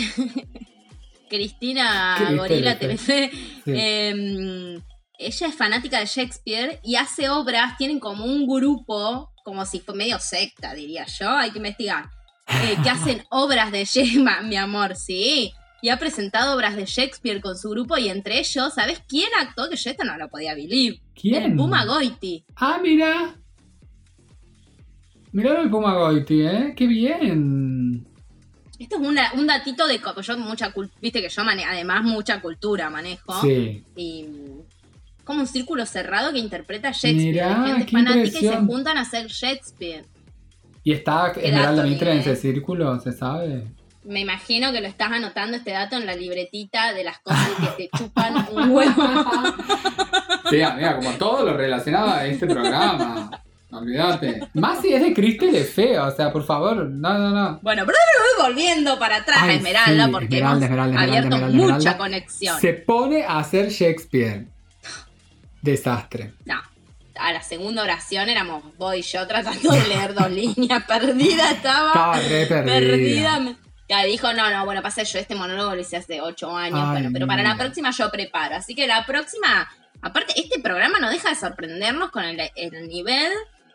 Cristina 1.28 2.16
Cris 2.18 2.38
Gorila 2.38 2.78
Telefe. 2.78 3.28
Telefe, 3.28 3.36
Sí. 3.64 3.72
eh, 3.74 4.78
ella 5.18 5.46
es 5.48 5.54
fanática 5.56 5.98
de 5.98 6.06
Shakespeare 6.06 6.80
y 6.84 6.96
hace 6.96 7.28
obras, 7.28 7.76
tienen 7.76 7.98
como 7.98 8.24
un 8.24 8.46
grupo, 8.46 9.32
como 9.44 9.66
si 9.66 9.80
fue 9.80 9.94
medio 9.94 10.18
secta, 10.20 10.74
diría 10.74 11.06
yo, 11.06 11.28
hay 11.30 11.50
que 11.50 11.58
investigar, 11.58 12.08
eh, 12.48 12.76
que 12.82 12.90
hacen 12.90 13.22
obras 13.30 13.70
de 13.72 13.84
Shakespeare, 13.84 14.42
mi 14.44 14.56
amor, 14.56 14.96
sí. 14.96 15.52
Y 15.80 15.90
ha 15.90 15.96
presentado 15.98 16.56
obras 16.56 16.74
de 16.74 16.86
Shakespeare 16.86 17.40
con 17.40 17.56
su 17.56 17.70
grupo 17.70 17.96
y 17.98 18.08
entre 18.08 18.38
ellos, 18.40 18.74
¿sabes 18.74 19.00
quién 19.08 19.28
actuó? 19.40 19.68
Que 19.68 19.76
yo 19.76 19.90
esto 19.90 20.04
no 20.04 20.16
lo 20.18 20.28
podía 20.28 20.54
believe. 20.54 21.00
¿Quién? 21.14 21.42
El 21.44 21.56
Puma 21.56 21.84
Goiti. 21.84 22.44
Ah, 22.56 22.80
mira. 22.82 23.36
Mirá 25.32 25.60
el 25.60 25.70
Puma 25.70 25.94
Goiti, 25.94 26.40
¿eh? 26.42 26.74
¡Qué 26.76 26.86
bien! 26.86 28.06
Esto 28.78 28.96
es 28.96 29.02
una- 29.06 29.32
un 29.34 29.46
datito 29.46 29.86
de 29.86 30.00
yo 30.22 30.38
mucha 30.38 30.72
viste 31.00 31.20
que 31.20 31.28
yo 31.28 31.44
mane- 31.44 31.64
además 31.64 32.02
mucha 32.04 32.40
cultura 32.40 32.88
manejo 32.90 33.40
Sí. 33.42 33.84
y 33.96 34.24
como 35.24 35.40
un 35.40 35.46
círculo 35.46 35.84
cerrado 35.84 36.32
que 36.32 36.38
interpreta 36.38 36.90
Shakespeare, 36.92 37.32
Mirá, 37.32 37.66
gente 37.66 37.90
fanática 37.92 38.38
y 38.38 38.40
se 38.40 38.56
juntan 38.56 38.96
a 38.96 39.02
hacer 39.02 39.26
Shakespeare. 39.26 40.04
¿Y 40.88 40.92
está 40.94 41.32
Esmeralda 41.36 41.82
Mitre 41.82 42.12
en 42.12 42.20
ese 42.20 42.34
círculo? 42.34 42.98
¿Se 42.98 43.12
sabe? 43.12 43.62
Me 44.04 44.20
imagino 44.20 44.72
que 44.72 44.80
lo 44.80 44.86
estás 44.86 45.12
anotando 45.12 45.58
este 45.58 45.72
dato 45.72 45.96
en 45.98 46.06
la 46.06 46.14
libretita 46.16 46.94
de 46.94 47.04
las 47.04 47.18
cosas 47.18 47.46
que 47.60 47.90
te 47.90 47.98
chupan 47.98 48.46
un 48.50 48.70
huevo. 48.70 49.02
Sí, 50.48 50.62
amiga, 50.62 50.96
como 50.96 51.10
todo 51.18 51.44
lo 51.44 51.54
relacionado 51.54 52.08
a 52.12 52.24
este 52.24 52.46
programa. 52.46 53.30
Olvídate. 53.70 54.48
Más 54.54 54.80
si 54.80 54.94
es 54.94 55.02
de 55.02 55.12
Cristel 55.12 55.62
feo, 55.66 56.06
o 56.06 56.10
sea, 56.10 56.32
por 56.32 56.46
favor, 56.46 56.88
no, 56.88 57.18
no, 57.18 57.30
no. 57.32 57.58
bueno, 57.60 57.82
pero 57.84 57.98
volviendo 58.42 58.98
para 58.98 59.16
atrás 59.16 59.42
a 59.42 59.44
Ay, 59.44 59.56
Esmeralda 59.56 60.06
sí, 60.06 60.10
porque 60.10 60.36
Esmeralda, 60.36 60.54
hemos 60.54 60.62
Esmeralda, 60.62 60.94
Esmeralda, 60.94 61.02
abierto 61.02 61.36
Esmeralda, 61.36 61.56
mucha 61.58 61.76
Esmeralda. 61.76 61.98
conexión. 61.98 62.60
Se 62.62 62.72
pone 62.72 63.24
a 63.24 63.40
hacer 63.40 63.68
Shakespeare. 63.68 64.46
Desastre. 65.60 66.32
No. 66.46 66.54
A 67.18 67.32
la 67.32 67.42
segunda 67.42 67.82
oración 67.82 68.28
éramos 68.28 68.62
vos 68.76 68.94
y 68.96 69.02
yo 69.02 69.26
tratando 69.26 69.70
de 69.72 69.88
leer 69.88 70.14
dos 70.14 70.30
líneas. 70.30 70.84
Perdida 70.84 71.50
estaba. 71.50 71.88
Estaba 71.88 72.20
re 72.20 72.46
perdida. 72.46 72.74
perdida. 72.74 73.56
Ya 73.88 74.04
dijo, 74.04 74.32
no, 74.34 74.50
no, 74.50 74.64
bueno, 74.66 74.82
pasa 74.82 75.02
yo 75.02 75.18
este 75.18 75.34
monólogo 75.34 75.74
lo 75.74 75.80
hice 75.80 75.96
hace 75.96 76.20
ocho 76.20 76.54
años, 76.54 76.78
Ay, 76.82 76.90
bueno, 76.92 77.10
pero 77.12 77.26
para 77.26 77.42
la 77.42 77.56
próxima 77.56 77.90
yo 77.90 78.10
preparo. 78.10 78.56
Así 78.56 78.74
que 78.74 78.86
la 78.86 79.06
próxima, 79.06 79.66
aparte, 80.02 80.34
este 80.38 80.60
programa 80.60 80.98
no 81.00 81.08
deja 81.08 81.30
de 81.30 81.34
sorprendernos 81.36 82.10
con 82.10 82.22
el, 82.24 82.38
el 82.54 82.86
nivel 82.88 83.32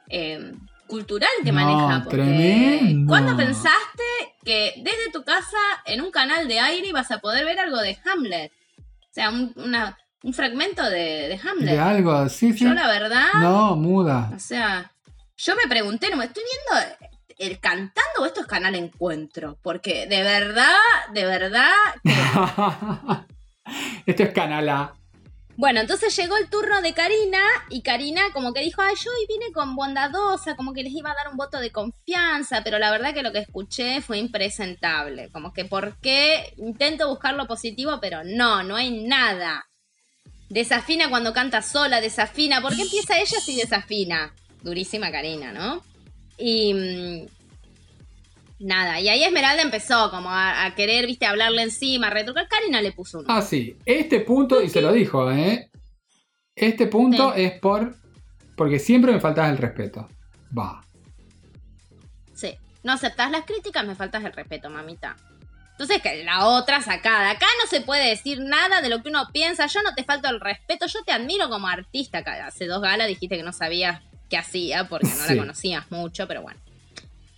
eh, 0.09 0.51
cultural 0.85 1.29
que 1.43 1.51
No, 1.51 1.59
maneja. 1.65 2.03
Porque 2.03 2.17
tremendo. 2.17 3.09
¿Cuándo 3.09 3.35
pensaste 3.35 4.03
que 4.45 4.73
desde 4.77 5.11
tu 5.11 5.23
casa, 5.23 5.57
en 5.85 6.01
un 6.01 6.11
canal 6.11 6.47
de 6.47 6.59
aire, 6.59 6.89
ibas 6.89 7.09
a 7.09 7.17
poder 7.17 7.43
ver 7.45 7.59
algo 7.59 7.77
de 7.77 7.97
Hamlet? 8.05 8.51
O 8.79 9.13
sea, 9.13 9.29
un, 9.31 9.51
una- 9.55 9.97
un 10.23 10.33
fragmento 10.33 10.83
de, 10.89 11.27
de 11.27 11.39
Hamlet. 11.47 11.75
De 11.75 11.79
algo, 11.79 12.27
sí, 12.29 12.53
sí. 12.53 12.63
Yo 12.65 12.73
la 12.73 12.87
verdad, 12.87 13.27
No, 13.39 13.75
muda. 13.75 14.31
o 14.35 14.39
sea, 14.39 14.91
yo 15.37 15.55
me 15.55 15.67
pregunté, 15.69 16.09
no 16.09 16.17
me 16.17 16.25
estoy 16.25 16.43
viendo 16.43 16.95
el 17.39 17.59
cantando 17.59 18.21
o 18.21 18.25
esto 18.25 18.41
es 18.41 18.47
canal 18.47 18.73
encuentro, 18.75 19.57
porque 19.61 20.07
de 20.07 20.23
verdad, 20.23 20.75
de 21.13 21.25
verdad, 21.25 21.71
que 22.03 22.13
Esto 24.05 24.23
es 24.23 24.31
Canal 24.33 24.67
A. 24.69 24.93
Bueno, 25.55 25.79
entonces 25.81 26.15
llegó 26.15 26.35
el 26.37 26.49
turno 26.49 26.81
de 26.81 26.93
Karina 26.93 27.39
y 27.69 27.83
Karina 27.83 28.21
como 28.33 28.53
que 28.53 28.61
dijo, 28.61 28.81
ay, 28.81 28.95
yo 28.95 29.11
hoy 29.11 29.25
vine 29.29 29.51
con 29.53 29.75
bondadosa, 29.75 30.55
como 30.55 30.73
que 30.73 30.81
les 30.81 30.93
iba 30.93 31.11
a 31.11 31.15
dar 31.15 31.27
un 31.29 31.37
voto 31.37 31.59
de 31.59 31.71
confianza, 31.71 32.61
pero 32.63 32.79
la 32.79 32.89
verdad 32.89 33.13
que 33.13 33.21
lo 33.21 33.31
que 33.31 33.39
escuché 33.39 34.01
fue 34.01 34.17
impresentable. 34.17 35.29
Como 35.31 35.53
que 35.53 35.65
por 35.65 35.97
qué 35.99 36.53
intento 36.57 37.07
buscar 37.07 37.35
lo 37.35 37.45
positivo, 37.45 37.99
pero 38.01 38.23
no, 38.23 38.63
no 38.63 38.75
hay 38.75 39.05
nada. 39.05 39.67
Desafina 40.53 41.09
cuando 41.09 41.33
canta 41.33 41.63
sola, 41.63 41.99
desafina. 41.99 42.61
¿Por 42.61 42.75
qué 42.75 42.83
empieza 42.83 43.17
ella 43.17 43.39
si 43.39 43.55
desafina? 43.55 44.31
Durísima 44.61 45.11
Karina, 45.11 45.51
¿no? 45.51 45.81
Y 46.37 46.73
mm, 46.75 48.65
nada, 48.67 48.99
y 48.99 49.09
ahí 49.09 49.23
Esmeralda 49.23 49.63
empezó 49.63 50.11
como 50.11 50.29
a, 50.29 50.63
a 50.65 50.75
querer, 50.75 51.07
viste, 51.07 51.25
hablarle 51.25 51.63
encima, 51.63 52.05
a 52.07 52.09
retrucar. 52.11 52.47
Karina 52.47 52.83
le 52.83 52.91
puso 52.91 53.17
un... 53.19 53.25
Ah, 53.27 53.41
sí. 53.41 53.75
Este 53.83 54.19
punto, 54.19 54.61
y 54.61 54.69
se 54.69 54.81
lo 54.81 54.93
dijo, 54.93 55.31
¿eh? 55.31 55.71
Este 56.55 56.85
punto 56.85 57.33
Sí. 57.33 57.41
es 57.41 57.59
por. 57.59 57.95
Porque 58.55 58.77
siempre 58.77 59.11
me 59.11 59.19
faltas 59.19 59.49
el 59.49 59.57
respeto. 59.57 60.07
Va. 60.55 60.83
Sí. 62.35 62.53
No 62.83 62.91
aceptás 62.93 63.31
las 63.31 63.45
críticas, 63.45 63.87
me 63.87 63.95
faltas 63.95 64.23
el 64.23 64.33
respeto, 64.33 64.69
mamita. 64.69 65.15
Entonces, 65.73 66.01
que 66.01 66.23
la 66.23 66.45
otra 66.47 66.81
sacada. 66.81 67.31
Acá 67.31 67.45
no 67.61 67.67
se 67.69 67.81
puede 67.81 68.07
decir 68.07 68.39
nada 68.39 68.81
de 68.81 68.89
lo 68.89 69.01
que 69.01 69.09
uno 69.09 69.27
piensa. 69.33 69.65
Yo 69.67 69.81
no 69.81 69.93
te 69.95 70.03
falto 70.03 70.29
el 70.29 70.39
respeto. 70.39 70.85
Yo 70.87 71.03
te 71.03 71.11
admiro 71.11 71.49
como 71.49 71.67
artista. 71.67 72.19
Hace 72.45 72.67
dos 72.67 72.81
galas 72.81 73.07
dijiste 73.07 73.37
que 73.37 73.43
no 73.43 73.53
sabías 73.53 73.99
qué 74.29 74.37
hacía 74.37 74.85
porque 74.87 75.07
no 75.07 75.13
Sí. 75.15 75.33
la 75.35 75.41
conocías 75.41 75.91
mucho, 75.91 76.27
pero 76.27 76.41
bueno. 76.43 76.59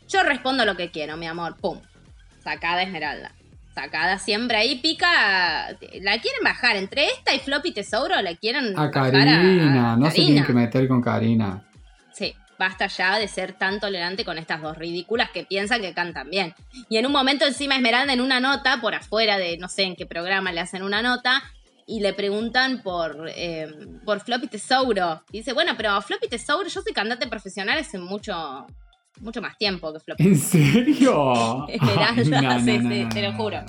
Yo 0.10 0.22
respondo 0.24 0.66
lo 0.66 0.76
que 0.76 0.92
quiero, 0.92 1.18
mi 1.18 1.28
amor. 1.28 1.56
Pum. 1.58 1.80
Sacada 2.44 2.84
Esmeralda. 2.84 3.32
Sacada 3.74 4.20
siempre 4.20 4.58
ahí 4.58 4.76
pica. 4.80 5.70
La 6.02 6.20
quieren 6.20 6.44
bajar. 6.44 6.76
Entre 6.76 7.08
esta 7.08 7.34
y 7.34 7.40
Floppy 7.40 7.72
Tesouro 7.74 8.22
la 8.22 8.36
quieren 8.36 8.78
A 8.78 8.88
bajar 8.88 9.12
Karina. 9.12 9.96
no 9.98 10.06
se 10.06 10.12
Karina. 10.12 10.26
tienen 10.26 10.46
que 10.46 10.54
meter 10.54 10.88
con 10.88 11.02
Karina. 11.02 11.64
Basta 12.58 12.88
ya 12.88 13.20
de 13.20 13.28
ser 13.28 13.54
tan 13.54 13.80
tolerante 13.80 14.24
con 14.24 14.38
estas 14.38 14.62
dos 14.62 14.78
ridículas 14.78 15.30
que 15.32 15.44
piensan 15.44 15.82
que 15.82 15.94
cantan 15.94 16.30
bien. 16.30 16.54
Y 16.90 16.98
en 16.98 17.06
un 17.06 17.12
momento 17.12 17.46
encima 17.46 17.76
Esmeralda 17.76 18.14
en 18.14 18.22
una 18.22 18.40
nota, 18.40 18.80
por 18.82 18.96
afuera 18.96 19.38
de 19.38 19.58
no 19.58 19.68
sé 19.68 19.84
en 19.84 19.96
qué 19.96 20.06
programa 20.06 20.52
le 20.52 20.62
hacen 20.62 20.84
una 20.84 21.02
nota, 21.02 21.44
y 21.88 22.00
le 22.00 22.14
preguntan 22.14 22.82
por, 22.82 23.30
eh, 23.36 23.68
por 24.04 24.20
Floppy 24.20 24.48
Tesouro. 24.48 25.24
Y 25.32 25.40
dice, 25.40 25.54
bueno, 25.54 25.74
pero 25.78 26.02
Floppy 26.02 26.28
Tesouro, 26.28 26.68
yo 26.68 26.82
soy 26.82 26.94
cantante 26.94 27.28
profesional 27.28 27.78
hace 27.78 28.00
mucho, 28.00 28.66
mucho 29.20 29.42
más 29.42 29.58
tiempo 29.58 29.94
que 29.94 30.00
Floppy. 30.00 30.24
¿En 30.24 30.38
serio? 30.38 31.68
Esmeralda, 31.70 32.16
no, 32.16 32.60
sí, 32.60 32.78
no, 32.80 32.90
sí, 32.90 33.10
te 33.14 33.22
lo 33.22 33.34
juro. 33.34 33.64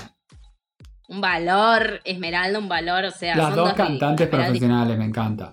Un 1.09 1.20
valor, 1.20 2.01
Esmeralda, 2.05 2.59
un 2.59 2.68
valor, 2.68 3.05
o 3.05 3.11
sea... 3.11 3.37
Las 3.37 3.49
son 3.49 3.57
dos 3.57 3.64
ridículas, 3.68 3.88
cantantes 3.88 4.29
profesionales, 4.29 4.99
me 4.99 5.05
encanta. 5.05 5.53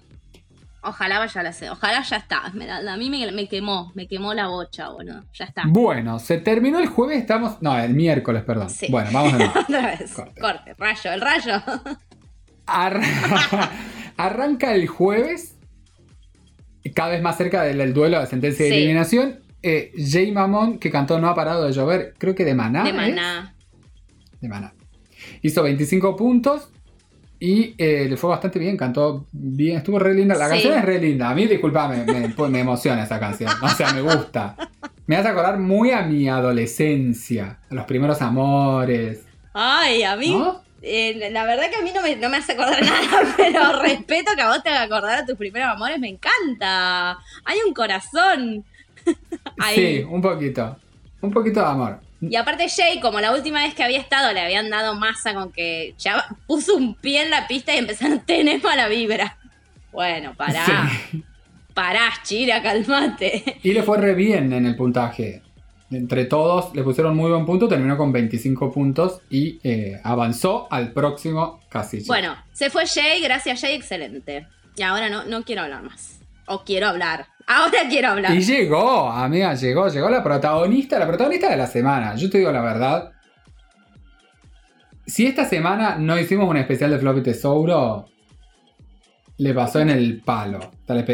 Ojalá 0.85 1.19
vaya 1.19 1.39
a 1.41 1.43
la 1.43 1.53
ojalá 1.71 2.01
ya 2.03 2.17
está, 2.17 2.43
Esmeralda. 2.47 2.93
A 2.93 2.97
mí 2.97 3.09
me, 3.09 3.31
me 3.31 3.47
quemó, 3.47 3.91
me 3.95 4.07
quemó 4.07 4.33
la 4.33 4.47
bocha, 4.47 4.89
boludo. 4.89 5.23
Ya 5.33 5.45
está. 5.45 5.63
Bueno, 5.65 6.19
se 6.19 6.37
terminó 6.39 6.79
el 6.79 6.87
jueves, 6.87 7.19
estamos. 7.19 7.61
No, 7.61 7.77
el 7.79 7.93
miércoles, 7.93 8.43
perdón. 8.43 8.69
Sí. 8.69 8.87
Bueno, 8.89 9.09
vamos 9.13 9.31
de 9.33 9.37
nuevo. 9.39 9.53
Otra 9.61 9.85
vez. 9.87 10.13
Corte. 10.13 10.41
Corte. 10.41 10.73
rayo, 10.77 11.11
el 11.13 11.21
rayo. 11.21 11.61
Arra- 12.65 13.69
Arranca 14.17 14.73
el 14.75 14.87
jueves, 14.87 15.55
cada 16.93 17.09
vez 17.09 17.21
más 17.21 17.37
cerca 17.37 17.63
del, 17.63 17.77
del 17.77 17.93
duelo 17.93 18.19
de 18.19 18.27
sentencia 18.27 18.65
de 18.65 18.71
Sí. 18.71 18.77
eliminación. 18.77 19.39
Eh, 19.61 19.91
Jay 19.97 20.31
Mamón, 20.33 20.77
que 20.79 20.91
cantó 20.91 21.19
No 21.21 21.29
ha 21.29 21.35
parado 21.35 21.65
de 21.65 21.71
llover, 21.71 22.13
creo 22.17 22.35
que 22.35 22.43
de 22.43 22.53
Maná. 22.55 22.83
de 22.83 22.89
¿es? 22.89 22.95
maná. 22.95 23.55
De 24.41 24.49
Maná. 24.49 24.73
Hizo 25.41 25.63
25 25.63 26.17
puntos 26.17 26.69
y 27.45 27.75
eh, 27.77 28.07
le 28.09 28.15
fue 28.15 28.29
bastante 28.29 28.57
bien, 28.57 28.77
cantó 28.77 29.25
bien, 29.33 29.75
estuvo 29.75 29.99
re 29.99 30.13
linda. 30.13 30.33
La 30.33 30.45
Sí. 30.45 30.51
canción 30.51 30.73
es 30.77 30.85
re 30.85 30.97
linda. 30.97 31.29
A 31.29 31.35
mí, 31.35 31.45
disculpame, 31.45 32.05
me, 32.05 32.29
pues, 32.29 32.49
me 32.49 32.61
emociona 32.61 33.03
esa 33.03 33.19
canción. 33.19 33.51
O 33.61 33.67
sea, 33.67 33.91
me 33.91 33.99
gusta. 34.01 34.55
Me 35.07 35.17
hace 35.17 35.27
acordar 35.27 35.59
muy 35.59 35.91
a 35.91 36.03
mi 36.03 36.29
adolescencia, 36.29 37.59
a 37.69 37.75
los 37.75 37.85
primeros 37.85 38.21
amores. 38.21 39.25
Ay, 39.53 40.03
a 40.03 40.15
mí. 40.15 40.33
¿No? 40.33 40.61
eh, 40.81 41.29
la 41.31 41.45
verdad 41.45 41.69
que 41.69 41.75
a 41.77 41.81
mí 41.81 41.91
no 41.93 42.01
me, 42.01 42.15
no 42.15 42.29
me 42.29 42.37
hace 42.37 42.53
acordar 42.53 42.81
nada, 42.85 43.33
pero 43.35 43.81
respeto 43.81 44.31
que 44.37 44.41
a 44.41 44.47
vos 44.47 44.63
te 44.63 44.69
haga 44.69 44.83
acordar 44.83 45.19
a 45.19 45.25
tus 45.25 45.35
primeros 45.35 45.67
amores, 45.69 45.99
me 45.99 46.07
encanta. 46.07 47.17
Hay 47.43 47.57
un 47.67 47.73
corazón. 47.73 48.63
Ahí. 49.59 49.75
Sí, 49.75 50.03
un 50.09 50.21
poquito. 50.21 50.77
Un 51.19 51.31
poquito 51.31 51.59
de 51.59 51.65
amor. 51.65 51.99
Y 52.29 52.35
aparte 52.35 52.67
Jay, 52.69 52.99
como 52.99 53.19
la 53.19 53.33
última 53.33 53.63
vez 53.63 53.73
que 53.73 53.83
había 53.83 53.99
estado, 53.99 54.31
le 54.33 54.41
habían 54.41 54.69
dado 54.69 54.95
masa 54.95 55.33
con 55.33 55.51
que 55.51 55.95
ya 55.97 56.25
puso 56.47 56.75
un 56.75 56.95
pie 56.95 57.23
en 57.23 57.29
la 57.29 57.47
pista 57.47 57.73
y 57.73 57.79
empezaron, 57.79 58.19
tenés 58.25 58.63
mala 58.63 58.87
vibra. 58.87 59.37
Bueno, 59.91 60.33
pará. 60.35 60.65
Sí. 60.65 61.23
Pará, 61.73 62.11
Chira, 62.23 62.61
calmate. 62.61 63.57
Y 63.63 63.73
le 63.73 63.83
fue 63.83 63.97
re 63.97 64.13
bien 64.13 64.53
en 64.53 64.65
el 64.65 64.75
puntaje. 64.75 65.41
Entre 65.89 66.25
todos 66.25 66.73
le 66.75 66.83
pusieron 66.83 67.15
muy 67.15 67.29
buen 67.29 67.45
punto, 67.45 67.67
terminó 67.67 67.97
con 67.97 68.11
25 68.11 68.71
puntos 68.71 69.21
y 69.29 69.59
eh, 69.63 69.99
avanzó 70.03 70.67
al 70.71 70.91
próximo 70.91 71.59
casilla. 71.69 72.05
Bueno, 72.07 72.35
se 72.51 72.69
fue 72.69 72.85
Jay, 72.87 73.21
gracias 73.21 73.61
Jay, 73.61 73.75
excelente. 73.75 74.47
Y 74.75 74.81
ahora 74.81 75.09
no, 75.09 75.23
no 75.25 75.43
quiero 75.43 75.61
hablar 75.61 75.83
más. 75.83 76.19
O 76.47 76.63
quiero 76.63 76.87
hablar. 76.87 77.27
Ahora 77.47 77.79
quiero 77.89 78.09
hablar. 78.09 78.33
Y 78.33 78.41
llegó, 78.41 79.09
amiga, 79.09 79.53
llegó, 79.55 79.87
llegó 79.89 80.09
la 80.09 80.23
protagonista, 80.23 80.97
la 80.99 81.07
protagonista 81.07 81.49
de 81.49 81.57
la 81.57 81.67
semana. 81.67 82.15
Yo 82.15 82.29
te 82.29 82.37
digo 82.39 82.51
la 82.51 82.61
verdad. 82.61 83.11
Si 85.05 85.25
esta 85.25 85.45
semana 85.45 85.97
no 85.97 86.17
hicimos 86.17 86.49
un 86.49 86.57
especial 86.57 86.91
de 86.91 86.99
Floppy 86.99 87.21
Tesouro, 87.21 88.05
le 89.37 89.53
pasó 89.53 89.79
en 89.81 89.89
el 89.89 90.21
palo. 90.21 90.71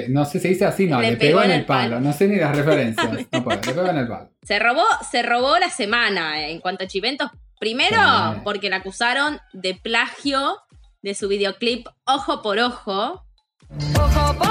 No 0.10 0.26
sé 0.26 0.34
si 0.34 0.40
se 0.40 0.48
dice 0.50 0.66
así, 0.66 0.88
no, 0.88 1.02
le, 1.02 1.18
pegó, 1.18 1.42
en 1.42 1.52
el 1.52 1.66
palo. 1.66 2.00
No 2.00 2.14
sé 2.14 2.28
ni 2.28 2.36
las 2.36 2.56
referencias. 2.56 3.10
No 3.32 3.44
puedo, 3.44 3.60
le 3.60 3.74
pegó 3.74 3.88
en 3.88 3.98
el 3.98 4.08
palo. 4.08 4.30
Se 4.44 4.60
robó, 4.60 4.84
se 5.10 5.24
robó 5.24 5.58
la 5.58 5.70
semana 5.70 6.42
eh, 6.42 6.52
en 6.52 6.60
cuanto 6.60 6.84
a 6.84 6.88
chiventos. 6.88 7.32
Primero, 7.60 7.98
Sí. 7.98 8.42
porque 8.44 8.70
la 8.70 8.78
acusaron 8.78 9.40
de 9.54 9.74
plagio 9.76 10.58
de 11.02 11.14
su 11.16 11.28
videoclip 11.28 11.88
Ojo 12.06 12.42
por 12.42 12.60
Ojo. 12.60 13.26
Ojo 13.98 14.36
por 14.38 14.49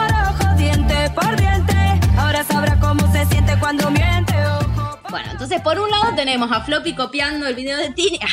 cuando 3.61 3.91
miente. 3.91 4.35
Ojo 4.47 4.99
Bueno, 5.11 5.29
entonces 5.33 5.61
por 5.61 5.79
un 5.79 5.91
lado 5.91 6.15
tenemos 6.15 6.51
a 6.53 6.63
Floppy 6.63 6.95
copiando 6.95 7.47
el 7.47 7.55
video 7.55 7.77
de 7.79 7.91
Tini. 7.93 8.19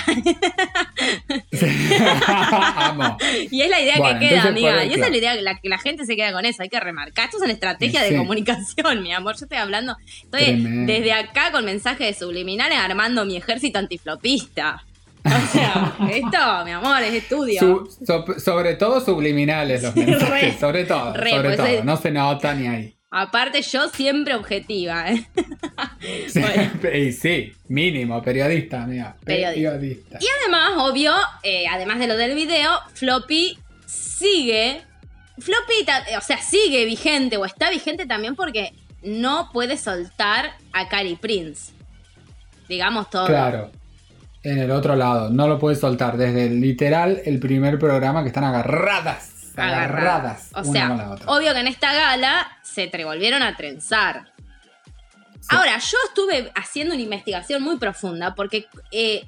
Y 3.52 3.62
es 3.62 3.70
la 3.70 3.82
idea 3.82 3.98
Bueno, 3.98 4.20
que 4.20 4.30
queda, 4.30 4.44
amiga. 4.44 4.86
Y 4.86 4.94
esa 4.94 5.06
es 5.06 5.12
la 5.12 5.18
idea 5.18 5.36
que 5.36 5.42
la, 5.42 5.60
que 5.60 5.70
la 5.70 5.78
gente 5.78 6.06
se 6.06 6.16
queda 6.16 6.32
con 6.34 6.46
eso. 6.46 6.64
Hay 6.64 6.70
que 6.70 6.80
remarcar. 6.80 7.26
Esto 7.26 7.38
es 7.38 7.44
una 7.44 7.54
estrategia 7.54 8.02
de 8.04 8.16
comunicación, 8.18 9.04
mi 9.04 9.14
amor. 9.14 9.36
Yo 9.38 9.46
estoy 9.46 9.58
hablando. 9.58 9.96
Estoy 10.24 10.42
Tremendo. 10.44 10.92
desde 10.92 11.14
acá 11.14 11.52
con 11.52 11.66
mensajes 11.66 12.18
subliminales 12.18 12.78
armando 12.80 13.26
mi 13.26 13.38
ejército 13.38 13.80
antiflopista. 13.80 14.84
O 15.26 15.48
sea, 15.52 15.94
esto, 16.12 16.66
mi 16.66 16.72
amor, 16.72 17.02
es 17.02 17.14
estudio. 17.16 17.60
Su- 17.60 17.90
so- 18.06 18.40
sobre 18.40 18.76
todo 18.76 19.02
subliminales 19.04 19.82
los 19.84 19.96
mensajes. 19.96 20.30
Re, 20.30 20.58
sobre 20.60 20.86
todo, 20.86 21.14
re, 21.14 21.32
sobre 21.32 21.44
pues 21.50 21.58
todo. 21.58 21.68
es- 21.68 21.84
No 21.84 21.98
se 21.98 22.12
nota 22.12 22.54
ni 22.54 22.68
ahí. 22.68 22.95
Aparte, 23.18 23.62
yo 23.62 23.88
siempre 23.88 24.36
objetiva, 24.36 25.10
¿eh? 25.10 25.26
Bueno. 26.36 26.72
y 26.94 27.14
sí, 27.14 27.54
mínimo, 27.70 28.22
periodista, 28.22 28.84
amiga. 28.84 29.16
Periodista. 29.24 29.72
Periodista. 29.72 30.18
Y 30.20 30.26
además, 30.42 30.72
obvio, 30.78 31.14
eh, 31.42 31.66
además 31.72 32.00
de 32.00 32.08
lo 32.08 32.18
del 32.18 32.36
video, 32.36 32.72
Floppy 32.94 33.58
sigue. 33.86 34.82
Floppy, 35.40 35.86
ta- 35.86 36.04
o 36.18 36.22
sea, 36.22 36.38
sigue 36.42 36.84
vigente 36.84 37.38
o 37.38 37.46
está 37.46 37.70
vigente 37.70 38.06
también 38.06 38.36
porque 38.36 38.74
no 39.02 39.50
puede 39.54 39.78
soltar 39.78 40.52
a 40.74 40.90
Cari 40.90 41.16
Prince. 41.16 41.72
Digamos 42.68 43.10
todo. 43.10 43.28
Claro. 43.28 43.72
En 44.44 44.60
el 44.60 44.72
otro 44.72 44.96
lado, 44.98 45.30
no 45.30 45.48
lo 45.48 45.58
puedes 45.58 45.80
soltar. 45.80 46.18
Desde 46.18 46.48
el 46.48 46.60
literal 46.60 47.22
el 47.26 47.40
primer 47.40 47.80
programa 47.80 48.24
que 48.24 48.28
están 48.28 48.44
agarradas. 48.44 49.35
Agarradas. 49.58 50.50
O 50.54 50.62
una 50.62 50.72
sea, 50.72 50.88
con 50.88 50.98
la 50.98 51.12
otra. 51.12 51.32
obvio 51.32 51.54
que 51.54 51.60
en 51.60 51.68
esta 51.68 51.94
gala 51.94 52.58
se 52.62 52.88
te 52.88 53.04
volvieron 53.04 53.42
a 53.42 53.56
trenzar. 53.56 54.32
Sí. 55.40 55.48
Ahora, 55.50 55.78
yo 55.78 55.98
estuve 56.08 56.52
haciendo 56.56 56.94
una 56.94 57.04
investigación 57.04 57.62
muy 57.62 57.78
profunda 57.78 58.34
porque 58.36 58.68
eh, 58.92 59.28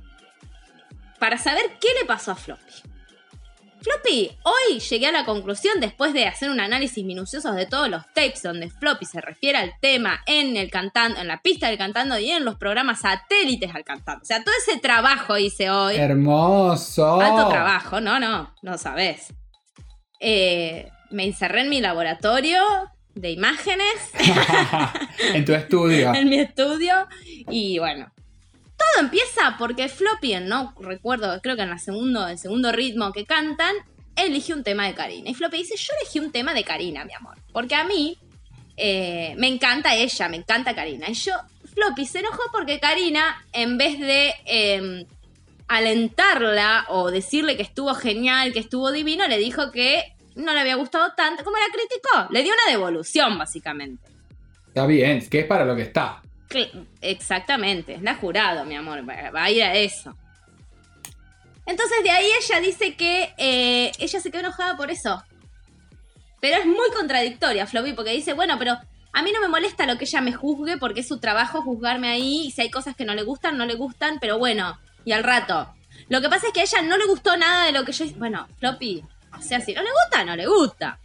para 1.19 1.37
saber 1.37 1.63
qué 1.79 1.87
le 1.99 2.05
pasó 2.05 2.31
a 2.31 2.35
Floppy. 2.35 2.87
Floppy, 3.81 4.31
hoy 4.43 4.79
llegué 4.79 5.07
a 5.07 5.11
la 5.11 5.23
conclusión 5.23 5.79
después 5.79 6.11
de 6.11 6.25
hacer 6.25 6.49
un 6.49 6.59
análisis 6.59 7.05
minucioso 7.05 7.53
de 7.53 7.67
todos 7.67 7.87
los 7.89 8.03
tapes 8.07 8.43
donde 8.43 8.69
Floppy 8.69 9.05
se 9.05 9.21
refiere 9.21 9.59
al 9.59 9.73
tema 9.79 10.19
en 10.25 10.57
el 10.57 10.71
cantando, 10.71 11.19
en 11.19 11.27
la 11.27 11.41
pista 11.41 11.67
del 11.67 11.77
cantando 11.77 12.17
y 12.17 12.31
en 12.31 12.43
los 12.43 12.55
programas 12.55 13.01
satélites 13.01 13.73
al 13.73 13.83
cantando. 13.83 14.23
O 14.23 14.25
sea, 14.25 14.43
todo 14.43 14.53
ese 14.57 14.79
trabajo 14.79 15.37
hice 15.37 15.69
hoy. 15.69 15.95
Hermoso. 15.95 17.21
Alto 17.21 17.49
trabajo, 17.49 18.01
no, 18.01 18.19
no, 18.19 18.53
no 18.61 18.77
sabes. 18.77 19.33
Eh, 20.19 20.89
me 21.09 21.25
encerré 21.25 21.61
en 21.61 21.69
mi 21.69 21.81
laboratorio 21.81 22.61
de 23.15 23.31
imágenes, 23.31 24.11
en 25.33 25.45
tu 25.45 25.53
estudio. 25.53 26.13
en 26.13 26.29
mi 26.29 26.39
estudio, 26.39 27.07
y 27.49 27.79
bueno. 27.79 28.11
Todo 28.77 29.05
empieza 29.05 29.55
porque 29.57 29.89
Floppy, 29.89 30.35
no 30.41 30.75
recuerdo, 30.79 31.41
creo 31.41 31.55
que 31.55 31.63
en 31.63 31.71
la 31.71 31.79
segundo, 31.79 32.27
el 32.27 32.37
segundo 32.37 32.71
ritmo 32.71 33.11
que 33.11 33.25
cantan, 33.25 33.73
elige 34.15 34.53
un 34.53 34.63
tema 34.63 34.85
de 34.85 34.93
Karina. 34.93 35.31
Y 35.31 35.33
Floppy 35.33 35.57
dice, 35.57 35.75
yo 35.77 35.93
elegí 35.99 36.19
un 36.19 36.31
tema 36.31 36.53
de 36.53 36.63
Karina, 36.63 37.03
mi 37.03 37.13
amor. 37.13 37.37
Porque 37.51 37.73
a 37.73 37.83
mí 37.85 38.17
eh, 38.75 39.33
me 39.37 39.47
encanta 39.47 39.95
ella, 39.95 40.29
me 40.29 40.37
encanta 40.37 40.75
Karina. 40.75 41.09
Y 41.09 41.13
yo, 41.15 41.33
Floppy 41.73 42.05
se 42.05 42.19
enojó 42.19 42.43
porque 42.51 42.79
Karina, 42.79 43.43
en 43.51 43.79
vez 43.79 43.99
de 43.99 44.33
eh, 44.45 45.05
alentarla 45.67 46.85
o 46.89 47.11
decirle 47.11 47.57
que 47.57 47.63
estuvo 47.63 47.93
genial, 47.95 48.53
que 48.53 48.59
estuvo 48.59 48.91
divino, 48.91 49.27
le 49.27 49.37
dijo 49.37 49.71
que 49.71 50.15
no 50.35 50.53
le 50.53 50.59
había 50.59 50.75
gustado 50.75 51.13
tanto, 51.15 51.43
como 51.43 51.57
la 51.57 51.65
criticó. 51.71 52.31
Le 52.31 52.43
dio 52.43 52.53
una 52.53 52.71
devolución, 52.71 53.37
básicamente. 53.37 54.09
Está 54.67 54.85
bien, 54.85 55.27
que 55.27 55.39
es 55.39 55.45
para 55.45 55.65
lo 55.65 55.75
que 55.75 55.83
está. 55.83 56.21
Exactamente, 57.01 57.95
es 57.95 58.01
la 58.01 58.15
jurado, 58.15 58.63
mi 58.63 58.75
amor, 58.75 59.07
va 59.07 59.31
va 59.31 59.43
a 59.43 59.51
ir 59.51 59.63
a 59.63 59.75
eso. 59.75 60.15
Entonces 61.65 62.01
de 62.01 62.09
ahí 62.09 62.29
ella 62.41 62.59
dice 62.61 62.95
que 62.95 63.33
eh, 63.37 63.91
ella 63.99 64.19
se 64.21 64.31
quedó 64.31 64.39
enojada 64.39 64.77
por 64.77 64.89
eso. 64.89 65.21
Pero 66.39 66.57
es 66.57 66.65
muy 66.65 66.89
contradictoria, 66.95 67.67
Floppy, 67.67 67.93
porque 67.93 68.11
dice, 68.11 68.33
bueno, 68.33 68.55
pero 68.57 68.77
a 69.11 69.21
mí 69.21 69.31
no 69.33 69.41
me 69.41 69.49
molesta 69.49 69.85
lo 69.85 69.97
que 69.97 70.05
ella 70.05 70.21
me 70.21 70.31
juzgue 70.31 70.77
porque 70.77 71.01
es 71.01 71.07
su 71.07 71.19
trabajo 71.19 71.61
juzgarme 71.61 72.07
ahí 72.07 72.45
y 72.45 72.51
si 72.51 72.61
hay 72.61 72.69
cosas 72.69 72.95
que 72.95 73.03
no 73.03 73.15
le 73.15 73.23
gustan, 73.23 73.57
no 73.57 73.65
le 73.65 73.75
gustan, 73.75 74.19
pero 74.21 74.37
bueno, 74.37 74.77
y 75.07 75.11
al 75.13 75.23
rato. 75.23 75.73
Lo 76.09 76.21
que 76.21 76.29
pasa 76.29 76.47
es 76.47 76.53
que 76.53 76.59
a 76.59 76.63
ella 76.63 76.81
no 76.87 76.97
le 76.97 77.05
gustó 77.05 77.35
nada 77.37 77.65
de 77.65 77.71
lo 77.71 77.83
que 77.85 77.91
yo 77.93 78.03
hice. 78.05 78.15
Bueno, 78.17 78.47
Floppy, 78.59 79.03
o 79.37 79.41
sea, 79.41 79.59
si 79.61 79.73
no 79.73 79.81
le 79.81 79.89
gusta, 79.89 80.23
no 80.25 80.35
le 80.35 80.45
gusta. 80.45 80.99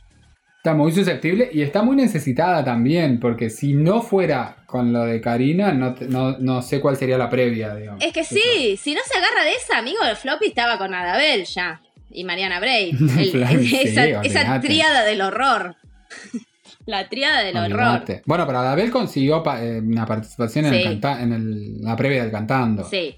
Está 0.59 0.75
muy 0.75 0.93
susceptible 0.93 1.51
y 1.53 1.63
está 1.63 1.83
muy 1.83 1.97
necesitada 1.97 2.65
también, 2.65 3.19
porque 3.19 3.51
si 3.51 3.75
no 3.75 4.01
fuera 4.03 4.57
con 4.67 4.93
lo 4.93 5.05
de 5.05 5.21
Karina, 5.21 5.73
no, 5.73 5.95
no, 6.09 6.39
no 6.39 6.63
sé 6.63 6.81
cuál 6.81 6.97
sería 6.97 7.19
la 7.19 7.29
previa, 7.31 7.75
digamos. 7.75 8.03
Es 8.05 8.13
que 8.13 8.23
sí, 8.25 8.77
si 8.77 8.95
no 8.95 9.01
se 9.05 9.19
agarra 9.19 9.43
de 9.45 9.55
esa, 9.55 9.79
amigo, 9.79 9.99
el 10.09 10.15
floppy 10.17 10.47
estaba 10.49 10.79
con 10.79 10.95
Adabel 10.95 11.45
ya. 11.45 11.81
Y 12.11 12.25
Mariana 12.25 12.61
Bray. 12.61 12.91
El- 13.19 13.31
Claro, 13.33 13.59
sí, 13.61 13.77
esa, 13.83 14.05
esa 14.23 14.61
tríada 14.61 15.05
del 15.05 15.21
horror. 15.23 15.77
La 16.87 17.09
tríada 17.09 17.43
del 17.43 17.57
horror. 17.57 18.05
Bueno, 18.27 18.45
pero 18.47 18.59
Adabel 18.59 18.91
consiguió 18.91 19.43
pa- 19.43 19.63
eh, 19.65 19.79
una 19.81 20.05
participación 20.05 20.67
en, 20.67 20.75
el 20.75 20.85
canta- 21.01 21.23
en 21.23 21.33
el- 21.33 21.81
la 21.83 21.97
previa 21.97 22.23
del 22.23 22.31
cantando. 22.33 22.85
Sí. 22.85 23.17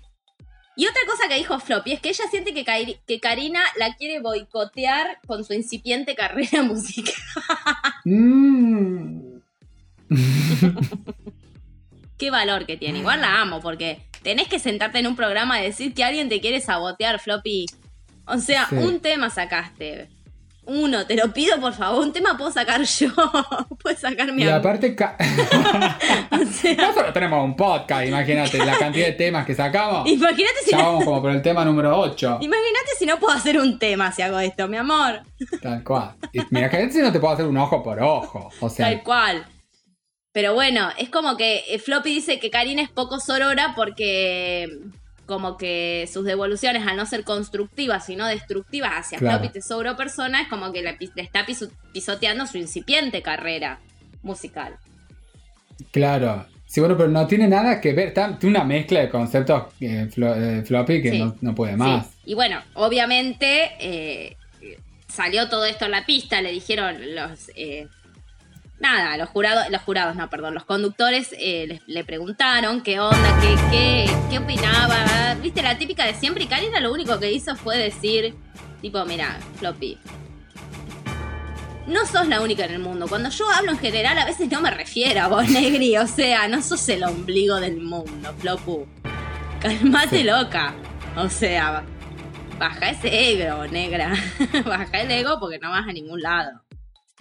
Y 0.76 0.86
otra 0.86 1.00
cosa 1.06 1.28
que 1.28 1.36
dijo 1.36 1.60
Floppy 1.60 1.92
es 1.92 2.00
que 2.00 2.08
ella 2.08 2.24
siente 2.30 2.52
que, 2.52 2.64
Kairi- 2.64 2.98
que 3.06 3.20
Karina 3.20 3.62
la 3.78 3.94
quiere 3.94 4.20
boicotear 4.20 5.18
con 5.26 5.44
su 5.44 5.52
incipiente 5.54 6.14
carrera 6.14 6.62
musical. 6.64 7.14
Mm. 8.04 9.34
Qué 12.18 12.30
valor 12.30 12.66
que 12.66 12.76
tiene. 12.76 13.00
Igual 13.00 13.20
la 13.20 13.40
amo 13.40 13.60
porque 13.60 14.02
tenés 14.22 14.48
que 14.48 14.58
sentarte 14.58 14.98
en 14.98 15.06
un 15.06 15.16
programa 15.16 15.60
y 15.60 15.64
decir 15.64 15.94
que 15.94 16.04
alguien 16.04 16.28
te 16.28 16.40
quiere 16.40 16.60
sabotear, 16.60 17.18
Floppy. 17.20 17.66
O 18.26 18.38
sea, 18.38 18.66
Sí. 18.68 18.76
un 18.76 19.00
tema 19.00 19.30
sacaste. 19.30 20.08
Uno, 20.66 21.06
te 21.06 21.14
lo 21.16 21.32
pido 21.32 21.60
por 21.60 21.72
favor. 21.74 22.02
Un 22.02 22.12
tema 22.12 22.36
puedo 22.36 22.50
sacar 22.50 22.82
yo. 22.82 23.08
Puedes 23.82 24.00
sacar 24.00 24.32
mi 24.32 24.42
Y 24.44 24.48
aparte, 24.48 24.94
ca- 24.94 25.16
O 26.30 26.44
sea, 26.52 26.74
nosotros 26.88 27.12
tenemos 27.12 27.44
un 27.44 27.54
podcast, 27.54 28.06
imagínate 28.06 28.58
la 28.64 28.78
cantidad 28.78 29.06
de 29.06 29.12
temas 29.12 29.44
que 29.44 29.54
sacamos. 29.54 30.08
imagínate 30.08 30.60
si 30.64 30.70
Ya 30.70 30.78
no, 30.78 30.84
vamos 30.84 31.04
como 31.04 31.20
por 31.22 31.30
el 31.32 31.42
tema 31.42 31.64
número 31.64 31.98
8. 31.98 32.38
imagínate 32.40 32.90
si 32.98 33.04
no 33.06 33.18
puedo 33.18 33.34
hacer 33.34 33.58
un 33.58 33.78
tema 33.78 34.10
si 34.12 34.22
hago 34.22 34.38
esto, 34.38 34.66
mi 34.68 34.76
amor. 34.78 35.20
Tal 35.60 35.84
cual. 35.84 36.14
Imagínate 36.32 36.92
si 36.92 36.98
no 37.00 37.12
te 37.12 37.20
puedo 37.20 37.34
hacer 37.34 37.46
un 37.46 37.56
ojo 37.58 37.82
por 37.82 38.00
ojo. 38.02 38.50
O 38.60 38.68
sea, 38.70 38.86
Tal 38.86 39.02
cual. 39.02 39.46
Pero 40.32 40.54
bueno, 40.54 40.88
es 40.98 41.10
como 41.10 41.36
que 41.36 41.62
eh, 41.68 41.78
Floppy 41.78 42.12
dice 42.14 42.40
que 42.40 42.50
Karina 42.50 42.82
es 42.82 42.90
poco 42.90 43.20
sorora 43.20 43.74
porque 43.76 44.66
como 45.26 45.56
que 45.56 46.08
sus 46.12 46.24
devoluciones 46.24 46.86
al 46.86 46.96
no 46.96 47.06
ser 47.06 47.24
constructivas 47.24 48.04
sino 48.06 48.26
destructivas 48.26 48.92
hacia 48.94 49.18
Claro. 49.18 49.38
Floppy 49.38 49.52
Tesouro 49.54 49.96
persona 49.96 50.40
es 50.42 50.48
como 50.48 50.70
que 50.72 50.82
le, 50.82 50.96
está 51.16 51.46
piso- 51.46 51.70
pisoteando 51.92 52.46
su 52.46 52.58
incipiente 52.58 53.22
carrera 53.22 53.78
musical. 54.22 54.76
claro. 55.90 56.46
Sí, 56.66 56.80
bueno, 56.80 56.96
pero 56.96 57.08
no 57.08 57.24
tiene 57.28 57.46
nada 57.46 57.80
que 57.80 57.92
ver. 57.92 58.08
Está, 58.08 58.36
tiene 58.36 58.56
una 58.56 58.64
mezcla 58.64 58.98
de 59.00 59.08
conceptos 59.08 59.64
eh, 59.80 60.08
flo- 60.12 60.34
eh, 60.36 60.64
floppy 60.64 61.02
que 61.02 61.10
Sí. 61.12 61.18
no, 61.20 61.36
no 61.40 61.54
puede 61.54 61.76
más. 61.76 62.06
Sí. 62.06 62.12
Y 62.26 62.34
bueno, 62.34 62.60
obviamente 62.74 63.70
eh, 63.78 64.36
salió 65.06 65.48
todo 65.48 65.66
esto 65.66 65.84
en 65.84 65.92
la 65.92 66.04
pista, 66.04 66.40
le 66.42 66.50
dijeron 66.50 66.96
los... 67.14 67.50
nada, 68.84 69.16
los 69.16 69.30
jurados, 69.30 69.70
los 69.70 69.80
jurados, 69.80 70.14
no, 70.14 70.28
perdón, 70.28 70.54
los 70.54 70.64
conductores 70.64 71.34
eh, 71.38 71.80
le 71.86 72.04
preguntaron 72.04 72.82
qué 72.82 73.00
onda, 73.00 73.40
qué, 73.40 73.56
qué, 73.70 74.16
qué 74.30 74.38
opinaba. 74.38 75.34
Viste, 75.40 75.62
la 75.62 75.78
típica 75.78 76.04
de 76.04 76.12
siempre 76.12 76.44
y 76.44 76.46
Karina 76.46 76.80
lo 76.80 76.92
único 76.92 77.18
que 77.18 77.32
hizo 77.32 77.56
fue 77.56 77.78
decir, 77.78 78.34
tipo, 78.82 79.02
mira, 79.06 79.38
Floppy. 79.58 79.98
No 81.86 82.06
sos 82.06 82.28
la 82.28 82.42
única 82.42 82.66
en 82.66 82.72
el 82.72 82.78
mundo. 82.78 83.06
Cuando 83.08 83.30
yo 83.30 83.50
hablo 83.50 83.72
en 83.72 83.78
general, 83.78 84.18
a 84.18 84.26
veces 84.26 84.50
no 84.50 84.60
me 84.60 84.70
refiero 84.70 85.22
a 85.22 85.28
vos, 85.28 85.48
Negri. 85.48 85.96
O 85.96 86.06
sea, 86.06 86.46
no 86.48 86.62
sos 86.62 86.86
el 86.90 87.04
ombligo 87.04 87.56
del 87.60 87.80
mundo, 87.80 88.34
Flopu. 88.38 88.86
Calmate, 89.60 90.24
loca. 90.24 90.74
O 91.16 91.30
sea, 91.30 91.84
baja 92.58 92.90
ese 92.90 93.30
ego, 93.32 93.66
negra. 93.66 94.14
baja 94.66 95.00
el 95.00 95.10
ego 95.10 95.38
porque 95.40 95.58
no 95.58 95.70
vas 95.70 95.88
a 95.88 95.92
ningún 95.92 96.20
lado. 96.20 96.62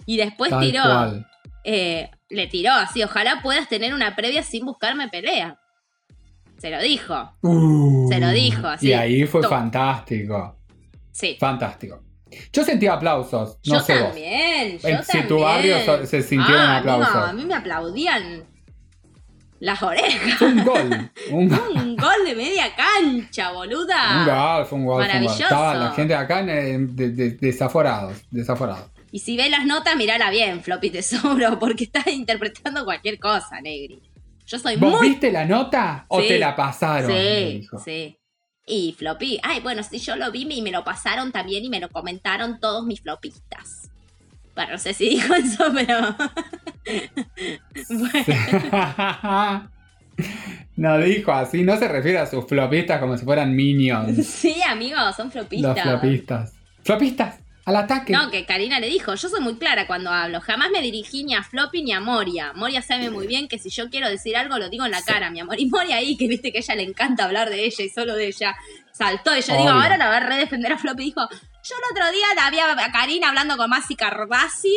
Y 0.04 0.18
después 0.18 0.50
Tal 0.50 0.60
tiró, 0.60 0.82
cual. 0.82 1.26
Eh, 1.64 2.10
le 2.28 2.46
tiró 2.46 2.72
así, 2.72 3.02
ojalá 3.02 3.40
puedas 3.42 3.68
tener 3.68 3.92
una 3.94 4.14
previa 4.14 4.42
sin 4.42 4.64
buscarme 4.64 5.08
pelea. 5.08 5.58
Se 6.58 6.70
lo 6.70 6.80
dijo. 6.80 7.32
Uh, 7.42 8.08
Se 8.08 8.20
lo 8.20 8.30
dijo, 8.30 8.66
así. 8.68 8.88
Y 8.88 8.92
ahí 8.92 9.26
fue 9.26 9.42
fantástico. 9.42 10.56
Sí. 11.12 11.36
Fantástico. 11.38 12.00
Yo 12.52 12.64
sentía 12.64 12.94
aplausos. 12.94 13.58
No 13.66 13.74
yo 13.74 13.80
sé 13.80 13.94
vos. 13.98 14.06
también, 14.08 14.78
yo 14.78 14.88
En- 14.88 14.96
también. 14.96 15.04
si 15.04 15.22
tu 15.28 15.38
barrio 15.40 16.06
se 16.06 16.22
sintieron 16.22 16.62
Ah, 16.62 16.78
aplausos. 16.78 17.08
amigo, 17.14 17.24
a 17.26 17.32
mí 17.32 17.44
me 17.44 17.54
aplaudían 17.54 18.44
las 19.60 19.82
orejas. 19.82 20.34
Fue 20.38 20.48
un 20.48 20.64
gol. 20.64 21.10
Un 21.30 21.48
gol. 21.48 21.72
Un 21.76 21.96
gol 21.96 22.24
de 22.26 22.34
media 22.34 22.64
cancha, 22.74 23.52
boluda. 23.52 24.18
Un 24.20 24.24
gol, 24.26 24.34
fue 24.34 24.38
un 24.56 24.64
gol. 24.66 24.66
fue 24.66 24.78
un 24.78 24.84
gol. 24.86 25.02
Maravilloso. 25.06 25.42
Estaba 25.44 25.74
la 25.74 25.90
gente 25.92 26.14
acá 26.14 26.40
en- 26.40 26.94
de- 26.96 27.10
de- 27.10 27.30
desaforados. 27.32 28.22
Desaforados. 28.30 28.90
Y 29.14 29.20
si 29.20 29.36
ves 29.36 29.48
las 29.48 29.64
notas, 29.64 29.94
mirala 29.94 30.28
bien, 30.28 30.60
Floppy 30.60 30.90
Tesoro, 30.90 31.56
porque 31.60 31.84
estás 31.84 32.08
interpretando 32.08 32.84
cualquier 32.84 33.20
cosa, 33.20 33.60
Negri. 33.60 34.00
Yo 34.44 34.58
soy 34.58 34.74
¿Vos 34.74 34.90
muy... 34.90 35.10
viste 35.10 35.30
la 35.30 35.44
nota 35.44 36.04
o 36.08 36.20
Sí. 36.20 36.26
te 36.26 36.38
la 36.40 36.56
pasaron? 36.56 37.08
Sí, 37.12 37.64
sí. 37.84 38.18
Y 38.66 38.92
Floppy, 38.98 39.38
ay, 39.44 39.60
bueno, 39.60 39.84
sí, 39.84 40.00
yo 40.00 40.16
lo 40.16 40.32
vi 40.32 40.48
y 40.50 40.62
me 40.62 40.72
lo 40.72 40.82
pasaron 40.82 41.30
también 41.30 41.64
y 41.64 41.68
me 41.68 41.78
lo 41.78 41.90
comentaron 41.90 42.58
todos 42.58 42.84
mis 42.86 43.02
flopistas. 43.02 43.88
Bueno, 44.56 44.72
no 44.72 44.78
sé 44.78 44.92
si 44.94 45.10
dijo 45.10 45.32
eso, 45.36 45.64
pero... 45.72 46.16
bueno, 47.90 49.70
no 50.74 50.98
dijo 50.98 51.30
así, 51.30 51.62
no 51.62 51.76
se 51.76 51.86
refiere 51.86 52.18
a 52.18 52.26
sus 52.26 52.46
flopistas 52.46 52.98
como 52.98 53.16
si 53.16 53.24
fueran 53.24 53.54
minions. 53.54 54.26
sí, 54.26 54.60
amigos, 54.68 55.14
son 55.14 55.30
flopistas. 55.30 55.76
Los 55.76 55.80
flopistas. 55.84 56.52
¡Flopistas! 56.82 57.43
¡Al 57.64 57.76
ataque! 57.76 58.12
No, 58.12 58.30
que 58.30 58.44
Karina 58.44 58.78
le 58.78 58.88
dijo, 58.88 59.14
yo 59.14 59.28
soy 59.28 59.40
muy 59.40 59.56
clara 59.56 59.86
cuando 59.86 60.10
hablo, 60.10 60.40
jamás 60.42 60.70
me 60.70 60.82
dirigí 60.82 61.24
ni 61.24 61.34
a 61.34 61.42
Floppy 61.42 61.82
ni 61.82 61.92
a 61.92 62.00
Moria. 62.00 62.52
Moria 62.52 62.82
sabe 62.82 63.08
muy 63.08 63.26
bien 63.26 63.48
que 63.48 63.58
si 63.58 63.70
yo 63.70 63.88
quiero 63.88 64.08
decir 64.10 64.36
algo 64.36 64.58
lo 64.58 64.68
digo 64.68 64.84
en 64.84 64.90
la 64.90 65.02
cara, 65.02 65.30
mi 65.30 65.40
amor. 65.40 65.58
Y 65.58 65.66
Moria 65.66 65.96
ahí, 65.96 66.16
que 66.16 66.28
viste 66.28 66.52
que 66.52 66.58
a 66.58 66.60
ella 66.60 66.74
le 66.74 66.82
encanta 66.82 67.24
hablar 67.24 67.48
de 67.48 67.64
ella 67.64 67.84
y 67.84 67.88
solo 67.88 68.16
de 68.16 68.26
ella, 68.26 68.54
saltó. 68.94 69.36
Y 69.36 69.42
yo 69.42 69.56
digo, 69.56 69.70
ahora 69.70 69.96
la 69.96 70.08
va 70.08 70.16
a 70.16 70.20
redefender 70.20 70.72
a 70.72 70.78
Floppy. 70.78 71.04
Dijo, 71.04 71.28
yo 71.30 71.74
el 71.76 71.92
otro 71.92 72.12
día 72.12 72.26
la 72.36 72.50
vi 72.50 72.58
a 72.58 72.92
Karina 72.92 73.28
hablando 73.28 73.56
con 73.56 73.68
Masi 73.68 73.96
Cardassi 73.96 74.76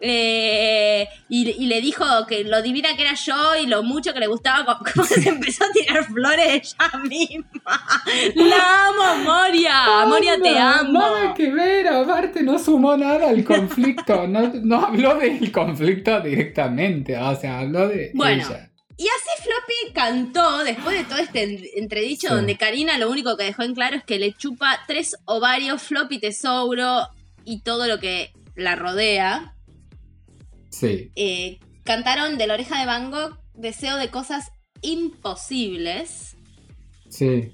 eh, 0.00 1.08
y, 1.28 1.50
y 1.50 1.66
le 1.66 1.80
dijo 1.80 2.04
que 2.28 2.44
lo 2.44 2.62
divina 2.62 2.94
que 2.94 3.02
era 3.02 3.14
yo 3.14 3.56
y 3.56 3.66
lo 3.66 3.82
mucho 3.82 4.14
que 4.14 4.20
le 4.20 4.28
gustaba 4.28 4.78
cómo 4.94 5.04
se 5.04 5.28
empezó 5.28 5.64
a 5.64 5.72
tirar 5.72 6.04
flores 6.04 6.74
ella 6.78 6.98
misma. 7.02 8.02
La 8.36 8.86
amo, 8.88 9.24
Moria. 9.24 10.06
Moria, 10.06 10.36
te 10.40 10.52
Nada, 10.52 10.78
amo. 10.80 11.00
Nada 11.00 11.34
que 11.34 11.50
ver, 11.50 11.88
aparte 11.88 12.42
no 12.42 12.58
sumó 12.58 12.96
nada 12.96 13.28
al 13.28 13.44
conflicto. 13.44 14.26
no, 14.28 14.52
no 14.62 14.86
habló 14.86 15.16
del 15.16 15.50
conflicto 15.50 16.20
directamente. 16.20 17.16
O 17.18 17.34
sea, 17.34 17.60
habló 17.60 17.88
de 17.88 18.12
Bueno, 18.14 18.46
ella. 18.46 18.67
Y 19.00 19.04
así 19.06 19.42
Floppy 19.44 19.92
cantó, 19.94 20.64
después 20.64 20.98
de 20.98 21.04
todo 21.04 21.18
este 21.18 21.44
en- 21.44 21.64
entredicho 21.76 22.28
Sí. 22.28 22.34
donde 22.34 22.56
Karina 22.58 22.98
lo 22.98 23.08
único 23.08 23.36
que 23.36 23.44
dejó 23.44 23.62
en 23.62 23.74
claro 23.74 23.96
es 23.96 24.04
que 24.04 24.18
le 24.18 24.32
chupa 24.32 24.80
tres 24.88 25.16
ovarios, 25.24 25.82
Floppy 25.82 26.18
Tesouro 26.18 27.06
y 27.44 27.60
todo 27.60 27.86
lo 27.86 28.00
que 28.00 28.32
la 28.56 28.74
rodea. 28.74 29.54
Sí. 30.70 31.12
Eh, 31.14 31.60
cantaron 31.84 32.38
de 32.38 32.46
la 32.48 32.54
oreja 32.54 32.80
de 32.80 32.86
Van 32.86 33.10
Gogh 33.12 33.38
Deseo 33.54 33.96
de 33.96 34.10
cosas 34.10 34.50
imposibles. 34.82 36.36
Sí. 37.08 37.52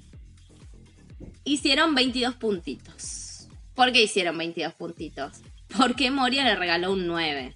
Hicieron 1.43 1.93
22 1.95 2.35
puntitos. 2.35 3.47
¿Por 3.75 3.91
qué 3.91 4.03
hicieron 4.03 4.37
22 4.37 4.73
puntitos? 4.73 5.41
Porque 5.77 6.09
Moria 6.11 6.43
le 6.43 6.55
regaló 6.55 6.91
un 6.91 7.05
9. 7.07 7.55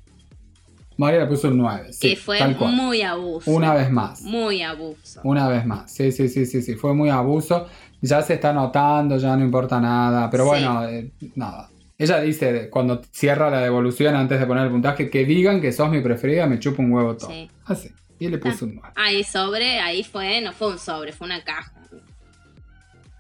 María 0.99 1.19
le 1.21 1.27
puso 1.27 1.47
un 1.47 1.57
9. 1.57 1.93
Sí, 1.93 2.09
que 2.09 2.15
fue 2.17 2.37
tal 2.39 2.57
cual. 2.57 2.73
muy 2.73 3.01
abuso. 3.01 3.49
Una 3.49 3.73
vez 3.73 3.89
más. 3.89 4.21
Muy 4.21 4.61
abuso. 4.61 5.21
Una 5.23 5.47
vez 5.47 5.65
más. 5.65 5.89
Sí, 5.91 6.11
sí, 6.11 6.27
sí, 6.27 6.45
sí, 6.45 6.61
sí. 6.61 6.75
Fue 6.75 6.93
muy 6.93 7.09
abuso. 7.09 7.67
Ya 8.01 8.21
se 8.21 8.33
está 8.33 8.51
notando, 8.53 9.17
ya 9.17 9.35
no 9.37 9.43
importa 9.45 9.79
nada. 9.79 10.29
Pero 10.29 10.43
Sí. 10.43 10.49
bueno, 10.49 10.85
eh, 10.87 11.09
nada. 11.35 11.69
Ella 11.97 12.19
dice, 12.19 12.69
cuando 12.69 13.01
cierra 13.11 13.49
la 13.49 13.61
devolución 13.61 14.15
antes 14.15 14.39
de 14.39 14.45
poner 14.45 14.65
el 14.65 14.71
puntaje, 14.71 15.09
que 15.09 15.25
digan 15.25 15.59
que 15.61 15.71
sos 15.71 15.89
mi 15.89 16.01
preferida, 16.01 16.45
me 16.47 16.59
chupa 16.59 16.81
un 16.81 16.91
huevo 16.91 17.15
todo. 17.15 17.29
Sí. 17.29 17.49
Así. 17.65 17.89
Y 18.19 18.27
le 18.27 18.37
puso 18.37 18.65
un 18.65 18.75
9. 18.75 18.93
Ahí 18.95 19.23
sobre, 19.23 19.79
ahí 19.79 20.03
fue, 20.03 20.41
no 20.41 20.51
fue 20.51 20.67
un 20.69 20.79
sobre, 20.79 21.13
fue 21.13 21.27
una 21.27 21.41
caja. 21.43 21.71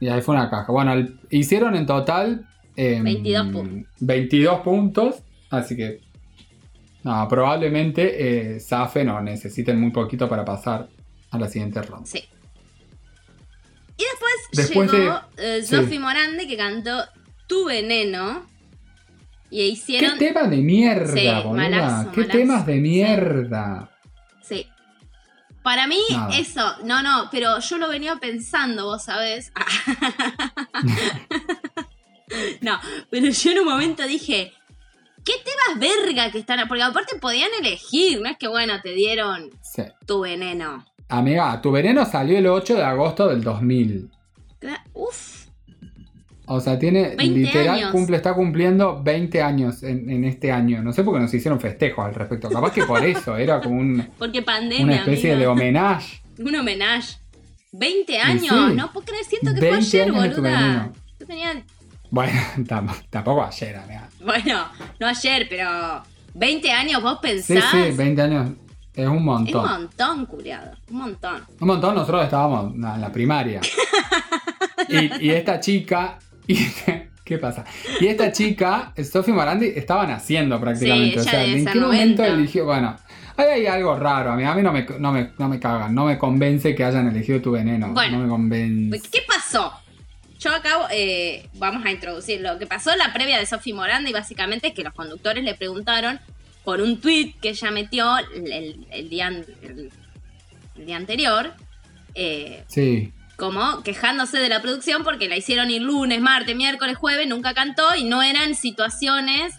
Y 0.01 0.07
ahí 0.09 0.21
fue 0.21 0.35
una 0.35 0.49
caja. 0.49 0.71
Bueno, 0.71 0.93
el- 0.93 1.17
hicieron 1.29 1.75
en 1.75 1.85
total... 1.85 2.45
em, 2.75 3.03
22 3.03 3.47
puntos. 3.47 3.91
22 3.99 4.59
puntos. 4.61 5.15
Así 5.49 5.75
que... 5.75 6.01
No, 7.03 7.27
probablemente 7.27 8.55
eh, 8.55 8.59
zafen 8.59 9.09
o 9.09 9.21
necesiten 9.21 9.79
muy 9.79 9.91
poquito 9.91 10.27
para 10.27 10.43
pasar 10.43 10.89
a 11.31 11.37
la 11.37 11.47
siguiente 11.47 11.81
ronda. 11.81 12.05
Sí. 12.05 12.23
Y 13.97 14.03
después, 14.03 14.33
Después 14.53 14.91
llegó 14.91 15.19
eh, 15.37 15.61
sí. 15.63 15.75
Sophie 15.75 15.99
Morandi 15.99 16.47
que 16.47 16.57
cantó 16.57 17.03
Tu 17.47 17.65
Veneno. 17.65 18.45
Y 19.51 19.57
¿Qué 19.57 19.65
hicieron. 19.67 20.17
tema 20.19 20.43
de 20.43 20.57
mierda, 20.57 21.13
Sí, 21.13 21.25
boluda? 21.27 21.53
malazo, 21.69 22.11
¿Qué 22.11 22.21
malazo. 22.21 22.37
temas 22.37 22.65
de 22.67 22.73
Sí. 22.75 22.79
mierda? 22.81 23.89
Sí. 24.43 24.67
Para 25.63 25.87
mí, 25.87 25.97
Nada. 26.11 26.37
eso, 26.37 26.75
no, 26.83 27.01
no, 27.01 27.29
pero 27.31 27.59
yo 27.59 27.77
lo 27.77 27.89
venía 27.89 28.15
pensando, 28.17 28.85
vos 28.85 29.03
sabés. 29.05 29.51
no, 32.61 32.79
pero 33.09 33.29
yo 33.29 33.51
en 33.51 33.59
un 33.59 33.65
momento 33.65 34.05
dije, 34.07 34.53
¿qué 35.29 35.33
temas 35.45 35.79
verga 35.79 36.31
que 36.31 36.39
están? 36.39 36.67
Porque 36.67 36.83
aparte 36.83 37.17
podían 37.19 37.49
elegir, 37.59 38.19
no 38.21 38.29
es 38.29 38.37
que 38.37 38.47
bueno, 38.47 38.73
te 38.81 38.93
dieron 38.93 39.49
Sí. 39.61 39.83
tu 40.05 40.21
veneno. 40.21 40.83
Amiga, 41.07 41.61
tu 41.61 41.71
veneno 41.71 42.05
salió 42.05 42.37
el 42.37 42.47
8 42.47 42.75
de 42.75 42.83
agosto 42.83 43.27
del 43.27 43.43
2000. 43.43 44.09
Uf, 44.93 45.45
O 46.47 46.59
sea, 46.59 46.79
tiene 46.79 47.15
20 47.15 47.39
literal, 47.39 47.75
años. 47.75 47.91
cumple, 47.91 48.17
está 48.17 48.33
cumpliendo 48.33 49.03
20 49.03 49.41
años 49.43 49.83
en, 49.83 50.09
en 50.09 50.23
este 50.25 50.51
año. 50.51 50.81
No 50.81 50.91
sé 50.93 51.03
por 51.03 51.13
qué 51.13 51.19
nos 51.19 51.33
hicieron 51.33 51.59
festejos 51.59 52.05
al 52.05 52.15
respecto. 52.15 52.49
Capaz 52.49 52.71
que 52.73 52.83
por 52.85 53.05
eso, 53.05 53.37
era 53.37 53.61
como 53.61 53.79
un- 53.79 54.07
porque 54.17 54.41
pandemia. 54.41 54.83
una 54.83 54.95
especie 54.95 55.31
amiga. 55.33 55.39
de 55.41 55.47
homenaje. 55.47 56.21
Un 56.39 56.55
homenaje. 56.55 57.17
20 57.71 58.17
años, 58.19 58.69
sí. 58.69 58.75
no 58.75 58.91
puedo 58.91 59.05
creer, 59.05 59.25
siento 59.25 59.53
que 59.53 59.59
fue 59.59 59.69
20 59.71 59.85
ayer, 60.01 60.11
boluda. 60.11 60.91
Yo 61.19 61.25
tenía, 61.27 61.63
Bueno, 62.09 62.39
tam- 62.65 62.95
tampoco 63.11 63.43
ayer, 63.43 63.75
amiga. 63.75 64.08
Bueno, 64.25 64.65
no 64.99 65.07
ayer, 65.07 65.47
pero 65.49 66.01
20 66.33 66.71
años 66.71 67.01
vos 67.01 67.19
Sí, 67.21 67.27
pensás. 67.53 67.71
sí, 67.71 67.91
20 67.95 68.21
años 68.21 68.49
es 68.93 69.07
un 69.07 69.13
Es 69.13 69.19
un 69.19 69.25
montón. 69.25 69.69
montón, 69.69 70.25
curiado. 70.25 70.71
Un 70.89 70.97
montón. 70.97 71.43
Un 71.59 71.67
montón, 71.67 71.95
nosotros 71.95 72.23
estábamos 72.23 72.73
en 72.75 72.81
la 73.01 73.11
primaria. 73.11 73.61
Y, 74.87 75.27
y 75.27 75.29
esta 75.31 75.59
chica. 75.59 76.17
y- 76.47 76.65
¿Qué 77.23 77.37
pasa? 77.37 77.63
Y 77.99 78.07
esta 78.07 78.31
chica, 78.31 78.91
Sophie 79.03 79.33
Morandi, 79.35 79.67
estaba 79.75 80.07
naciendo 80.07 80.59
prácticamente. 80.59 81.19
Sí, 81.21 81.27
o 81.27 81.29
sea, 81.29 81.45
¿en 81.45 81.63
qué 81.63 81.79
momento 81.79 82.23
90? 82.23 82.27
eligió? 82.27 82.65
Bueno, 82.65 82.95
ahí 83.37 83.45
hay 83.51 83.65
algo 83.67 83.95
raro. 83.99 84.31
A 84.31 84.35
mí, 84.35 84.43
a 84.43 84.55
mí 84.55 84.63
no, 84.63 84.71
me, 84.73 84.83
no, 84.97 85.11
me, 85.11 85.29
no 85.37 85.47
me 85.47 85.59
cagan, 85.59 85.93
no 85.93 86.05
me 86.05 86.17
convence 86.17 86.73
que 86.73 86.83
hayan 86.83 87.07
elegido 87.07 87.39
tu 87.39 87.51
veneno. 87.51 87.89
Bueno. 87.93 88.17
no 88.17 88.23
me 88.23 88.29
convence. 88.29 88.99
¿Qué 89.11 89.19
pasó? 89.27 89.71
Yo 90.39 90.53
acabo, 90.55 90.85
eh, 90.89 91.49
vamos 91.55 91.85
a 91.85 91.91
introducir 91.91 92.39
lo 92.41 92.57
que 92.57 92.65
pasó 92.65 92.91
en 92.91 92.97
la 92.99 93.11
previa 93.13 93.37
de 93.37 93.45
Sophie 93.45 93.73
Morandi, 93.73 94.11
básicamente 94.13 94.67
es 94.69 94.73
que 94.73 94.83
los 94.83 94.93
conductores 94.93 95.43
le 95.43 95.53
preguntaron 95.53 96.19
por 96.63 96.81
un 96.81 96.99
tweet 97.01 97.35
que 97.41 97.49
ella 97.49 97.71
metió 97.71 98.17
el, 98.17 98.51
el- 98.51 98.87
el 98.91 99.09
día, 99.09 99.27
el 99.27 99.91
día 100.85 100.95
anterior, 100.97 101.53
eh, 102.15 102.63
Sí. 102.67 103.11
como 103.35 103.83
quejándose 103.83 104.37
de 104.39 104.47
la 104.49 104.61
producción 104.61 105.03
porque 105.03 105.27
la 105.27 105.35
hicieron 105.37 105.69
ir 105.71 105.81
lunes, 105.81 106.21
martes, 106.21 106.55
miércoles, 106.55 106.95
jueves, 106.97 107.27
nunca 107.27 107.53
cantó 107.53 107.95
y 107.95 108.03
no 108.05 108.21
eran 108.21 108.55
situaciones. 108.55 109.55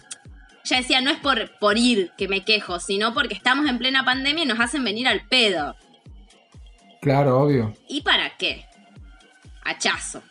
Ya 0.63 0.77
decía, 0.77 1.01
no 1.01 1.09
es 1.11 1.17
por, 1.19 1.57
por 1.59 1.77
ir 1.77 2.11
que 2.17 2.27
me 2.27 2.43
quejo, 2.43 2.79
sino 2.79 3.13
porque 3.13 3.33
estamos 3.33 3.67
en 3.69 3.77
plena 3.79 4.03
pandemia 4.05 4.43
y 4.43 4.47
nos 4.47 4.59
hacen 4.59 4.83
venir 4.83 5.07
al 5.07 5.21
pedo. 5.27 5.75
Claro, 7.01 7.39
obvio. 7.39 7.73
¿Y 7.87 8.01
para 8.01 8.37
qué? 8.37 8.65
Hachazo. 9.63 10.21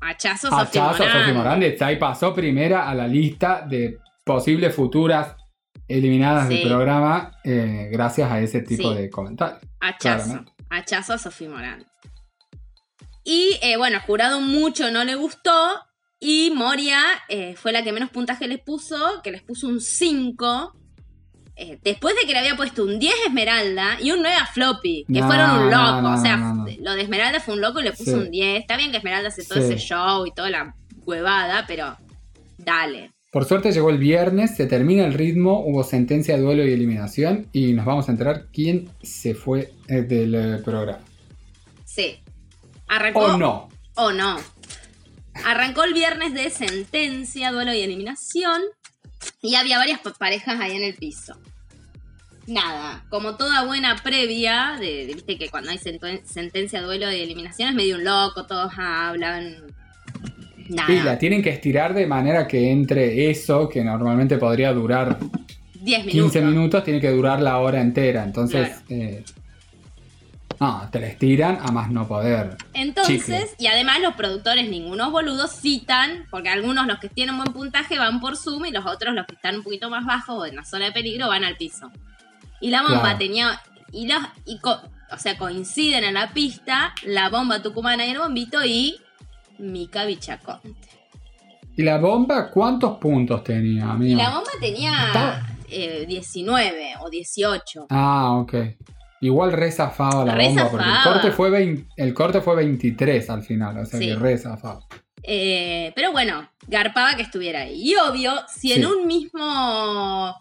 Hachazo, 0.00 0.50
Morán. 0.50 0.66
Sophie 0.72 1.32
Morandi. 1.32 1.74
Ahí 1.80 1.96
pasó 1.96 2.34
primera 2.34 2.88
a 2.88 2.94
la 2.94 3.06
lista 3.08 3.64
de 3.68 3.98
posibles 4.24 4.74
futuras 4.74 5.36
eliminadas 5.88 6.48
del 6.48 6.66
programa 6.66 7.32
eh, 7.44 7.88
gracias 7.92 8.30
a 8.30 8.40
ese 8.40 8.60
tipo 8.60 8.92
Sí. 8.92 8.98
de 8.98 9.10
comentarios. 9.10 9.60
Hachazo. 9.80 10.24
Claramente. 10.24 10.52
Hachazo 10.70 11.12
a 11.14 11.18
Sofía 11.18 11.48
Morán. 11.48 11.86
Y 13.24 13.58
eh, 13.62 13.76
bueno, 13.76 14.00
jurado 14.06 14.40
mucho 14.40 14.90
no 14.90 15.04
le 15.04 15.14
gustó. 15.14 15.52
Y 16.18 16.50
Moria 16.54 17.00
eh, 17.28 17.54
fue 17.56 17.72
la 17.72 17.82
que 17.82 17.92
menos 17.92 18.10
puntaje 18.10 18.48
les 18.48 18.58
puso, 18.60 19.20
que 19.22 19.30
les 19.30 19.42
puso 19.42 19.68
un 19.68 19.80
5. 19.80 20.74
Eh, 21.56 21.78
después 21.82 22.14
de 22.20 22.26
que 22.26 22.32
le 22.32 22.38
había 22.40 22.56
puesto 22.56 22.84
un 22.84 22.98
10 22.98 23.14
Esmeralda 23.26 23.96
y 24.00 24.10
un 24.10 24.20
9 24.20 24.36
a 24.36 24.46
Floppy, 24.46 25.04
que 25.06 25.20
No, 25.20 25.26
fueron 25.26 25.50
un 25.50 25.70
loco. 25.70 26.02
no, 26.02 26.14
o 26.14 26.20
sea, 26.20 26.36
no, 26.36 26.66
lo 26.80 26.92
de 26.94 27.02
Esmeralda 27.02 27.40
fue 27.40 27.54
un 27.54 27.60
loco 27.62 27.80
y 27.80 27.84
le 27.84 27.92
puso 27.92 28.12
Sí. 28.12 28.26
un 28.26 28.30
10. 28.30 28.60
Está 28.60 28.76
bien 28.76 28.90
que 28.90 28.98
Esmeralda 28.98 29.28
hace 29.28 29.44
todo 29.44 29.58
Sí. 29.60 29.64
ese 29.72 29.78
show 29.78 30.26
y 30.26 30.32
toda 30.32 30.50
la 30.50 30.74
huevada, 31.06 31.64
pero 31.66 31.96
dale. 32.58 33.12
Por 33.32 33.44
suerte 33.44 33.72
llegó 33.72 33.90
el 33.90 33.98
viernes, 33.98 34.56
se 34.56 34.66
termina 34.66 35.04
el 35.04 35.12
ritmo, 35.14 35.60
hubo 35.60 35.82
sentencia, 35.84 36.38
duelo 36.38 36.64
y 36.64 36.72
eliminación 36.72 37.48
y 37.52 37.72
nos 37.74 37.84
vamos 37.84 38.08
a 38.08 38.12
enterar 38.12 38.46
quién 38.52 38.88
se 39.02 39.34
fue 39.34 39.72
eh, 39.88 40.02
del 40.02 40.34
eh, 40.34 40.58
programa. 40.64 41.00
Sí. 41.84 42.18
Arrancó. 42.88 43.20
O 43.20 43.36
no. 43.36 43.68
o 43.96 44.12
no. 44.12 44.36
Arrancó 45.44 45.84
el 45.84 45.92
viernes 45.92 46.32
de 46.34 46.48
sentencia, 46.50 47.52
duelo 47.52 47.74
y 47.74 47.80
eliminación. 47.80 48.62
Y 49.42 49.56
había 49.56 49.76
varias 49.78 50.00
pa- 50.00 50.12
parejas 50.14 50.58
ahí 50.60 50.76
en 50.76 50.82
el 50.82 50.94
piso. 50.94 51.36
Nada, 52.46 53.04
como 53.08 53.36
toda 53.36 53.64
buena 53.64 53.96
previa, 53.96 54.76
de, 54.78 55.06
de- 55.06 55.14
viste 55.14 55.36
que 55.38 55.48
cuando 55.48 55.70
hay 55.70 55.78
senten- 55.78 56.24
sentencia, 56.24 56.80
duelo 56.82 57.10
y 57.10 57.20
eliminación 57.20 57.70
es 57.70 57.74
medio 57.74 57.96
un 57.96 58.04
loco, 58.04 58.46
todos 58.46 58.72
hablan. 58.76 59.56
Nada. 60.68 60.92
Y 60.92 61.00
la 61.02 61.18
tienen 61.18 61.42
que 61.42 61.50
estirar 61.50 61.94
de 61.94 62.06
manera 62.06 62.46
que 62.48 62.70
entre 62.70 63.30
eso, 63.30 63.68
que 63.68 63.82
normalmente 63.84 64.36
podría 64.38 64.72
durar 64.72 65.18
10 65.74 66.04
minutos. 66.06 66.32
15 66.32 66.40
minutos, 66.42 66.84
tiene 66.84 67.00
que 67.00 67.10
durar 67.10 67.40
la 67.40 67.58
hora 67.58 67.80
entera. 67.80 68.24
Entonces, 68.24 68.68
Claro. 68.68 68.84
eh, 69.02 69.24
no, 70.58 70.88
te 70.90 71.00
la 71.00 71.06
estiran 71.08 71.58
a 71.60 71.70
más 71.70 71.90
no 71.90 72.08
poder. 72.08 72.56
Entonces, 72.72 73.20
Chicle. 73.26 73.46
y 73.58 73.66
además 73.66 74.00
los 74.00 74.14
productores, 74.14 74.68
ningunos 74.70 75.12
boludos, 75.12 75.52
citan, 75.60 76.26
porque 76.30 76.48
algunos 76.48 76.86
los 76.86 76.98
que 76.98 77.10
tienen 77.10 77.36
buen 77.36 77.52
puntaje 77.52 77.98
van 77.98 78.20
por 78.20 78.36
Zoom 78.36 78.64
y 78.66 78.70
los 78.72 78.86
otros, 78.86 79.14
los 79.14 79.26
que 79.26 79.34
están 79.34 79.56
un 79.56 79.62
poquito 79.62 79.90
más 79.90 80.04
bajos 80.06 80.36
o 80.40 80.46
en 80.46 80.56
la 80.56 80.64
zona 80.64 80.86
de 80.86 80.92
peligro, 80.92 81.28
van 81.28 81.44
al 81.44 81.56
piso. 81.56 81.90
Y 82.60 82.70
la 82.70 82.82
bomba 82.82 83.00
Claro. 83.02 83.18
tenía. 83.18 83.60
Y 83.92 84.06
los. 84.06 84.22
Y 84.44 84.58
co- 84.60 84.80
o 85.12 85.18
sea, 85.18 85.36
coinciden 85.38 86.02
en 86.04 86.14
la 86.14 86.32
pista 86.32 86.92
la 87.04 87.28
bomba 87.28 87.62
tucumana 87.62 88.04
y 88.06 88.10
el 88.10 88.18
bombito 88.18 88.64
y 88.64 88.96
Mica 89.58 90.04
Bichaconte. 90.04 90.72
¿Y 91.76 91.82
la 91.82 91.98
bomba 91.98 92.50
cuántos 92.50 92.98
puntos 92.98 93.44
tenía, 93.44 93.84
Y 93.84 93.88
amigo? 93.90 94.18
la 94.22 94.30
bomba 94.30 94.50
tenía 94.60 95.46
eh, 95.68 96.04
19 96.08 96.94
o 97.00 97.10
18. 97.10 97.86
Ah, 97.90 98.32
ok. 98.38 98.54
Igual 99.20 99.52
re 99.52 99.70
zafado 99.72 100.24
la 100.24 100.34
Re 100.34 100.48
bomba, 100.48 100.68
porque 100.70 100.86
el 100.88 101.02
corte, 101.04 101.30
fue 101.32 101.50
20 101.50 101.88
el 101.96 102.14
corte 102.14 102.40
fue 102.40 102.56
23 102.56 103.30
al 103.30 103.42
final, 103.42 103.78
o 103.78 103.84
sea 103.86 103.98
Sí. 103.98 104.06
que 104.08 104.14
re 104.16 104.36
zafado. 104.38 104.86
Eh, 105.22 105.92
pero 105.96 106.12
bueno, 106.12 106.48
garpaba 106.66 107.14
que 107.16 107.22
estuviera 107.22 107.60
ahí. 107.60 107.90
Y 107.90 107.94
obvio, 107.96 108.32
si 108.48 108.72
en 108.72 108.80
Sí. 108.80 108.84
un 108.86 109.06
mismo. 109.06 110.34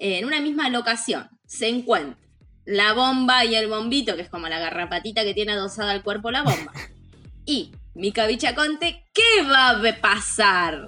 En 0.00 0.24
una 0.24 0.40
misma 0.40 0.68
locación 0.68 1.28
se 1.48 1.66
encuentra 1.68 2.16
la 2.64 2.92
bomba 2.92 3.44
y 3.44 3.54
el 3.56 3.66
bombito, 3.68 4.14
que 4.14 4.22
es 4.22 4.28
como 4.28 4.46
la 4.48 4.58
garrapatita 4.60 5.24
que 5.24 5.32
tiene 5.34 5.52
adosada 5.52 5.90
al 5.90 6.02
cuerpo 6.04 6.30
la 6.30 6.42
bomba, 6.42 6.70
y 7.46 7.72
Mica 7.94 8.26
Bichaconte, 8.26 9.02
¿qué 9.12 9.42
va 9.50 9.70
a 9.70 10.00
pasar? 10.00 10.86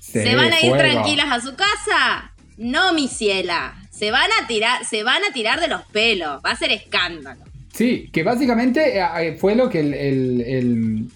¿Se 0.00 0.34
van 0.34 0.52
a 0.52 0.60
ir 0.60 0.70
fuego. 0.70 0.76
tranquilas 0.78 1.26
a 1.30 1.40
su 1.40 1.54
casa? 1.54 2.32
No, 2.56 2.92
mi 2.94 3.06
ciela. 3.08 3.74
Se 3.90 4.10
van 4.10 4.28
a 4.42 4.46
tirar, 4.48 4.84
se 4.84 5.02
van 5.04 5.20
a 5.28 5.32
tirar 5.34 5.60
de 5.60 5.68
los 5.68 5.82
pelos. 5.92 6.40
Va 6.44 6.52
a 6.52 6.56
ser 6.56 6.72
escándalo. 6.72 7.44
Sí, 7.74 8.08
que 8.12 8.22
básicamente 8.22 8.98
eh, 8.98 9.36
fue 9.38 9.54
lo 9.54 9.68
que 9.68 9.80
el, 9.80 9.92
el- 9.94 10.40
el- 10.40 11.08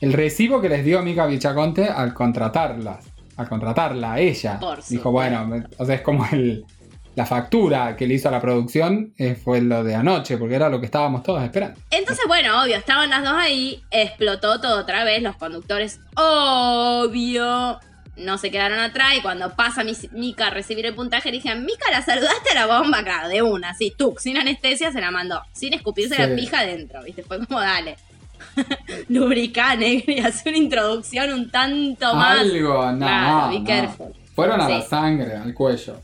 el 0.00 0.12
recibo 0.12 0.60
que 0.60 0.68
les 0.68 0.84
dio 0.84 1.00
Mica 1.02 1.24
Bichaconte 1.26 1.84
al 1.84 2.12
contratarlas, 2.12 3.06
al 3.36 3.48
contratarla 3.48 4.14
a 4.14 4.18
ella. 4.20 4.58
Por 4.58 4.84
Dijo, 4.84 5.12
bueno, 5.12 5.64
o 5.78 5.86
sea, 5.86 5.94
es 5.94 6.00
como 6.02 6.26
el, 6.32 6.64
la 7.14 7.26
factura 7.26 7.94
que 7.96 8.06
le 8.06 8.14
hizo 8.14 8.28
a 8.28 8.32
la 8.32 8.40
producción 8.40 9.12
eh, 9.18 9.34
fue 9.34 9.60
lo 9.60 9.84
de 9.84 9.94
anoche, 9.94 10.38
porque 10.38 10.54
era 10.54 10.68
lo 10.70 10.80
que 10.80 10.86
estábamos 10.86 11.22
todos 11.22 11.42
esperando. 11.42 11.78
Entonces, 11.90 12.24
bueno, 12.26 12.62
obvio, 12.62 12.76
estaban 12.76 13.10
las 13.10 13.22
dos 13.22 13.34
ahí, 13.34 13.82
explotó 13.90 14.60
todo 14.60 14.80
otra 14.80 15.04
vez, 15.04 15.22
los 15.22 15.36
conductores, 15.36 16.00
obvio, 16.16 17.78
no 18.16 18.38
se 18.38 18.50
quedaron 18.50 18.78
atrás 18.78 19.14
y 19.18 19.20
cuando 19.22 19.54
pasa 19.54 19.84
mi- 19.84 19.92
Mica 20.12 20.46
a 20.48 20.50
recibir 20.50 20.86
el 20.86 20.94
puntaje, 20.94 21.30
le 21.30 21.36
dije, 21.38 21.54
Mica, 21.54 21.90
¿la 21.90 22.02
saludaste 22.02 22.50
a 22.56 22.66
la 22.66 22.78
bomba 22.78 22.98
acá? 22.98 23.28
De 23.28 23.42
una, 23.42 23.70
así, 23.70 23.92
tú, 23.96 24.14
sin 24.18 24.36
anestesia 24.36 24.92
se 24.92 25.00
la 25.00 25.10
mandó, 25.10 25.42
sin 25.52 25.72
escupirse 25.74 26.14
Sí. 26.16 26.22
la 26.22 26.34
pija 26.34 26.60
adentro, 26.60 27.02
¿viste? 27.02 27.22
Fue 27.22 27.44
como, 27.46 27.60
dale. 27.60 27.96
negro, 29.08 30.12
y 30.12 30.18
hacer 30.20 30.48
una 30.52 30.58
introducción 30.58 31.32
un 31.32 31.50
tanto 31.50 32.14
más. 32.14 32.40
Algo, 32.40 32.90
no. 32.92 32.98
Claro, 32.98 33.50
be 33.50 33.82
no. 33.82 34.12
Fueron 34.34 34.60
a 34.60 34.66
Sí. 34.66 34.72
la 34.72 34.82
sangre, 34.82 35.36
al 35.36 35.54
cuello. 35.54 36.00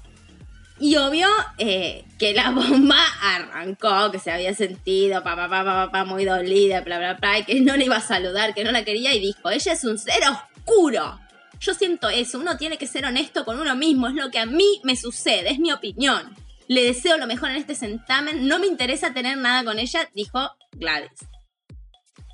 Y 0.81 0.97
obvio 0.97 1.29
eh, 1.59 2.05
que 2.19 2.35
la 2.35 2.51
bomba 2.53 2.99
arrancó, 3.21 4.11
que 4.11 4.19
se 4.19 4.31
había 4.31 4.55
sentido 4.55 5.23
pa, 5.23 5.37
pa, 5.37 5.91
pa, 5.91 6.05
muy 6.05 6.25
dolida, 6.25 6.81
bla, 6.83 6.99
bla, 6.99 7.15
bla, 7.15 7.39
y 7.39 7.45
que 7.45 7.61
no 7.61 7.77
le 7.77 7.87
iba 7.87 7.97
a 7.97 8.01
saludar, 8.01 8.55
que 8.55 8.65
no 8.65 8.73
la 8.73 8.85
quería, 8.85 9.15
y 9.15 9.21
dijo, 9.21 9.51
ella 9.51 9.73
es 9.73 9.85
un 9.85 9.99
ser 9.99 10.23
oscuro. 10.29 11.19
Yo 11.61 11.75
siento 11.75 12.09
eso, 12.09 12.39
uno 12.39 12.57
tiene 12.57 12.79
que 12.79 12.87
ser 12.87 13.05
honesto 13.05 13.45
con 13.45 13.61
uno 13.61 13.75
mismo, 13.75 14.07
es 14.07 14.15
lo 14.15 14.31
que 14.31 14.39
a 14.39 14.47
mí 14.47 14.81
me 14.85 14.95
sucede, 14.95 15.51
es 15.51 15.59
mi 15.59 15.73
opinión. 15.73 16.35
Le 16.69 16.85
deseo 16.85 17.17
lo 17.17 17.27
mejor 17.27 17.51
en 17.51 17.57
este 17.57 17.75
certamen, 17.75 18.47
no 18.47 18.59
me 18.59 18.67
interesa 18.67 19.13
tener 19.13 19.39
nada 19.39 19.65
con 19.65 19.79
ella, 19.79 20.09
dijo 20.15 20.51
Gladys. 20.73 21.38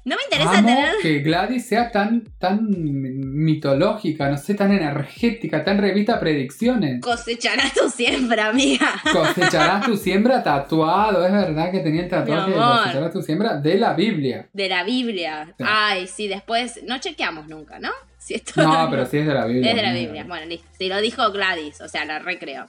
No 0.04 0.16
me 0.16 0.22
interesa 0.24 0.58
Amo 0.58 0.68
tener... 0.68 0.94
que 1.00 1.20
Gladys 1.20 1.66
sea 1.66 1.90
tan, 1.90 2.24
tan 2.38 2.66
mitológica, 2.68 4.28
no 4.28 4.36
sé, 4.36 4.54
tan 4.54 4.70
energética, 4.70 5.64
tan 5.64 5.78
revista 5.78 6.20
predicciones. 6.20 7.00
Cosecharás 7.00 7.72
tu 7.72 7.88
siembra, 7.88 8.48
amiga. 8.48 9.00
Cosecharás 9.10 9.86
tu 9.86 9.96
siembra 9.96 10.42
tatuado, 10.42 11.24
es 11.24 11.32
verdad 11.32 11.70
que 11.70 11.80
tenía 11.80 12.02
el 12.02 12.08
tatuaje 12.10 12.50
de 12.50 12.56
cosecharás 12.56 13.12
tu 13.12 13.22
siembra 13.22 13.56
de 13.56 13.78
la 13.78 13.94
Biblia. 13.94 14.46
De 14.52 14.68
la 14.68 14.84
Biblia. 14.84 15.54
Sí. 15.56 15.64
Ay, 15.66 16.06
sí, 16.06 16.28
después 16.28 16.80
no 16.84 16.98
chequeamos 16.98 17.48
nunca, 17.48 17.78
¿no? 17.78 17.90
Si 18.18 18.34
esto 18.34 18.62
No, 18.62 18.86
pero 18.90 19.06
sí 19.06 19.18
es 19.18 19.26
de 19.26 19.34
la 19.34 19.46
Biblia. 19.46 19.70
Es 19.70 19.76
de 19.76 19.82
la. 19.82 19.92
Biblia. 19.92 20.24
Bueno, 20.26 20.46
listo. 20.46 20.66
Si 20.78 20.88
lo 20.88 21.00
dijo 21.00 21.30
Gladys, 21.30 21.80
o 21.80 21.88
sea, 21.88 22.04
la 22.04 22.18
recreo. 22.18 22.66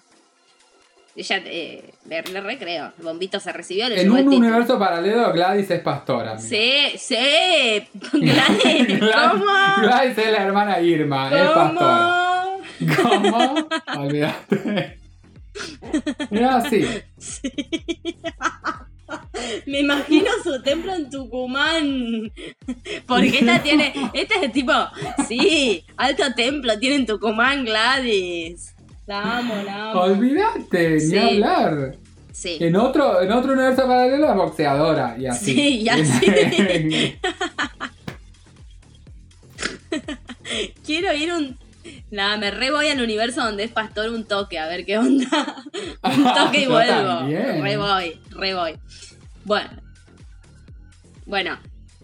Ella 1.18 1.38
eh, 1.46 1.94
le, 2.10 2.22
le 2.24 2.42
recreo. 2.42 2.92
El 2.98 3.04
bombito 3.06 3.40
se 3.40 3.54
recibió, 3.54 3.88
le 3.88 4.02
En 4.02 4.12
un 4.12 4.28
universo 4.28 4.78
paralelo, 4.78 5.32
Gladys 5.32 5.72
es 5.72 5.80
pastora. 5.82 6.36
mira. 6.36 6.40
Sí, 6.40 6.98
sí. 6.98 7.16
Gladys, 8.14 9.00
Gladys- 9.00 9.32
¿cómo? 9.32 9.46
Gladys 9.82 10.18
es 10.18 10.32
la 10.32 10.44
hermana 10.44 10.80
Irma, 10.82 11.30
es 11.30 11.50
pastora. 11.52 12.46
¿Cómo? 13.02 13.32
¿Cómo? 13.32 13.68
Olvídate. 14.02 15.00
Era 16.32 16.58
así. 16.58 16.86
Me 19.66 19.80
imagino 19.80 20.28
su 20.44 20.62
templo 20.64 20.94
en 20.94 21.10
Tucumán. 21.10 22.32
Porque 23.08 23.40
esta 23.40 23.62
tiene. 23.64 23.94
Esta 24.14 24.36
es 24.42 24.52
tipo. 24.52 24.74
Sí, 25.28 25.86
alto 25.96 26.24
templo 26.36 26.78
tiene 26.80 26.96
en 26.98 27.06
Tucumán 27.06 27.64
Gladys. 27.64 28.75
La 29.08 29.38
amo, 29.40 29.56
la 29.64 29.92
amo. 29.92 30.02
Olvídate, 30.02 31.00
Sí. 31.00 31.12
ni 31.14 31.18
hablar. 31.20 31.96
Sí. 32.32 32.58
En 32.60 32.76
otro, 32.76 33.22
en 33.22 33.32
otro 33.32 33.54
universo 33.54 33.84
paralelo 33.88 34.30
es 34.30 34.36
boxeadora 34.36 35.16
y 35.18 35.26
así. 35.28 35.54
Sí, 35.54 35.82
y 35.82 35.90
así. 35.90 37.18
Quiero 40.86 41.14
ir 41.14 41.32
un. 41.34 41.58
Nada, 42.12 42.38
me 42.38 42.50
re 42.52 42.72
voy 42.72 42.88
al 42.88 43.02
universo 43.02 43.44
donde 43.44 43.64
es 43.64 43.72
pastor 43.72 44.10
un 44.10 44.26
toque, 44.26 44.58
a 44.58 44.68
ver 44.68 44.86
qué 44.86 44.98
onda. 44.98 45.28
un 46.04 46.24
toque 46.34 46.62
y 46.64 46.66
vuelvo. 46.66 47.20
también. 47.20 47.64
Re 47.64 47.78
voy, 47.78 48.20
re 48.32 48.54
voy. 48.54 48.74
Bueno. 49.44 49.70
Bueno. 51.26 51.58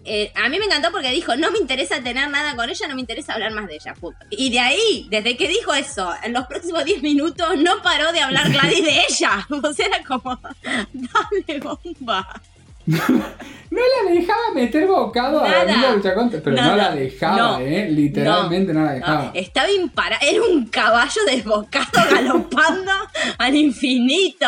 Eh, 0.04 0.32
a 0.34 0.48
mí 0.48 0.58
me 0.58 0.64
encantó 0.64 0.90
porque 0.90 1.10
dijo, 1.10 1.36
no 1.36 1.50
me 1.50 1.58
interesa 1.58 2.02
tener 2.02 2.28
nada 2.28 2.56
con 2.56 2.68
ella, 2.68 2.88
no 2.88 2.94
me 2.94 3.00
interesa 3.00 3.34
hablar 3.34 3.52
más 3.52 3.68
de 3.68 3.74
ella. 3.76 3.94
Y 4.30 4.50
de 4.50 4.58
ahí, 4.58 5.06
desde 5.10 5.36
que 5.36 5.48
dijo 5.48 5.72
eso, 5.74 6.12
en 6.22 6.32
los 6.32 6.46
próximos 6.46 6.84
10 6.84 7.02
minutos 7.02 7.56
no 7.58 7.82
paró 7.82 8.12
de 8.12 8.20
hablar 8.20 8.50
Gladys 8.50 8.84
de 8.84 9.00
ella. 9.08 9.46
O 9.62 9.72
sea, 9.72 9.86
era 9.86 10.02
como, 10.04 10.38
dale 10.92 11.60
bomba. 11.60 12.42
No 12.86 13.80
la 14.04 14.10
dejaba 14.12 14.52
meter 14.54 14.86
bocado 14.86 15.42
a 15.42 15.48
Nada. 15.48 15.64
Danilo 15.64 15.94
Buchaconte, 15.96 16.38
pero 16.38 16.56
no 16.56 16.62
Nada. 16.62 16.76
la 16.76 16.94
dejaba, 16.94 17.36
No. 17.36 17.58
¿eh? 17.60 17.88
Literalmente 17.90 18.74
no, 18.74 18.84
la 18.84 18.92
dejaba. 18.92 19.24
No, 19.24 19.30
estaba 19.34 19.70
imparable. 19.70 20.28
Era 20.30 20.42
un 20.42 20.66
caballo 20.66 21.20
desbocado 21.26 21.86
galopando 22.10 22.92
al 23.38 23.54
infinito. 23.56 24.46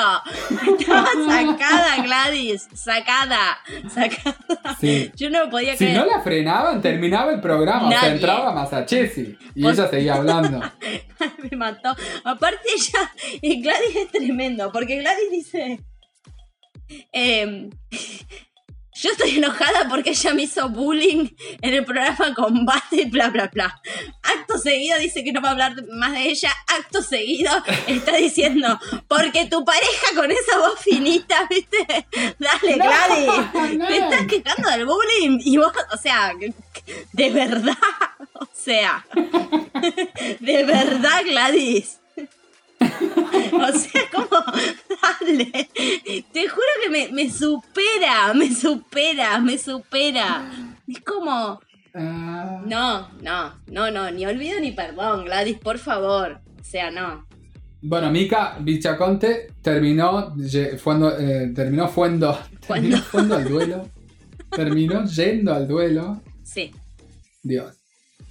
Estaba 0.78 1.08
sacada, 1.26 2.02
Gladys. 2.02 2.68
Sacada. 2.74 3.58
Sacada. 3.88 4.36
Sí. 4.78 5.10
Yo 5.16 5.30
no 5.30 5.48
podía 5.48 5.72
Si 5.72 5.78
creer. 5.86 5.96
no 5.96 6.04
la 6.04 6.20
frenaban, 6.20 6.82
terminaba 6.82 7.32
el 7.32 7.40
programa. 7.40 7.86
O 7.86 7.90
sea, 7.90 8.00
Nadie. 8.02 8.14
entraba 8.16 8.52
Masachesi 8.52 9.38
y 9.54 9.62
Vos- 9.62 9.72
ella 9.78 9.88
seguía 9.88 10.14
hablando. 10.16 10.60
Me 11.50 11.56
mató. 11.56 11.96
Aparte, 12.24 12.58
ella. 12.76 13.10
eh, 13.40 13.60
Gladys 13.62 13.96
es 13.96 14.12
tremendo. 14.12 14.70
Porque 14.70 14.98
Gladys 14.98 15.30
dice. 15.30 15.80
Em, 17.12 17.70
yo 18.94 19.10
estoy 19.10 19.38
enojada 19.38 19.88
porque 19.88 20.10
ella 20.10 20.34
me 20.34 20.42
hizo 20.44 20.68
bullying 20.68 21.28
en 21.60 21.74
el 21.74 21.84
programa 21.84 22.32
Combate 22.32 23.02
y 23.02 23.10
bla, 23.10 23.28
bla, 23.28 23.48
bla. 23.52 23.82
Acto 24.22 24.56
seguido 24.56 24.98
dice 24.98 25.24
que 25.24 25.32
no 25.32 25.42
va 25.42 25.48
a 25.48 25.52
hablar 25.52 25.74
más 25.92 26.12
de 26.12 26.28
ella. 26.28 26.54
Acto 26.78 27.02
seguido 27.02 27.50
está 27.88 28.16
diciendo, 28.16 28.78
porque 29.08 29.46
tu 29.46 29.64
pareja 29.64 30.06
con 30.14 30.30
esa 30.30 30.58
voz 30.58 30.78
finita, 30.80 31.46
¿viste? 31.50 32.06
Dale, 32.38 32.76
No, 32.76 32.84
Gladys. 32.84 33.76
no. 33.78 33.86
Te 33.88 33.96
estás 33.96 34.26
quejando 34.28 34.70
del 34.70 34.86
bullying 34.86 35.40
y 35.44 35.56
vos, 35.56 35.72
o 35.92 35.96
sea, 35.96 36.32
de 37.12 37.30
verdad. 37.30 37.76
O 38.36 38.48
sea, 38.52 39.06
de 40.40 40.64
verdad, 40.64 41.22
Gladys. 41.24 42.00
O 43.54 43.72
sea, 43.72 44.02
como, 44.12 44.44
dale. 45.20 45.68
Te 46.32 46.48
juro 46.48 46.66
que 46.82 46.90
me, 46.90 47.08
me 47.12 47.30
supera, 47.30 48.34
me 48.34 48.52
supera, 48.54 49.38
me 49.38 49.56
supera. 49.56 50.50
Es 50.86 51.00
como, 51.00 51.60
Ah, 51.96 52.60
no, 52.66 53.08
no, 53.22 53.54
no, 53.70 53.90
no, 53.90 54.10
ni 54.10 54.26
olvido 54.26 54.58
ni 54.58 54.72
perdón, 54.72 55.26
Gladys, 55.26 55.58
por 55.58 55.78
favor. 55.78 56.40
O 56.60 56.64
sea, 56.64 56.90
no. 56.90 57.24
Bueno, 57.80 58.10
Mika 58.10 58.56
Bichaconte 58.60 59.52
terminó, 59.62 60.34
fuendo, 60.78 61.16
eh, 61.16 61.52
terminó 61.54 61.86
fuendo, 61.86 62.36
terminó 62.66 62.98
fuendo 62.98 63.36
al 63.36 63.44
duelo. 63.48 63.88
Terminó 64.50 65.04
yendo 65.04 65.54
al 65.54 65.68
duelo. 65.68 66.20
Sí, 66.42 66.72
Dios. 67.42 67.76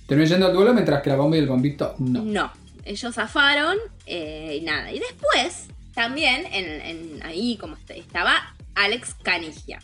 Terminó 0.07 0.28
yendo 0.30 0.47
al 0.47 0.53
duelo 0.53 0.74
mientras 0.74 1.01
que 1.01 1.09
la 1.09 1.16
bomba 1.16 1.38
y 1.38 1.39
el 1.39 1.47
bombito 1.47 1.95
no. 1.99 2.22
no. 2.22 2.51
Ellos 2.84 3.16
zafaron 3.16 3.78
eh, 4.06 4.60
y 4.62 4.66
nada. 4.66 4.91
Y 4.91 4.99
después, 4.99 5.68
también, 5.93 6.45
en, 6.51 6.82
en- 6.82 7.24
ahí 7.26 7.58
como 7.58 7.76
est- 7.76 7.91
estaba 7.91 8.54
Alex 8.76 9.16
Canigia. 9.24 9.80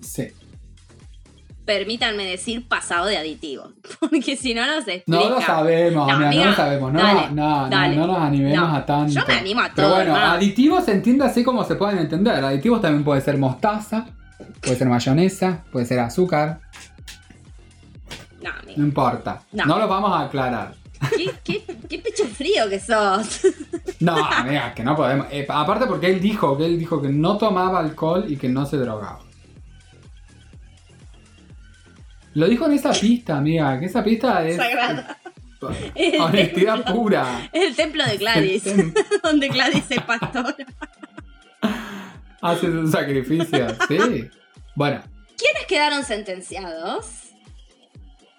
Sí. 0.00 0.28
Permítanme 1.64 2.24
decir 2.24 2.68
pasado 2.68 3.06
de 3.06 3.16
aditivo. 3.18 3.72
Porque 4.00 4.36
si 4.36 4.54
no, 4.54 4.64
no 4.66 4.82
se 4.84 4.94
explica. 4.96 5.20
No 5.24 5.30
lo 5.30 5.40
sabemos, 5.40 6.06
No, 6.06 6.12
amiga, 6.14 6.18
no 6.20 6.26
amiga, 6.28 6.44
lo 6.50 6.54
sabemos. 6.56 6.92
No, 6.92 7.02
dale, 7.02 7.20
no, 7.32 7.62
no, 7.64 7.68
dale. 7.68 7.96
no 7.96 8.06
nos 8.06 8.18
animemos 8.18 8.68
No, 8.70 8.76
a 8.76 8.86
tanto. 8.86 9.12
yo 9.12 9.26
me 9.26 9.34
animo 9.34 9.60
a 9.62 9.70
Pero 9.74 9.88
todo, 9.88 9.96
bueno, 9.96 10.14
hermano. 10.14 10.32
aditivos 10.34 10.84
se 10.84 10.92
entiende 10.92 11.24
así 11.24 11.42
como 11.42 11.64
se 11.64 11.74
pueden 11.74 11.98
entender. 11.98 12.44
Aditivos 12.44 12.80
también 12.80 13.02
puede 13.02 13.20
ser 13.20 13.36
mostaza, 13.36 14.06
puede 14.60 14.76
ser 14.76 14.86
mayonesa, 14.88 15.64
puede 15.72 15.86
ser 15.86 15.98
azúcar, 15.98 16.60
No, 18.40 18.50
amigo. 18.50 18.74
no 18.78 18.84
importa. 18.86 19.42
No. 19.50 19.66
No, 19.66 19.78
lo 19.80 19.88
vamos 19.88 20.12
a 20.12 20.26
aclarar. 20.26 20.72
¿Qué, 21.16 21.32
qué, 21.44 21.64
qué 21.88 21.98
pecho 21.98 22.24
frío 22.26 22.68
que 22.68 22.80
sos. 22.80 23.40
No, 24.00 24.16
amiga, 24.16 24.74
que 24.74 24.82
no 24.82 24.96
podemos. 24.96 25.26
Eh, 25.30 25.46
aparte 25.48 25.86
porque 25.86 26.08
él 26.08 26.20
dijo 26.20 26.56
que 26.56 26.66
él 26.66 26.78
dijo 26.78 27.00
que 27.00 27.08
no 27.08 27.38
tomaba 27.38 27.80
alcohol 27.80 28.24
y 28.28 28.36
que 28.36 28.48
no 28.48 28.66
se 28.66 28.76
drogaba. 28.76 29.20
Lo 32.34 32.46
dijo 32.46 32.66
en 32.66 32.72
esa 32.72 32.92
pista, 32.92 33.38
amiga, 33.38 33.78
que 33.80 33.86
esa 33.86 34.04
pista 34.04 34.46
es 34.46 34.56
Sagrada. 34.56 35.18
honestidad 36.20 36.84
pura. 36.92 37.48
Es 37.52 37.68
el 37.68 37.76
templo 37.76 38.04
de 38.04 38.18
Gladys. 38.18 38.64
Donde 39.22 39.48
Gladys 39.48 39.90
es 39.90 40.02
pastora. 40.02 40.54
Hace 42.42 42.68
un 42.68 42.92
sacrificio, 42.92 43.66
sí. 43.88 44.28
Bueno, 44.74 45.00
¿Quiénes 45.36 45.66
quedaron 45.66 46.04
sentenciados? 46.04 47.25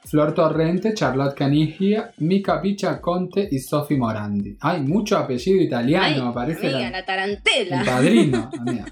Flor 0.09 0.33
Torrente, 0.33 0.93
Charlotte 0.93 1.35
Canigia, 1.35 2.13
Mica 2.17 2.61
Conte 3.01 3.47
y 3.51 3.59
Sofi 3.59 3.95
Morandi. 3.97 4.57
Hay 4.61 4.81
mucho 4.81 5.17
apellido 5.17 5.61
italiano, 5.61 6.27
Ay, 6.27 6.33
parece 6.33 6.67
amiga, 6.67 6.79
la- 6.79 6.89
la 6.91 6.99
el 6.99 7.05
tarantela. 7.05 7.83
padrino, 7.85 8.49
amiga. 8.59 8.85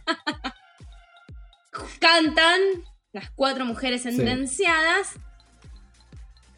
Cantan 1.99 2.59
las 3.13 3.29
cuatro 3.31 3.65
mujeres 3.65 4.03
sentenciadas. 4.03 5.13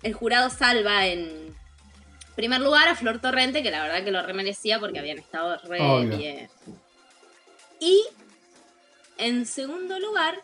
El 0.04 0.14
jurado 0.14 0.50
salva 0.50 1.06
en 1.08 1.56
primer 2.36 2.62
lugar 2.62 2.88
a 2.88 2.96
Flor 2.96 3.20
Torrente, 3.20 3.64
que 3.64 3.72
la 3.72 3.82
verdad 3.82 4.04
que 4.04 4.12
lo 4.12 4.22
remerecía 4.22 4.80
porque 4.80 5.00
habían 5.00 5.18
estado 5.18 5.58
re 5.68 5.80
Obvio. 5.82 6.18
bien. 6.18 6.50
Y 7.80 8.04
en 9.18 9.46
segundo 9.46 10.00
lugar, 10.00 10.36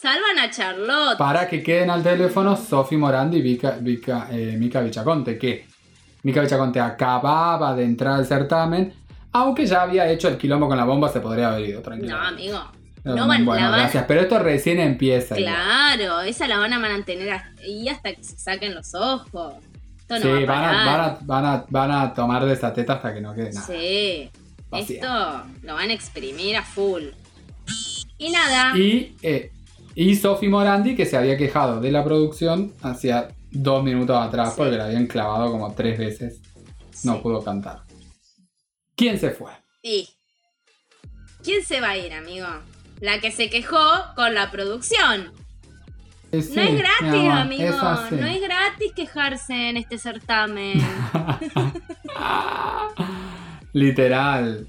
salvan 0.00 0.38
a 0.38 0.50
Charlotte. 0.50 1.18
Para 1.18 1.48
que 1.48 1.62
queden 1.62 1.90
al 1.90 2.02
teléfono 2.02 2.56
Sofi 2.56 2.96
Morandi 2.96 3.38
y 3.38 3.42
Vika, 3.42 3.76
Vika, 3.80 4.28
eh, 4.30 4.56
Mica 4.58 4.80
Vichaconte, 4.80 5.38
que 5.38 5.66
Mica 6.22 6.40
Vichaconte 6.42 6.80
acababa 6.80 7.74
de 7.74 7.84
entrar 7.84 8.14
al 8.14 8.26
certamen, 8.26 8.92
aunque 9.32 9.66
ya 9.66 9.82
había 9.82 10.08
hecho 10.10 10.28
el 10.28 10.36
quilombo 10.38 10.68
con 10.68 10.76
la 10.76 10.84
bomba, 10.84 11.08
se 11.08 11.20
podría 11.20 11.48
haber 11.52 11.68
ido 11.68 11.78
no, 11.80 11.82
tranquilo. 11.84 12.16
amigo. 12.16 12.72
No 13.04 13.28
van- 13.28 13.44
bueno, 13.44 13.70
van- 13.70 13.80
gracias. 13.80 14.04
Pero 14.08 14.20
esto 14.22 14.38
recién 14.40 14.80
empieza. 14.80 15.36
Claro, 15.36 16.22
esa 16.22 16.48
la 16.48 16.58
van 16.58 16.72
a 16.72 16.78
mantener 16.80 17.30
hasta- 17.30 17.62
y 17.64 17.88
hasta 17.88 18.12
que 18.12 18.24
se 18.24 18.36
saquen 18.36 18.74
los 18.74 18.94
ojos. 18.96 19.54
Esto 20.00 20.14
no 20.18 20.38
sí, 20.38 20.44
va 20.44 20.58
a 20.58 20.62
van 20.62 20.64
a, 20.64 20.84
van, 20.84 21.00
a, 21.00 21.18
van, 21.22 21.44
a, 21.46 21.64
van 21.68 21.90
a 21.92 22.14
tomar 22.14 22.44
de 22.44 22.52
esa 22.54 22.72
teta 22.72 22.94
hasta 22.94 23.14
que 23.14 23.20
no 23.20 23.32
quede 23.34 23.52
nada. 23.52 23.66
Sí, 23.66 24.28
Vacía. 24.70 24.96
esto 24.96 25.44
lo 25.62 25.74
van 25.74 25.90
a 25.90 25.92
exprimir 25.92 26.56
a 26.56 26.62
full. 26.64 27.04
Y 28.18 28.30
nada, 28.30 28.76
Y, 28.76 29.14
eh, 29.22 29.52
y 29.96 30.14
Sophie 30.14 30.48
Morandi, 30.48 30.94
que 30.94 31.06
se 31.06 31.16
había 31.16 31.36
quejado 31.36 31.80
de 31.80 31.90
la 31.90 32.04
producción 32.04 32.72
hacía 32.82 33.28
dos 33.50 33.82
minutos 33.82 34.16
atrás 34.16 34.50
Sí. 34.50 34.54
porque 34.58 34.76
la 34.76 34.84
habían 34.84 35.08
clavado 35.08 35.50
como 35.50 35.74
tres 35.74 35.98
veces. 35.98 36.40
No 37.02 37.14
Sí. 37.14 37.20
pudo 37.22 37.42
cantar. 37.42 37.80
¿Quién 38.94 39.18
se 39.18 39.30
fue? 39.30 39.50
y 39.82 40.08
¿quién 41.42 41.64
se 41.64 41.80
va 41.80 41.90
a 41.90 41.96
ir, 41.96 42.12
amigo? 42.12 42.46
La 43.00 43.20
que 43.20 43.30
se 43.30 43.48
quejó 43.50 43.78
con 44.16 44.34
la 44.34 44.50
producción. 44.50 45.30
Eh, 46.32 46.38
No 46.38 46.42
sí, 46.42 46.58
es 46.60 46.78
gratis, 46.78 47.30
amigo. 47.30 47.62
es. 47.64 48.12
No 48.12 48.26
es 48.26 48.40
gratis 48.40 48.92
quejarse 48.96 49.68
en 49.70 49.76
este 49.76 49.96
certamen. 49.98 50.82
Literal. 53.72 54.66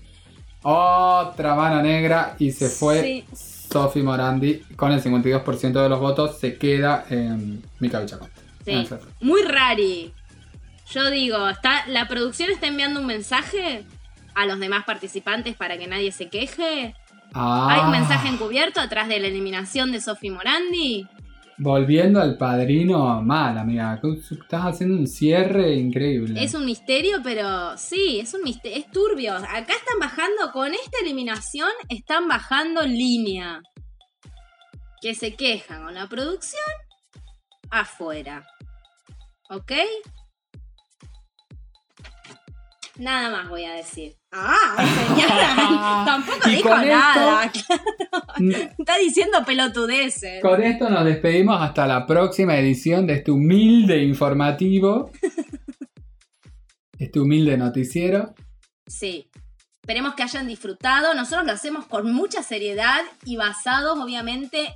Otra 0.61 1.55
mano 1.55 1.81
negra 1.81 2.35
y 2.39 2.51
se 2.51 2.69
fue 2.69 3.01
Sí. 3.01 3.25
Sophie 3.69 4.03
Morandi 4.03 4.61
con 4.75 4.91
el 4.91 5.01
52% 5.01 5.81
de 5.81 5.89
los 5.89 5.99
votos. 5.99 6.37
Se 6.39 6.57
queda 6.57 7.05
en 7.09 7.63
Mika 7.79 7.99
Bichacón. 7.99 8.29
Sí. 8.65 8.87
Muy 9.21 9.41
rari. 9.43 10.13
Yo 10.91 11.09
digo, 11.09 11.49
está, 11.49 11.85
la 11.87 12.07
producción 12.07 12.49
está 12.49 12.67
enviando 12.67 12.99
un 12.99 13.05
mensaje 13.05 13.83
a 14.35 14.45
los 14.45 14.59
demás 14.59 14.85
participantes 14.85 15.55
para 15.55 15.77
que 15.77 15.87
nadie 15.87 16.11
se 16.11 16.29
queje. 16.29 16.95
Ah, 17.33 17.67
Hay 17.69 17.79
un 17.81 17.91
mensaje 17.91 18.29
encubierto 18.29 18.79
atrás 18.79 19.07
de 19.09 19.19
la 19.19 19.27
eliminación 19.27 19.91
de 19.91 19.99
Sophie 19.99 20.31
Morandi. 20.31 21.07
Volviendo 21.59 22.21
al 22.21 22.37
padrino, 22.37 23.19
mal, 23.23 23.57
amiga. 23.57 23.99
Estás 24.29 24.61
haciendo 24.61 24.95
un 24.95 25.07
cierre 25.07 25.73
increíble. 25.73 26.43
Es 26.43 26.53
un 26.53 26.65
misterio, 26.65 27.17
pero 27.23 27.75
sí, 27.77 28.19
es 28.19 28.33
un 28.35 28.43
misterio, 28.43 28.77
es 28.77 28.91
turbio. 28.91 29.33
Acá 29.33 29.73
están 29.73 29.99
bajando, 29.99 30.51
con 30.53 30.71
esta 30.73 30.99
eliminación, 31.01 31.69
están 31.89 32.27
bajando 32.27 32.83
línea. 32.83 33.61
Que 35.01 35.15
se 35.15 35.35
quejan 35.35 35.83
con 35.83 35.95
la 35.95 36.07
producción 36.07 36.61
afuera. 37.71 38.45
¿Ok? 39.49 39.71
Nada 42.97 43.31
más 43.31 43.49
voy 43.49 43.65
a 43.65 43.73
decir. 43.73 44.15
Ah, 44.39 44.85
señora, 45.07 46.03
tampoco 46.05 46.49
dijo 46.49 46.69
esto- 46.69 46.85
nada. 46.85 47.51
Está 48.77 48.97
diciendo 48.99 49.39
pelotudeces. 49.45 50.41
Con 50.41 50.61
esto 50.63 50.89
nos 50.89 51.05
despedimos 51.05 51.61
hasta 51.61 51.87
la 51.87 52.05
próxima 52.05 52.55
edición 52.57 53.07
de 53.07 53.13
este 53.15 53.31
humilde 53.31 54.03
informativo. 54.03 55.11
Este 56.99 57.19
humilde 57.19 57.57
noticiero. 57.57 58.33
Sí. 58.87 59.29
Esperemos 59.83 60.15
que 60.15 60.23
hayan 60.23 60.47
disfrutado. 60.47 61.13
Nosotros 61.13 61.45
lo 61.45 61.51
hacemos 61.51 61.85
con 61.85 62.11
mucha 62.11 62.41
seriedad 62.41 63.01
y 63.23 63.37
basados, 63.37 63.99
obviamente, 63.99 64.75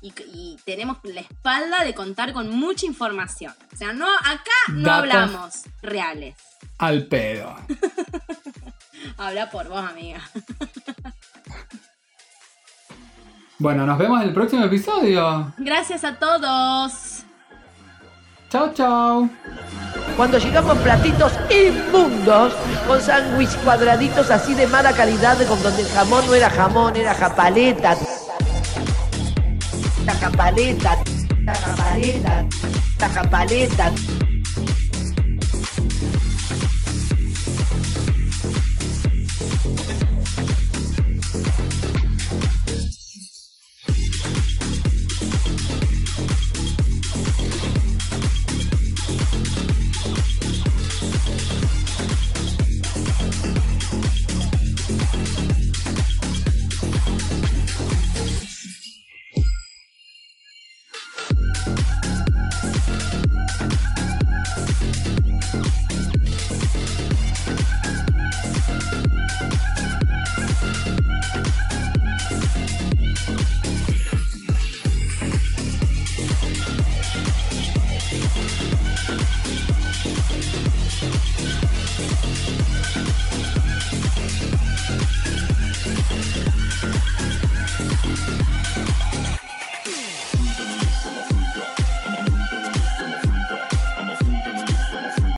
y, 0.00 0.12
y 0.32 0.56
tenemos 0.64 0.98
la 1.02 1.22
espalda 1.22 1.82
de 1.84 1.92
contar 1.92 2.32
con 2.32 2.50
mucha 2.50 2.86
información. 2.86 3.52
O 3.72 3.76
sea, 3.76 3.92
no, 3.92 4.06
acá 4.06 4.52
no 4.68 4.82
Datos. 4.88 4.98
hablamos 5.02 5.62
reales. 5.82 6.36
Al 6.78 7.06
pedo. 7.08 7.52
Habla 9.16 9.50
por 9.50 9.68
vos, 9.68 9.84
amiga. 9.84 10.20
Bueno, 13.58 13.86
nos 13.86 13.96
vemos 13.96 14.20
en 14.20 14.28
el 14.28 14.34
próximo 14.34 14.64
episodio. 14.64 15.52
Gracias 15.56 16.04
a 16.04 16.18
todos. 16.18 17.24
Chao, 18.50 18.72
chao. 18.74 19.28
Cuando 20.16 20.38
llegamos 20.38 20.76
platitos 20.78 21.32
inmundos, 21.50 22.52
con 22.86 23.00
sándwich 23.00 23.54
cuadraditos 23.64 24.30
así 24.30 24.54
de 24.54 24.66
mala 24.66 24.92
calidad, 24.92 25.36
con 25.46 25.62
donde 25.62 25.82
el 25.82 25.88
jamón 25.88 26.26
no 26.26 26.34
era 26.34 26.50
jamón, 26.50 26.96
era 26.96 27.14
japaleta. 27.14 27.96
La 30.04 30.14
japaleta, 30.14 30.98
la 31.44 31.54
japaleta, 31.54 32.46
la 33.00 33.08
japaleta. 33.08 33.92